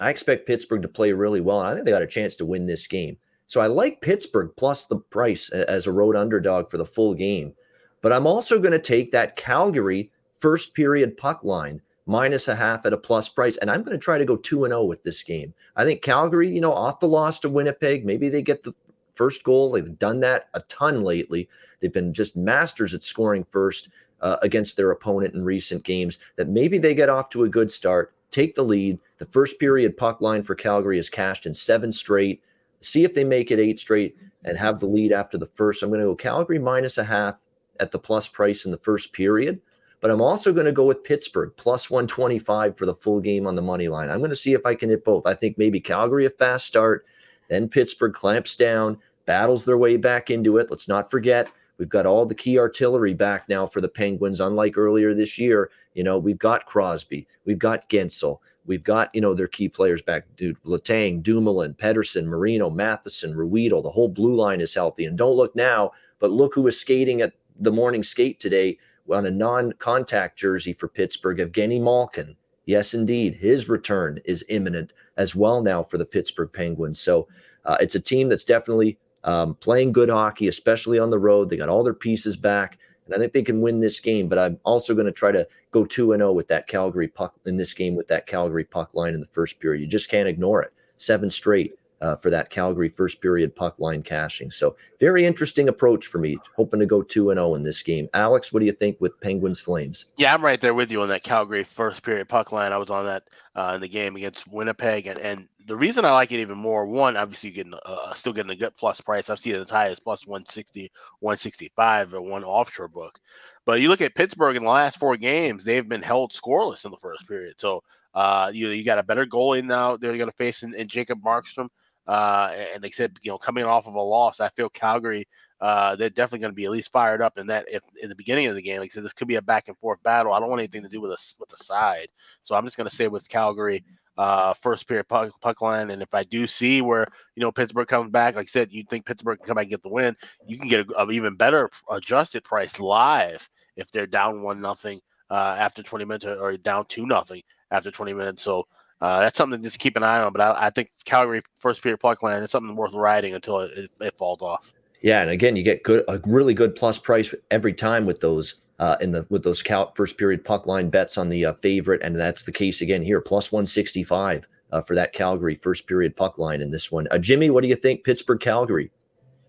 I 0.00 0.10
expect 0.10 0.48
Pittsburgh 0.48 0.82
to 0.82 0.88
play 0.88 1.12
really 1.12 1.40
well, 1.40 1.60
and 1.60 1.68
I 1.68 1.74
think 1.74 1.84
they 1.84 1.92
got 1.92 2.02
a 2.02 2.08
chance 2.08 2.34
to 2.36 2.44
win 2.44 2.66
this 2.66 2.88
game. 2.88 3.16
So 3.46 3.60
I 3.60 3.68
like 3.68 4.00
Pittsburgh 4.00 4.50
plus 4.56 4.86
the 4.86 4.96
price 4.96 5.48
as 5.50 5.86
a 5.86 5.92
road 5.92 6.16
underdog 6.16 6.68
for 6.68 6.76
the 6.76 6.84
full 6.84 7.14
game. 7.14 7.54
But 8.02 8.12
I'm 8.12 8.26
also 8.26 8.58
going 8.58 8.72
to 8.72 8.80
take 8.80 9.12
that 9.12 9.36
Calgary 9.36 10.10
first 10.40 10.74
period 10.74 11.16
puck 11.16 11.44
line 11.44 11.80
minus 12.06 12.48
a 12.48 12.56
half 12.56 12.84
at 12.84 12.92
a 12.92 12.98
plus 12.98 13.28
price. 13.28 13.56
And 13.58 13.70
I'm 13.70 13.84
going 13.84 13.96
to 13.96 14.04
try 14.04 14.18
to 14.18 14.24
go 14.24 14.36
2 14.36 14.64
and 14.64 14.72
0 14.72 14.86
with 14.86 15.04
this 15.04 15.22
game. 15.22 15.54
I 15.76 15.84
think 15.84 16.02
Calgary, 16.02 16.48
you 16.48 16.60
know, 16.60 16.72
off 16.72 16.98
the 16.98 17.06
loss 17.06 17.38
to 17.40 17.48
Winnipeg, 17.48 18.04
maybe 18.04 18.28
they 18.28 18.42
get 18.42 18.64
the 18.64 18.74
first 19.20 19.44
goal. 19.44 19.72
They've 19.72 19.98
done 19.98 20.20
that 20.20 20.48
a 20.54 20.60
ton 20.60 21.02
lately. 21.02 21.46
They've 21.78 21.92
been 21.92 22.14
just 22.14 22.38
masters 22.38 22.94
at 22.94 23.02
scoring 23.02 23.44
first 23.50 23.90
uh, 24.22 24.38
against 24.40 24.78
their 24.78 24.92
opponent 24.92 25.34
in 25.34 25.44
recent 25.44 25.84
games. 25.84 26.18
That 26.36 26.48
maybe 26.48 26.78
they 26.78 26.94
get 26.94 27.10
off 27.10 27.28
to 27.30 27.44
a 27.44 27.48
good 27.48 27.70
start, 27.70 28.14
take 28.30 28.54
the 28.54 28.64
lead. 28.64 28.98
The 29.18 29.26
first 29.26 29.58
period 29.58 29.98
puck 29.98 30.22
line 30.22 30.42
for 30.42 30.54
Calgary 30.54 30.98
is 30.98 31.10
cashed 31.10 31.44
in 31.44 31.52
seven 31.52 31.92
straight. 31.92 32.42
See 32.80 33.04
if 33.04 33.12
they 33.12 33.24
make 33.24 33.50
it 33.50 33.58
eight 33.58 33.78
straight 33.78 34.16
and 34.44 34.56
have 34.56 34.80
the 34.80 34.86
lead 34.86 35.12
after 35.12 35.36
the 35.36 35.50
first. 35.54 35.82
I'm 35.82 35.90
going 35.90 36.00
to 36.00 36.06
go 36.06 36.16
Calgary 36.16 36.58
minus 36.58 36.96
a 36.96 37.04
half 37.04 37.42
at 37.78 37.90
the 37.90 37.98
plus 37.98 38.26
price 38.26 38.64
in 38.64 38.70
the 38.70 38.78
first 38.78 39.12
period. 39.12 39.60
But 40.00 40.10
I'm 40.10 40.22
also 40.22 40.54
going 40.54 40.64
to 40.64 40.72
go 40.72 40.86
with 40.86 41.04
Pittsburgh 41.04 41.52
plus 41.58 41.90
125 41.90 42.78
for 42.78 42.86
the 42.86 42.94
full 42.94 43.20
game 43.20 43.46
on 43.46 43.54
the 43.54 43.60
money 43.60 43.88
line. 43.88 44.08
I'm 44.08 44.20
going 44.20 44.30
to 44.30 44.36
see 44.36 44.54
if 44.54 44.64
I 44.64 44.74
can 44.74 44.88
hit 44.88 45.04
both. 45.04 45.26
I 45.26 45.34
think 45.34 45.58
maybe 45.58 45.78
Calgary 45.78 46.24
a 46.24 46.30
fast 46.30 46.64
start, 46.64 47.04
then 47.48 47.68
Pittsburgh 47.68 48.14
clamps 48.14 48.54
down, 48.54 48.96
battles 49.30 49.64
their 49.64 49.78
way 49.78 49.96
back 49.96 50.28
into 50.28 50.56
it. 50.56 50.68
Let's 50.70 50.88
not 50.88 51.08
forget 51.08 51.52
we've 51.78 51.88
got 51.88 52.04
all 52.04 52.26
the 52.26 52.34
key 52.34 52.58
artillery 52.58 53.14
back 53.14 53.48
now 53.48 53.64
for 53.64 53.80
the 53.80 53.88
Penguins. 53.88 54.40
Unlike 54.40 54.76
earlier 54.76 55.14
this 55.14 55.38
year, 55.38 55.70
you 55.94 56.02
know 56.02 56.18
we've 56.18 56.36
got 56.36 56.66
Crosby, 56.66 57.28
we've 57.44 57.56
got 57.60 57.88
Guentzel, 57.88 58.40
we've 58.66 58.82
got 58.82 59.08
you 59.14 59.20
know 59.20 59.32
their 59.32 59.46
key 59.46 59.68
players 59.68 60.02
back. 60.02 60.24
Dude, 60.34 60.60
Letang, 60.64 61.22
Dumoulin, 61.22 61.74
Pettersson, 61.74 62.24
Marino, 62.24 62.70
Matheson, 62.70 63.32
Ruhwedel. 63.32 63.84
The 63.84 63.90
whole 63.92 64.08
blue 64.08 64.34
line 64.34 64.60
is 64.60 64.74
healthy. 64.74 65.04
And 65.04 65.16
don't 65.16 65.36
look 65.36 65.54
now, 65.54 65.92
but 66.18 66.32
look 66.32 66.52
who 66.52 66.62
was 66.62 66.80
skating 66.80 67.22
at 67.22 67.32
the 67.60 67.70
morning 67.70 68.02
skate 68.02 68.40
today 68.40 68.78
on 69.08 69.26
a 69.26 69.30
non-contact 69.30 70.36
jersey 70.36 70.72
for 70.72 70.88
Pittsburgh, 70.88 71.38
Evgeny 71.38 71.80
Malkin. 71.80 72.34
Yes, 72.66 72.94
indeed, 72.94 73.36
his 73.36 73.68
return 73.68 74.18
is 74.24 74.44
imminent 74.48 74.92
as 75.16 75.36
well 75.36 75.62
now 75.62 75.84
for 75.84 75.98
the 75.98 76.04
Pittsburgh 76.04 76.52
Penguins. 76.52 76.98
So 76.98 77.28
uh, 77.64 77.76
it's 77.78 77.94
a 77.94 78.00
team 78.00 78.28
that's 78.28 78.44
definitely 78.44 78.98
um, 79.24 79.54
playing 79.56 79.92
good 79.92 80.08
hockey, 80.08 80.48
especially 80.48 80.98
on 80.98 81.10
the 81.10 81.18
road. 81.18 81.50
They 81.50 81.56
got 81.56 81.68
all 81.68 81.84
their 81.84 81.94
pieces 81.94 82.36
back, 82.36 82.78
and 83.06 83.14
I 83.14 83.18
think 83.18 83.32
they 83.32 83.42
can 83.42 83.60
win 83.60 83.80
this 83.80 84.00
game. 84.00 84.28
But 84.28 84.38
I'm 84.38 84.58
also 84.64 84.94
going 84.94 85.06
to 85.06 85.12
try 85.12 85.32
to 85.32 85.46
go 85.70 85.84
two 85.84 86.12
and 86.12 86.20
zero 86.20 86.30
oh 86.30 86.32
with 86.32 86.48
that 86.48 86.66
Calgary 86.66 87.08
puck 87.08 87.36
in 87.46 87.56
this 87.56 87.74
game 87.74 87.94
with 87.94 88.08
that 88.08 88.26
Calgary 88.26 88.64
puck 88.64 88.94
line 88.94 89.14
in 89.14 89.20
the 89.20 89.26
first 89.26 89.60
period. 89.60 89.80
You 89.80 89.86
just 89.86 90.10
can't 90.10 90.28
ignore 90.28 90.62
it. 90.62 90.72
Seven 90.96 91.30
straight 91.30 91.74
uh, 92.00 92.16
for 92.16 92.30
that 92.30 92.50
Calgary 92.50 92.88
first 92.88 93.20
period 93.20 93.54
puck 93.54 93.78
line 93.78 94.02
cashing. 94.02 94.50
So 94.50 94.76
very 94.98 95.26
interesting 95.26 95.68
approach 95.68 96.06
for 96.06 96.18
me. 96.18 96.38
Hoping 96.56 96.80
to 96.80 96.86
go 96.86 97.02
two 97.02 97.30
and 97.30 97.38
zero 97.38 97.50
oh 97.50 97.54
in 97.54 97.62
this 97.62 97.82
game. 97.82 98.08
Alex, 98.14 98.52
what 98.52 98.60
do 98.60 98.66
you 98.66 98.72
think 98.72 98.96
with 99.00 99.20
Penguins 99.20 99.60
Flames? 99.60 100.06
Yeah, 100.16 100.34
I'm 100.34 100.44
right 100.44 100.60
there 100.60 100.74
with 100.74 100.90
you 100.90 101.02
on 101.02 101.08
that 101.08 101.22
Calgary 101.22 101.64
first 101.64 102.02
period 102.02 102.28
puck 102.28 102.52
line. 102.52 102.72
I 102.72 102.78
was 102.78 102.90
on 102.90 103.06
that 103.06 103.24
uh, 103.54 103.72
in 103.74 103.80
the 103.80 103.88
game 103.88 104.16
against 104.16 104.48
Winnipeg, 104.48 105.06
and, 105.06 105.18
and 105.18 105.48
the 105.70 105.76
reason 105.76 106.04
I 106.04 106.10
like 106.10 106.32
it 106.32 106.40
even 106.40 106.58
more, 106.58 106.84
one, 106.84 107.16
obviously 107.16 107.52
getting 107.52 107.74
uh, 107.86 108.12
still 108.14 108.32
getting 108.32 108.50
a 108.50 108.56
good 108.56 108.76
plus 108.76 109.00
price. 109.00 109.30
I've 109.30 109.38
seen 109.38 109.54
it 109.54 109.60
as 109.60 109.70
high 109.70 109.88
as 109.88 110.00
plus 110.00 110.26
160, 110.26 110.90
165 111.20 112.12
or 112.12 112.20
one 112.20 112.42
offshore 112.42 112.88
book. 112.88 113.20
But 113.64 113.80
you 113.80 113.88
look 113.88 114.00
at 114.00 114.16
Pittsburgh 114.16 114.56
in 114.56 114.64
the 114.64 114.68
last 114.68 114.98
four 114.98 115.16
games, 115.16 115.62
they've 115.62 115.88
been 115.88 116.02
held 116.02 116.32
scoreless 116.32 116.84
in 116.84 116.90
the 116.90 116.96
first 116.96 117.24
period. 117.28 117.54
So 117.58 117.84
uh, 118.14 118.50
you 118.52 118.70
you 118.70 118.84
got 118.84 118.98
a 118.98 119.04
better 119.04 119.24
goalie 119.24 119.64
now 119.64 119.96
they're 119.96 120.16
going 120.16 120.28
to 120.28 120.36
face 120.36 120.64
in, 120.64 120.74
in 120.74 120.88
Jacob 120.88 121.22
Markstrom. 121.22 121.68
Uh, 122.04 122.52
and 122.74 122.82
they 122.82 122.90
said, 122.90 123.16
you 123.22 123.30
know, 123.30 123.38
coming 123.38 123.62
off 123.62 123.86
of 123.86 123.94
a 123.94 124.00
loss, 124.00 124.40
I 124.40 124.48
feel 124.48 124.70
Calgary, 124.70 125.28
uh, 125.60 125.96
they're 125.96 126.10
definitely 126.10 126.40
going 126.40 126.52
to 126.52 126.56
be 126.56 126.64
at 126.64 126.70
least 126.70 126.92
fired 126.92 127.20
up. 127.20 127.38
in 127.38 127.46
that 127.48 127.66
if 127.68 127.82
in 128.02 128.08
the 128.08 128.14
beginning 128.14 128.46
of 128.46 128.54
the 128.54 128.62
game, 128.62 128.80
like 128.80 128.90
I 128.90 128.94
said, 128.94 129.04
this 129.04 129.12
could 129.12 129.28
be 129.28 129.36
a 129.36 129.42
back 129.42 129.68
and 129.68 129.76
forth 129.78 130.02
battle. 130.02 130.32
I 130.32 130.40
don't 130.40 130.48
want 130.48 130.60
anything 130.60 130.82
to 130.82 130.88
do 130.88 131.00
with 131.00 131.12
us 131.12 131.36
with 131.38 131.48
the 131.48 131.56
side, 131.56 132.08
so 132.42 132.54
I'm 132.54 132.64
just 132.64 132.76
going 132.76 132.88
to 132.88 132.94
stay 132.94 133.08
with 133.08 133.28
Calgary. 133.28 133.84
Uh, 134.18 134.52
first 134.54 134.86
period 134.86 135.08
puck, 135.08 135.32
puck 135.40 135.62
line, 135.62 135.90
and 135.90 136.02
if 136.02 136.12
I 136.12 136.24
do 136.24 136.46
see 136.46 136.82
where 136.82 137.06
you 137.36 137.42
know 137.42 137.52
Pittsburgh 137.52 137.88
comes 137.88 138.10
back, 138.10 138.34
like 138.34 138.48
I 138.48 138.50
said, 138.50 138.70
you 138.70 138.84
think 138.84 139.06
Pittsburgh 139.06 139.38
can 139.38 139.46
come 139.46 139.54
back 139.54 139.62
and 139.62 139.70
get 139.70 139.82
the 139.82 139.88
win, 139.88 140.14
you 140.46 140.58
can 140.58 140.68
get 140.68 140.90
a, 140.90 141.02
a 141.02 141.10
even 141.10 141.36
better 141.36 141.70
adjusted 141.90 142.44
price 142.44 142.78
live 142.78 143.48
if 143.76 143.90
they're 143.90 144.06
down 144.06 144.42
one 144.42 144.60
nothing 144.60 145.00
uh, 145.30 145.56
after 145.58 145.82
20 145.82 146.04
minutes 146.04 146.26
or, 146.26 146.34
or 146.36 146.56
down 146.56 146.84
two 146.86 147.06
nothing 147.06 147.42
after 147.70 147.90
20 147.90 148.12
minutes. 148.12 148.42
So 148.42 148.66
uh, 149.00 149.20
that's 149.20 149.38
something 149.38 149.60
to 149.60 149.68
just 149.68 149.78
keep 149.78 149.96
an 149.96 150.02
eye 150.02 150.20
on. 150.20 150.32
But 150.32 150.42
I, 150.42 150.66
I 150.66 150.70
think 150.70 150.90
Calgary 151.04 151.42
first 151.58 151.82
period 151.82 151.98
puck 151.98 152.22
line 152.22 152.42
is 152.42 152.50
something 152.50 152.76
worth 152.76 152.94
riding 152.94 153.34
until 153.34 153.60
it, 153.60 153.70
it, 153.76 153.90
it, 154.00 154.18
falls 154.18 154.42
off. 154.42 154.72
Yeah, 155.02 155.22
and 155.22 155.30
again, 155.30 155.56
you 155.56 155.62
get 155.62 155.82
good 155.82 156.04
a 156.08 156.20
really 156.26 156.54
good 156.54 156.74
plus 156.74 156.98
price 156.98 157.34
every 157.50 157.72
time 157.72 158.06
with 158.06 158.20
those 158.20 158.56
uh, 158.78 158.96
in 159.00 159.12
the 159.12 159.26
with 159.30 159.42
those 159.42 159.62
Cal, 159.62 159.92
first 159.94 160.18
period 160.18 160.44
puck 160.44 160.66
line 160.66 160.90
bets 160.90 161.16
on 161.16 161.28
the 161.28 161.46
uh, 161.46 161.52
favorite, 161.54 162.02
and 162.02 162.18
that's 162.18 162.44
the 162.44 162.52
case 162.52 162.82
again 162.82 163.02
here, 163.02 163.20
plus 163.20 163.50
one 163.50 163.66
sixty 163.66 164.04
five 164.04 164.46
uh, 164.72 164.80
for 164.80 164.94
that 164.94 165.12
Calgary 165.12 165.58
first 165.62 165.86
period 165.86 166.16
puck 166.16 166.38
line 166.38 166.60
in 166.60 166.70
this 166.70 166.92
one. 166.92 167.06
Uh, 167.10 167.18
Jimmy, 167.18 167.50
what 167.50 167.62
do 167.62 167.68
you 167.68 167.76
think? 167.76 168.04
Pittsburgh 168.04 168.40
Calgary. 168.40 168.90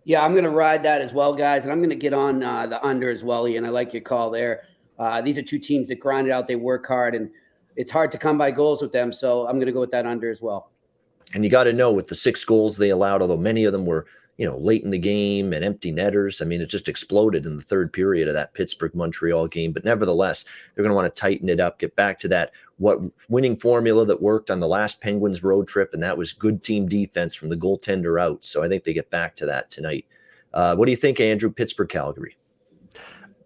Yeah, 0.04 0.24
I'm 0.24 0.32
going 0.32 0.46
to 0.46 0.50
ride 0.50 0.84
that 0.84 1.02
as 1.02 1.14
well, 1.14 1.36
guys, 1.36 1.64
and 1.64 1.72
I'm 1.72 1.78
going 1.78 1.92
to 1.92 1.96
get 1.96 2.14
on 2.14 2.42
uh, 2.42 2.66
the 2.66 2.84
under 2.84 3.10
as 3.10 3.24
well. 3.24 3.48
Ian, 3.48 3.66
I 3.66 3.70
like 3.70 3.94
your 3.94 4.02
call 4.02 4.32
there. 4.32 4.64
Uh, 4.98 5.22
these 5.22 5.38
are 5.38 5.44
two 5.44 5.60
teams 5.60 5.88
that 5.90 6.00
grind 6.00 6.28
it 6.28 6.32
out, 6.32 6.48
they 6.48 6.56
work 6.56 6.88
hard, 6.88 7.14
and 7.14 7.30
it's 7.76 7.92
hard 7.92 8.12
to 8.12 8.18
come 8.18 8.38
by 8.38 8.52
goals 8.52 8.82
with 8.82 8.92
them. 8.92 9.14
So 9.14 9.48
I'm 9.48 9.58
going 9.58 9.68
to 9.68 9.72
go 9.72 9.80
with 9.80 9.92
that 9.92 10.08
under 10.08 10.32
as 10.32 10.42
well. 10.42 10.72
And 11.34 11.44
you 11.44 11.52
got 11.52 11.66
to 11.66 11.74
know 11.74 11.92
with 11.92 12.08
the 12.08 12.16
six 12.16 12.44
goals 12.44 12.78
they 12.78 12.90
allowed, 12.90 13.22
although 13.22 13.38
many 13.38 13.64
of 13.64 13.72
them 13.74 13.86
were, 13.86 14.08
you 14.42 14.48
know, 14.48 14.58
late 14.58 14.84
in 14.84 14.90
the 14.90 14.98
game 14.98 15.54
and 15.54 15.64
empty 15.64 15.92
netters. 15.92 16.42
I 16.42 16.46
mean, 16.46 16.62
it 16.62 16.66
just 16.66 16.90
exploded 16.90 17.46
in 17.46 17.58
the 17.58 17.62
third 17.62 17.94
period 17.94 18.28
of 18.28 18.34
that 18.34 18.56
Pittsburgh 18.56 18.96
Montreal 18.96 19.48
game. 19.48 19.72
But 19.72 19.86
nevertheless, 19.86 20.46
they're 20.74 20.82
going 20.82 20.90
to 20.90 20.96
want 20.96 21.16
to 21.16 21.22
tighten 21.22 21.48
it 21.48 21.60
up, 21.60 21.78
get 21.78 21.96
back 21.96 22.18
to 22.22 22.28
that 22.30 22.52
what 22.78 22.98
winning 23.30 23.56
formula 23.56 24.04
that 24.04 24.20
worked 24.20 24.50
on 24.50 24.60
the 24.60 24.68
last 24.68 25.00
Penguins 25.00 25.44
road 25.44 25.68
trip, 25.68 25.94
and 25.94 26.02
that 26.02 26.18
was 26.18 26.34
good 26.34 26.64
team 26.64 26.88
defense 26.88 27.36
from 27.36 27.50
the 27.50 27.56
goaltender 27.56 28.20
out. 28.20 28.44
So 28.44 28.64
I 28.64 28.68
think 28.68 28.84
they 28.84 28.94
get 28.94 29.12
back 29.12 29.36
to 29.36 29.46
that 29.46 29.70
tonight. 29.70 30.08
Uh, 30.52 30.76
what 30.76 30.86
do 30.86 30.92
you 30.92 30.98
think, 30.98 31.20
Andrew? 31.20 31.52
Pittsburgh 31.52 31.90
Calgary. 31.90 32.36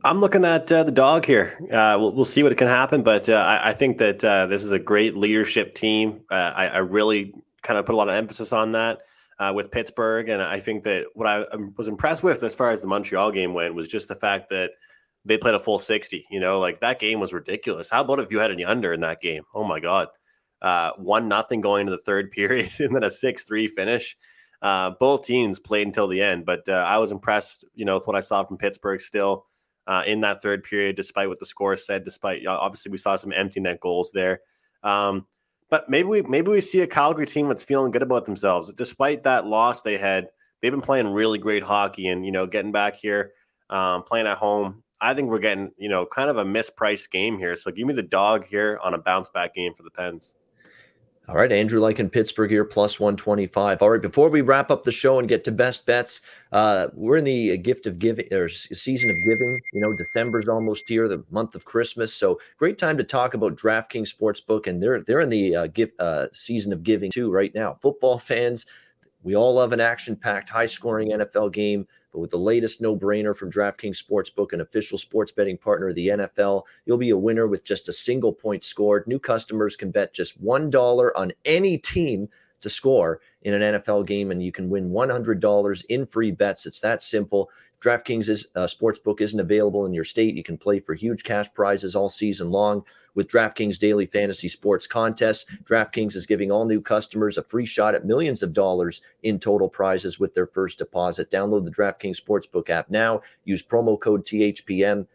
I'm 0.02 0.22
looking 0.22 0.46
at 0.46 0.72
uh, 0.72 0.84
the 0.84 0.94
dog 0.94 1.26
here. 1.26 1.58
Uh, 1.64 1.98
we'll, 2.00 2.14
we'll 2.14 2.24
see 2.24 2.42
what 2.42 2.56
can 2.56 2.70
happen, 2.70 3.04
but 3.04 3.28
uh, 3.28 3.34
I, 3.34 3.72
I, 3.72 3.74
think 3.74 3.98
that 3.98 4.24
uh, 4.24 4.46
this 4.46 4.64
is 4.64 4.72
a 4.72 4.80
great 4.80 5.18
leadership 5.18 5.76
team. 5.76 6.22
Uh, 6.32 6.54
I, 6.56 6.68
I, 6.68 6.78
really 6.78 7.34
kind 7.64 7.78
of 7.78 7.86
put 7.86 7.96
a 7.96 7.98
lot 7.98 8.08
of 8.08 8.14
emphasis 8.14 8.54
on 8.54 8.72
that 8.72 9.00
uh, 9.40 9.52
with 9.56 9.72
Pittsburgh, 9.72 10.30
and 10.30 10.42
I 10.42 10.60
think 10.60 10.84
that 10.84 11.08
what 11.14 11.28
I 11.28 11.46
was 11.78 11.88
impressed 11.88 12.24
with 12.24 12.44
as 12.44 12.54
far 12.54 12.72
as 12.72 12.82
the 12.82 12.88
Montreal 12.88 13.32
game 13.32 13.54
went 13.54 13.76
was 13.76 13.88
just 13.88 14.08
the 14.08 14.16
fact 14.16 14.50
that 14.50 14.72
they 15.26 15.38
played 15.38 15.56
a 15.56 15.60
full 15.60 15.80
60. 15.80 16.26
You 16.30 16.40
know, 16.40 16.60
like 16.60 16.80
that 16.82 17.00
game 17.00 17.20
was 17.20 17.34
ridiculous. 17.34 17.90
How 17.90 18.02
about 18.02 18.20
if 18.20 18.32
you 18.32 18.40
had 18.40 18.52
any 18.52 18.64
under 18.64 18.94
in 18.94 19.02
that 19.02 19.22
game? 19.22 19.44
Oh 19.54 19.64
my 19.64 19.80
god, 19.80 20.08
one 20.98 21.28
nothing 21.28 21.62
going 21.62 21.82
into 21.82 21.92
the 21.92 22.04
third 22.04 22.32
period, 22.32 22.72
and 22.80 22.96
then 22.96 23.04
a 23.04 23.12
six 23.12 23.44
three 23.44 23.68
finish. 23.68 24.18
both 24.62 25.26
teams 25.26 25.60
played 25.60 25.88
until 25.88 26.08
the 26.08 26.22
end, 26.22 26.46
but 26.46 26.68
I 26.70 26.98
was 26.98 27.12
impressed. 27.12 27.66
You 27.74 27.86
know, 27.86 27.96
with 27.96 28.08
what 28.08 28.16
I 28.16 28.22
saw 28.22 28.44
from 28.44 28.58
Pittsburgh 28.58 29.02
still 29.02 29.46
uh, 29.88 30.04
in 30.06 30.22
that 30.22 30.42
third 30.42 30.64
period, 30.64 30.96
despite 30.96 31.30
what 31.30 31.40
the 31.40 31.46
score 31.46 31.78
said. 31.78 32.04
Despite 32.04 32.46
obviously 32.48 32.92
we 32.92 32.98
saw 32.98 33.16
some 33.16 33.34
empty 33.34 33.60
net 33.60 33.80
goals 33.80 34.12
there. 34.12 34.42
Um, 34.84 35.28
but 35.70 35.90
maybe 35.90 36.08
we 36.08 36.22
maybe 36.24 36.52
we 36.52 36.62
see 36.62 36.82
a 36.82 36.88
Calgary 36.88 37.26
team 37.26 37.48
that's 37.48 37.64
feeling 37.64 37.92
good 37.92 38.02
about 38.02 38.26
themselves. 38.26 38.72
Despite 38.74 39.24
that 39.24 39.46
loss 39.46 39.82
they 39.82 39.98
had, 39.98 40.30
they've 40.62 40.72
been 40.72 40.82
playing 40.82 41.08
really 41.08 41.38
great 41.38 41.64
hockey, 41.64 42.08
and 42.08 42.26
you 42.26 42.32
know, 42.32 42.48
getting 42.48 42.72
back 42.72 42.96
here, 42.96 43.34
um, 43.70 44.04
playing 44.04 44.28
at 44.28 44.38
home. 44.38 44.84
I 45.02 45.14
think 45.14 45.30
we're 45.30 45.40
getting 45.40 45.72
you 45.78 45.90
know 45.90 46.06
kind 46.06 46.30
of 46.30 46.38
a 46.38 46.46
mispriced 46.46 47.10
game 47.10 47.38
here. 47.38 47.56
So 47.56 47.72
give 47.72 47.88
me 47.88 47.94
the 47.94 48.04
dog 48.04 48.46
here 48.46 48.80
on 48.84 48.94
a 48.94 48.98
bounce 48.98 49.30
back 49.30 49.54
game 49.54 49.74
for 49.74 49.84
the 49.84 49.92
Pens. 49.92 50.36
All 51.28 51.36
right, 51.36 51.52
Andrew 51.52 51.84
in 51.88 52.10
Pittsburgh 52.10 52.52
here, 52.52 52.64
plus 52.64 53.00
125. 53.00 53.82
All 53.82 53.90
right, 53.90 54.02
before 54.02 54.30
we 54.30 54.42
wrap 54.42 54.70
up 54.70 54.84
the 54.84 54.92
show 54.92 55.18
and 55.18 55.28
get 55.28 55.44
to 55.46 55.52
best 55.52 55.88
bets, 55.88 56.22
uh, 56.52 56.88
we're 56.94 57.18
in 57.18 57.24
the 57.24 57.58
gift 57.58 57.88
of 57.88 57.98
giving 57.98 58.32
or 58.32 58.48
season 58.48 59.10
of 59.10 59.16
giving. 59.28 59.60
You 59.74 59.82
know, 59.82 59.94
December's 59.94 60.48
almost 60.48 60.88
here, 60.88 61.08
the 61.08 61.24
month 61.32 61.56
of 61.56 61.66
Christmas. 61.66 62.14
So 62.14 62.40
great 62.58 62.78
time 62.78 62.96
to 62.98 63.04
talk 63.04 63.34
about 63.34 63.56
DraftKings 63.56 64.14
Sportsbook. 64.14 64.68
And 64.68 64.84
they're 64.84 65.02
they're 65.02 65.22
in 65.22 65.30
the 65.30 65.56
uh, 65.56 65.68
uh, 66.00 66.28
season 66.32 66.72
of 66.72 66.84
giving 66.84 67.10
too 67.10 67.32
right 67.32 67.54
now. 67.56 67.78
Football 67.82 68.20
fans, 68.20 68.68
we 69.24 69.36
all 69.36 69.56
love 69.56 69.74
an 69.74 69.82
action 69.82 70.16
packed, 70.16 70.52
high 70.52 70.68
scoring 70.68 71.10
NFL 71.10 71.52
game. 71.54 71.88
But 72.16 72.22
with 72.22 72.32
the 72.32 72.38
latest 72.38 72.80
no 72.80 72.96
brainer 72.96 73.36
from 73.36 73.52
DraftKings 73.52 74.02
Sportsbook, 74.02 74.54
an 74.54 74.62
official 74.62 74.98
sports 74.98 75.34
betting 75.34 75.58
partner 75.58 75.90
of 75.90 75.96
the 75.96 76.08
NFL, 76.08 76.64
you'll 76.86 76.98
be 76.98 77.10
a 77.10 77.18
winner 77.18 77.46
with 77.46 77.66
just 77.66 77.90
a 77.90 77.94
single 77.94 78.32
point 78.32 78.64
scored. 78.64 79.06
New 79.06 79.20
customers 79.20 79.76
can 79.76 79.92
bet 79.92 80.14
just 80.14 80.42
$1 80.42 81.10
on 81.18 81.34
any 81.44 81.78
team 81.78 82.30
to 82.66 82.70
score 82.70 83.22
in 83.44 83.54
an 83.54 83.76
NFL 83.76 84.08
game, 84.08 84.32
and 84.32 84.42
you 84.42 84.52
can 84.52 84.72
win 84.72 84.90
$100 84.90 85.86
in 85.90 86.06
free 86.08 86.32
bets. 86.32 86.66
It's 86.66 86.82
that 86.82 87.04
simple. 87.04 87.52
DraftKings 87.80 88.28
is, 88.28 88.48
uh, 88.56 88.62
sportsbook 88.62 89.22
isn't 89.22 89.40
available 89.40 89.86
in 89.86 89.94
your 89.94 90.04
state. 90.04 90.34
You 90.34 90.42
can 90.42 90.58
play 90.58 90.80
for 90.80 90.96
huge 90.96 91.24
cash 91.24 91.46
prizes 91.54 91.96
all 91.96 92.10
season 92.10 92.50
long 92.50 92.84
with 93.14 93.28
DraftKings 93.28 93.78
daily 93.78 94.08
fantasy 94.08 94.48
sports 94.48 94.88
contests. 94.88 95.46
DraftKings 95.66 96.16
is 96.16 96.26
giving 96.26 96.52
all 96.52 96.66
new 96.66 96.82
customers 96.82 97.38
a 97.38 97.44
free 97.44 97.68
shot 97.68 97.94
at 97.94 98.04
millions 98.04 98.42
of 98.42 98.52
dollars 98.52 99.04
in 99.22 99.38
total 99.38 99.70
prizes 99.70 100.20
with 100.20 100.34
their 100.34 100.48
first 100.48 100.80
deposit. 100.80 101.30
Download 101.30 101.64
the 101.64 101.72
DraftKings 101.72 102.20
Sportsbook 102.20 102.72
app 102.72 102.90
now. 102.90 103.22
Use 103.44 103.62
promo 103.62 104.00
code 104.00 104.26
THPM, 104.26 105.06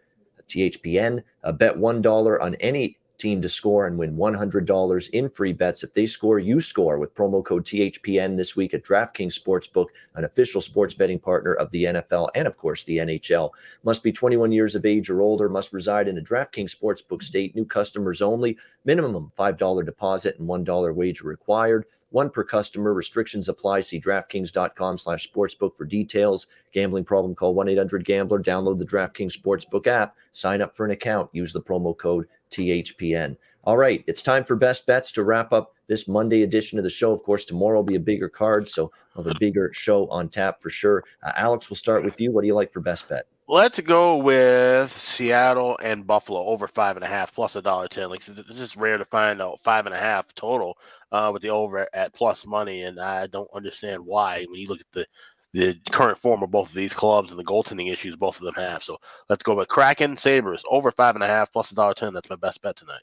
THPN. 0.49 1.25
Uh, 1.43 1.51
bet 1.51 1.77
$1 1.77 2.41
on 2.41 2.55
any 2.57 2.97
team 3.21 3.43
to 3.43 3.49
score 3.49 3.87
and 3.87 3.99
win 3.99 4.17
$100 4.17 5.11
in 5.11 5.29
free 5.29 5.53
bets. 5.53 5.85
If 5.85 5.95
they 5.95 6.07
score, 6.07 6.39
you 6.39 6.61
score 6.61 6.99
with 6.99 7.15
promo 7.15 7.45
code 7.45 7.65
THPN 7.65 8.37
this 8.37 8.57
week 8.57 8.75
at 8.75 8.83
DraftKings 8.83 9.39
Sportsbook, 9.39 9.87
an 10.15 10.25
official 10.25 10.61
sports 10.61 10.95
betting 10.95 11.19
partner 11.19 11.53
of 11.55 11.71
the 11.71 11.85
NFL 11.85 12.31
and, 12.35 12.49
of 12.49 12.57
course, 12.57 12.85
the 12.85 12.99
NHL. 12.99 13.51
Must 13.85 14.03
be 14.03 14.11
21 14.11 14.51
years 14.51 14.75
of 14.75 14.87
age 14.87 15.11
or 15.11 15.21
older, 15.21 15.49
must 15.49 15.73
reside 15.73 16.09
in 16.09 16.19
a 16.19 16.23
DraftKings 16.23 16.75
Sportsbook 16.75 17.23
state. 17.23 17.55
New 17.55 17.65
customers 17.65 18.23
only. 18.23 18.57
Minimum 18.85 19.31
$5 19.39 19.85
deposit 19.85 20.39
and 20.39 20.49
$1 20.49 20.95
wager 20.95 21.29
required 21.29 21.85
one 22.11 22.31
per 22.31 22.45
customer. 22.45 22.93
Restrictions 22.93 23.49
apply. 23.49 23.81
See 23.81 24.01
DraftKings.com 24.01 24.99
slash 24.99 25.31
sportsbook 25.31 25.75
for 25.75 25.85
details. 25.85 26.49
Gambling 26.73 27.05
problem, 27.05 27.35
call 27.35 27.55
1-800-GAMBLER. 27.55 28.43
Download 28.43 28.79
the 28.79 28.87
DraftKings 28.87 29.37
Sportsbook 29.37 29.87
app. 29.87 30.17
Sign 30.33 30.61
up 30.61 30.77
for 30.77 30.85
an 30.85 30.93
account. 30.93 31.31
Use 31.33 31.53
the 31.53 31.63
promo 31.63 31.97
code 31.97 32.27
THPN. 32.51 33.37
All 33.65 33.77
right, 33.77 34.03
it's 34.07 34.23
time 34.23 34.45
for 34.45 34.57
best 34.57 34.87
bets 34.87 35.13
to 35.13 35.23
wrap 35.23 35.53
up 35.53 35.75
this 35.87 36.09
Monday 36.09 36.43
edition 36.43 36.79
of 36.79 36.85
the 36.85 36.91
show. 36.91 37.13
Of 37.13 37.23
course, 37.23 37.45
tomorrow 37.45 37.79
will 37.79 37.85
be 37.85 37.97
a 37.97 38.01
bigger 38.01 38.29
card, 38.29 38.69
so 38.69 38.91
we'll 39.15 39.25
have 39.25 39.37
a 39.37 39.39
bigger 39.39 39.71
show 39.75 40.09
on 40.09 40.31
tap 40.31 40.63
for 40.63 40.71
sure. 40.71 41.05
Uh, 41.23 41.33
Alex, 41.37 41.69
we'll 41.69 41.77
start 41.77 42.03
with 42.03 42.21
you. 42.21 42.33
What 42.33 42.41
do 42.41 42.47
you 42.47 42.55
like 42.55 42.73
for 42.73 42.81
best 42.81 43.09
bet? 43.09 43.27
Let's 43.49 43.81
go 43.81 44.17
with 44.17 44.97
Seattle 44.97 45.77
and 45.83 46.07
Buffalo 46.07 46.41
over 46.45 46.69
five 46.69 46.97
and 46.97 47.05
a 47.05 47.09
half 47.09 47.35
plus 47.35 47.57
a 47.57 47.61
dollar 47.61 47.89
ten. 47.89 48.09
Like 48.09 48.25
this 48.25 48.61
is 48.61 48.77
rare 48.77 48.97
to 48.97 49.05
find 49.05 49.43
out 49.43 49.61
five 49.61 49.87
and 49.87 49.95
a 49.95 49.99
half 49.99 50.33
total 50.35 50.79
uh, 51.11 51.31
with 51.33 51.43
the 51.43 51.51
over 51.51 51.89
at 51.93 52.15
plus 52.15 52.47
money, 52.47 52.83
and 52.83 53.01
I 53.01 53.27
don't 53.27 53.51
understand 53.53 54.07
why 54.07 54.47
when 54.49 54.61
you 54.61 54.69
look 54.69 54.81
at 54.81 54.93
the 54.93 55.05
the 55.53 55.79
current 55.91 56.19
form 56.19 56.43
of 56.43 56.51
both 56.51 56.69
of 56.69 56.75
these 56.75 56.93
clubs 56.93 57.31
and 57.31 57.39
the 57.39 57.45
goaltending 57.45 57.93
issues 57.93 58.17
both 58.17 58.37
of 58.37 58.45
them 58.45 58.55
have. 58.55 58.83
So 58.83 58.99
let's 59.29 59.43
go 59.43 59.55
with 59.55 59.69
Kraken 59.69 60.17
Sabres 60.17 60.63
over 60.71 60.91
five 60.91 61.17
and 61.17 61.25
a 61.25 61.27
half 61.27 61.53
plus 61.53 61.73
a 61.73 61.75
dollar 61.75 61.95
ten. 61.95 62.13
That's 62.13 62.31
my 62.31 62.37
best 62.37 62.63
bet 62.63 62.77
tonight. 62.77 63.03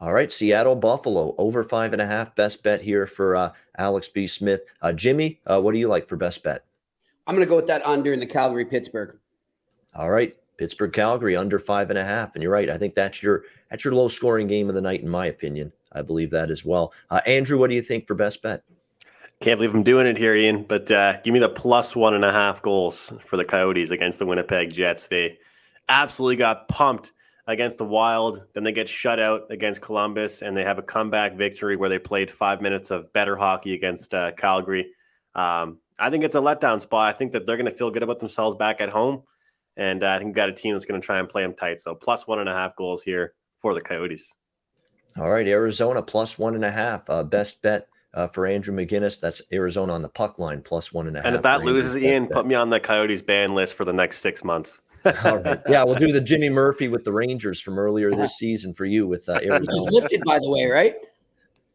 All 0.00 0.14
right, 0.14 0.32
Seattle 0.32 0.76
Buffalo 0.76 1.34
over 1.36 1.62
five 1.62 1.92
and 1.92 2.00
a 2.00 2.06
half. 2.06 2.34
Best 2.34 2.62
bet 2.62 2.80
here 2.80 3.06
for 3.06 3.36
uh, 3.36 3.52
Alex 3.76 4.08
B. 4.08 4.26
Smith. 4.26 4.62
Uh, 4.80 4.92
Jimmy, 4.92 5.40
uh, 5.46 5.60
what 5.60 5.72
do 5.72 5.78
you 5.78 5.88
like 5.88 6.08
for 6.08 6.16
best 6.16 6.42
bet? 6.42 6.64
I'm 7.26 7.34
going 7.34 7.46
to 7.46 7.50
go 7.50 7.56
with 7.56 7.66
that 7.66 7.84
under 7.84 8.14
in 8.14 8.20
the 8.20 8.26
Calgary 8.26 8.64
Pittsburgh. 8.64 9.18
All 9.94 10.10
right, 10.10 10.34
Pittsburgh 10.56 10.92
Calgary 10.92 11.36
under 11.36 11.58
five 11.58 11.90
and 11.90 11.98
a 11.98 12.04
half. 12.04 12.34
And 12.34 12.42
you're 12.42 12.52
right. 12.52 12.70
I 12.70 12.78
think 12.78 12.94
that's 12.94 13.22
your 13.22 13.44
that's 13.70 13.84
your 13.84 13.94
low 13.94 14.08
scoring 14.08 14.46
game 14.46 14.70
of 14.70 14.74
the 14.74 14.80
night, 14.80 15.02
in 15.02 15.08
my 15.08 15.26
opinion. 15.26 15.70
I 15.92 16.00
believe 16.00 16.30
that 16.30 16.50
as 16.50 16.64
well. 16.64 16.94
Uh, 17.10 17.20
Andrew, 17.26 17.58
what 17.58 17.68
do 17.68 17.76
you 17.76 17.82
think 17.82 18.06
for 18.06 18.14
best 18.14 18.40
bet? 18.42 18.62
Can't 19.40 19.58
believe 19.58 19.74
I'm 19.74 19.82
doing 19.82 20.06
it 20.06 20.18
here, 20.18 20.34
Ian. 20.34 20.64
But 20.64 20.90
uh, 20.90 21.18
give 21.22 21.32
me 21.32 21.40
the 21.40 21.48
plus 21.48 21.96
one 21.96 22.12
and 22.12 22.26
a 22.26 22.32
half 22.32 22.60
goals 22.60 23.10
for 23.24 23.38
the 23.38 23.44
Coyotes 23.44 23.90
against 23.90 24.18
the 24.18 24.26
Winnipeg 24.26 24.70
Jets. 24.70 25.08
They 25.08 25.38
absolutely 25.88 26.36
got 26.36 26.68
pumped 26.68 27.12
against 27.46 27.78
the 27.78 27.86
Wild. 27.86 28.44
Then 28.52 28.64
they 28.64 28.72
get 28.72 28.86
shut 28.86 29.18
out 29.18 29.46
against 29.48 29.80
Columbus, 29.80 30.42
and 30.42 30.54
they 30.54 30.62
have 30.62 30.78
a 30.78 30.82
comeback 30.82 31.36
victory 31.36 31.76
where 31.76 31.88
they 31.88 31.98
played 31.98 32.30
five 32.30 32.60
minutes 32.60 32.90
of 32.90 33.10
better 33.14 33.34
hockey 33.34 33.72
against 33.72 34.12
uh, 34.12 34.32
Calgary. 34.32 34.92
Um, 35.34 35.78
I 35.98 36.10
think 36.10 36.22
it's 36.22 36.34
a 36.34 36.40
letdown 36.40 36.78
spot. 36.82 37.14
I 37.14 37.16
think 37.16 37.32
that 37.32 37.46
they're 37.46 37.56
going 37.56 37.64
to 37.64 37.76
feel 37.76 37.90
good 37.90 38.02
about 38.02 38.20
themselves 38.20 38.56
back 38.56 38.82
at 38.82 38.90
home, 38.90 39.22
and 39.74 40.04
uh, 40.04 40.10
I 40.10 40.18
think 40.18 40.28
we've 40.28 40.34
got 40.34 40.50
a 40.50 40.52
team 40.54 40.74
that's 40.74 40.84
going 40.84 41.00
to 41.00 41.04
try 41.04 41.18
and 41.18 41.28
play 41.28 41.42
them 41.42 41.54
tight. 41.54 41.80
So 41.80 41.94
plus 41.94 42.26
one 42.26 42.40
and 42.40 42.48
a 42.48 42.54
half 42.54 42.76
goals 42.76 43.02
here 43.02 43.32
for 43.56 43.72
the 43.72 43.80
Coyotes. 43.80 44.34
All 45.16 45.30
right, 45.30 45.48
Arizona 45.48 46.02
plus 46.02 46.38
one 46.38 46.54
and 46.54 46.64
a 46.64 46.70
half. 46.70 47.08
Uh, 47.08 47.22
best 47.22 47.62
bet 47.62 47.88
uh, 48.14 48.28
for 48.28 48.46
Andrew 48.46 48.74
McGinnis. 48.74 49.20
That's 49.20 49.42
Arizona 49.52 49.92
on 49.94 50.02
the 50.02 50.08
puck 50.08 50.38
line 50.38 50.62
plus 50.62 50.92
one 50.92 51.06
and 51.06 51.16
a 51.16 51.20
half. 51.20 51.26
And 51.26 51.36
if 51.36 51.42
that 51.42 51.62
loses, 51.62 51.96
Ian, 51.96 52.26
put 52.26 52.46
me 52.46 52.54
on 52.54 52.70
the 52.70 52.80
Coyotes 52.80 53.22
ban 53.22 53.54
list 53.54 53.74
for 53.74 53.84
the 53.84 53.92
next 53.92 54.20
six 54.20 54.44
months. 54.44 54.80
All 55.24 55.38
right. 55.38 55.60
Yeah, 55.68 55.84
we'll 55.84 55.94
do 55.94 56.12
the 56.12 56.20
Jimmy 56.20 56.50
Murphy 56.50 56.88
with 56.88 57.04
the 57.04 57.12
Rangers 57.12 57.60
from 57.60 57.78
earlier 57.78 58.10
this 58.10 58.36
season 58.38 58.74
for 58.74 58.84
you 58.84 59.06
with 59.06 59.28
uh, 59.28 59.34
Arizona. 59.34 59.60
Which 59.60 59.70
is 59.70 59.88
lifted, 59.90 60.22
by 60.24 60.38
the 60.38 60.50
way, 60.50 60.66
right? 60.66 60.94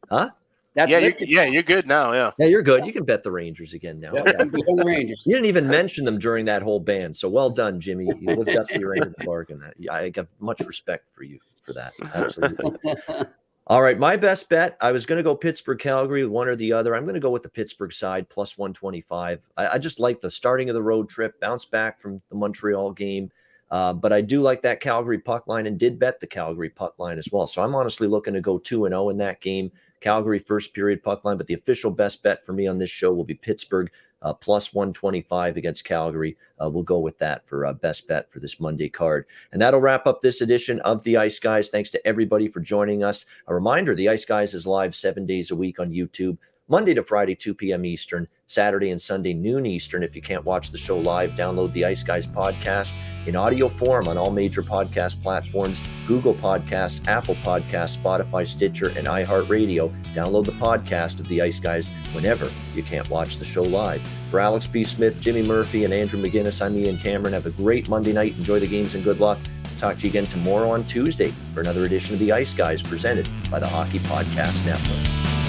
Huh? 0.09 0.29
That's 0.75 0.91
yeah, 0.91 0.99
you're, 0.99 1.13
yeah, 1.19 1.43
you're 1.45 1.63
good 1.63 1.87
now. 1.87 2.11
Yeah, 2.11 2.31
yeah, 2.37 2.47
you're 2.47 2.61
good. 2.61 2.85
You 2.85 2.91
can 2.91 3.05
bet 3.05 3.23
the 3.23 3.31
Rangers 3.31 3.73
again 3.73 3.97
now. 3.97 4.09
Yeah, 4.11 4.23
the 4.23 4.83
Rangers. 4.85 5.23
You 5.25 5.33
didn't 5.33 5.47
even 5.47 5.69
mention 5.69 6.03
them 6.03 6.19
during 6.19 6.43
that 6.45 6.61
whole 6.61 6.81
ban, 6.81 7.13
so 7.13 7.29
well 7.29 7.49
done, 7.49 7.79
Jimmy. 7.79 8.05
You 8.19 8.35
lived 8.35 8.57
up 8.57 8.67
to 8.67 8.79
your 8.79 8.93
end 8.93 9.05
of 9.05 9.15
the 9.17 9.23
bargain. 9.23 9.63
I 9.89 10.11
have 10.17 10.27
much 10.39 10.59
respect 10.59 11.09
for 11.09 11.23
you 11.23 11.39
for 11.63 11.71
that. 11.73 11.93
Absolutely. 12.13 12.71
All 13.67 13.81
right, 13.81 13.97
my 13.97 14.15
best 14.15 14.47
bet. 14.47 14.77
I 14.79 14.91
was 14.91 15.07
going 15.07 15.17
to 15.17 15.23
go 15.23 15.35
Pittsburgh, 15.35 15.79
Calgary, 15.79 16.23
one 16.27 16.47
or 16.47 16.55
the 16.55 16.71
other. 16.71 16.95
I'm 16.95 17.01
going 17.05 17.15
to 17.15 17.19
go 17.19 17.31
with 17.31 17.41
the 17.41 17.49
Pittsburgh 17.49 17.91
side 17.91 18.29
plus 18.29 18.59
125. 18.59 19.41
I, 19.57 19.67
I 19.67 19.77
just 19.79 19.99
like 19.99 20.19
the 20.19 20.29
starting 20.29 20.69
of 20.69 20.75
the 20.75 20.83
road 20.83 21.09
trip, 21.09 21.39
bounce 21.39 21.65
back 21.65 21.99
from 21.99 22.21
the 22.29 22.35
Montreal 22.35 22.91
game. 22.91 23.31
Uh, 23.71 23.91
but 23.91 24.13
I 24.13 24.21
do 24.21 24.43
like 24.43 24.61
that 24.61 24.81
Calgary 24.81 25.17
puck 25.17 25.47
line 25.47 25.65
and 25.65 25.79
did 25.79 25.97
bet 25.97 26.19
the 26.19 26.27
Calgary 26.27 26.69
puck 26.69 26.99
line 26.99 27.17
as 27.17 27.29
well. 27.31 27.47
So 27.47 27.63
I'm 27.63 27.73
honestly 27.73 28.07
looking 28.07 28.35
to 28.35 28.41
go 28.41 28.59
2 28.59 28.85
and 28.85 28.93
0 28.93 29.09
in 29.09 29.17
that 29.17 29.41
game. 29.41 29.71
Calgary 29.99 30.37
first 30.37 30.75
period 30.75 31.01
puck 31.01 31.25
line, 31.25 31.37
but 31.37 31.47
the 31.47 31.55
official 31.55 31.89
best 31.89 32.21
bet 32.21 32.45
for 32.45 32.53
me 32.53 32.67
on 32.67 32.77
this 32.77 32.91
show 32.91 33.11
will 33.11 33.23
be 33.23 33.33
Pittsburgh 33.33 33.89
uh, 34.21 34.33
plus 34.33 34.73
125 34.73 35.57
against 35.57 35.85
Calgary. 35.85 36.37
Uh, 36.61 36.69
we'll 36.69 36.83
go 36.83 36.99
with 36.99 37.17
that 37.19 37.47
for 37.47 37.65
uh, 37.65 37.73
best 37.73 38.07
bet 38.07 38.31
for 38.31 38.39
this 38.39 38.59
Monday 38.59 38.89
card. 38.89 39.25
And 39.51 39.61
that'll 39.61 39.79
wrap 39.79 40.07
up 40.07 40.21
this 40.21 40.41
edition 40.41 40.79
of 40.81 41.03
the 41.03 41.17
Ice 41.17 41.39
Guys. 41.39 41.69
Thanks 41.69 41.89
to 41.91 42.07
everybody 42.07 42.47
for 42.47 42.59
joining 42.59 43.03
us. 43.03 43.25
A 43.47 43.53
reminder 43.53 43.95
the 43.95 44.09
Ice 44.09 44.25
Guys 44.25 44.53
is 44.53 44.65
live 44.65 44.95
seven 44.95 45.25
days 45.25 45.51
a 45.51 45.55
week 45.55 45.79
on 45.79 45.91
YouTube. 45.91 46.37
Monday 46.67 46.95
to 46.95 47.03
Friday, 47.03 47.35
2 47.35 47.53
p.m. 47.53 47.85
Eastern, 47.85 48.27
Saturday 48.47 48.89
and 48.89 48.99
Sunday, 48.99 49.35
noon 49.35 49.67
Eastern. 49.67 50.01
If 50.01 50.15
you 50.15 50.21
can't 50.23 50.43
watch 50.43 50.71
the 50.71 50.79
show 50.79 50.97
live, 50.97 51.31
download 51.33 51.71
the 51.73 51.85
Ice 51.85 52.01
Guys 52.01 52.25
podcast 52.25 52.91
in 53.27 53.35
audio 53.35 53.69
form 53.69 54.07
on 54.07 54.17
all 54.17 54.31
major 54.31 54.63
podcast 54.63 55.21
platforms 55.21 55.79
Google 56.07 56.33
Podcasts, 56.33 57.07
Apple 57.07 57.35
Podcasts, 57.35 57.99
Spotify, 57.99 58.47
Stitcher, 58.47 58.87
and 58.89 59.05
iHeartRadio. 59.05 59.93
Download 60.05 60.43
the 60.43 60.53
podcast 60.53 61.19
of 61.19 61.27
the 61.27 61.39
Ice 61.39 61.59
Guys 61.59 61.89
whenever 62.13 62.49
you 62.73 62.81
can't 62.81 63.07
watch 63.11 63.37
the 63.37 63.45
show 63.45 63.63
live. 63.63 64.01
For 64.31 64.39
Alex 64.39 64.65
B. 64.65 64.83
Smith, 64.83 65.21
Jimmy 65.21 65.43
Murphy, 65.43 65.85
and 65.85 65.93
Andrew 65.93 66.19
McGinnis, 66.19 66.65
I'm 66.65 66.75
Ian 66.75 66.97
Cameron. 66.97 67.33
Have 67.33 67.45
a 67.45 67.51
great 67.51 67.87
Monday 67.89 68.11
night. 68.11 68.35
Enjoy 68.39 68.59
the 68.59 68.67
games 68.67 68.95
and 68.95 69.03
good 69.03 69.19
luck. 69.19 69.37
Talk 69.77 69.97
to 69.97 70.07
you 70.07 70.09
again 70.09 70.25
tomorrow 70.25 70.71
on 70.71 70.83
Tuesday 70.85 71.29
for 71.53 71.59
another 71.59 71.85
edition 71.85 72.15
of 72.15 72.19
the 72.19 72.31
Ice 72.31 72.55
Guys 72.55 72.81
presented 72.81 73.27
by 73.51 73.59
the 73.59 73.67
Hockey 73.67 73.99
Podcast 73.99 74.65
Network. 74.65 75.44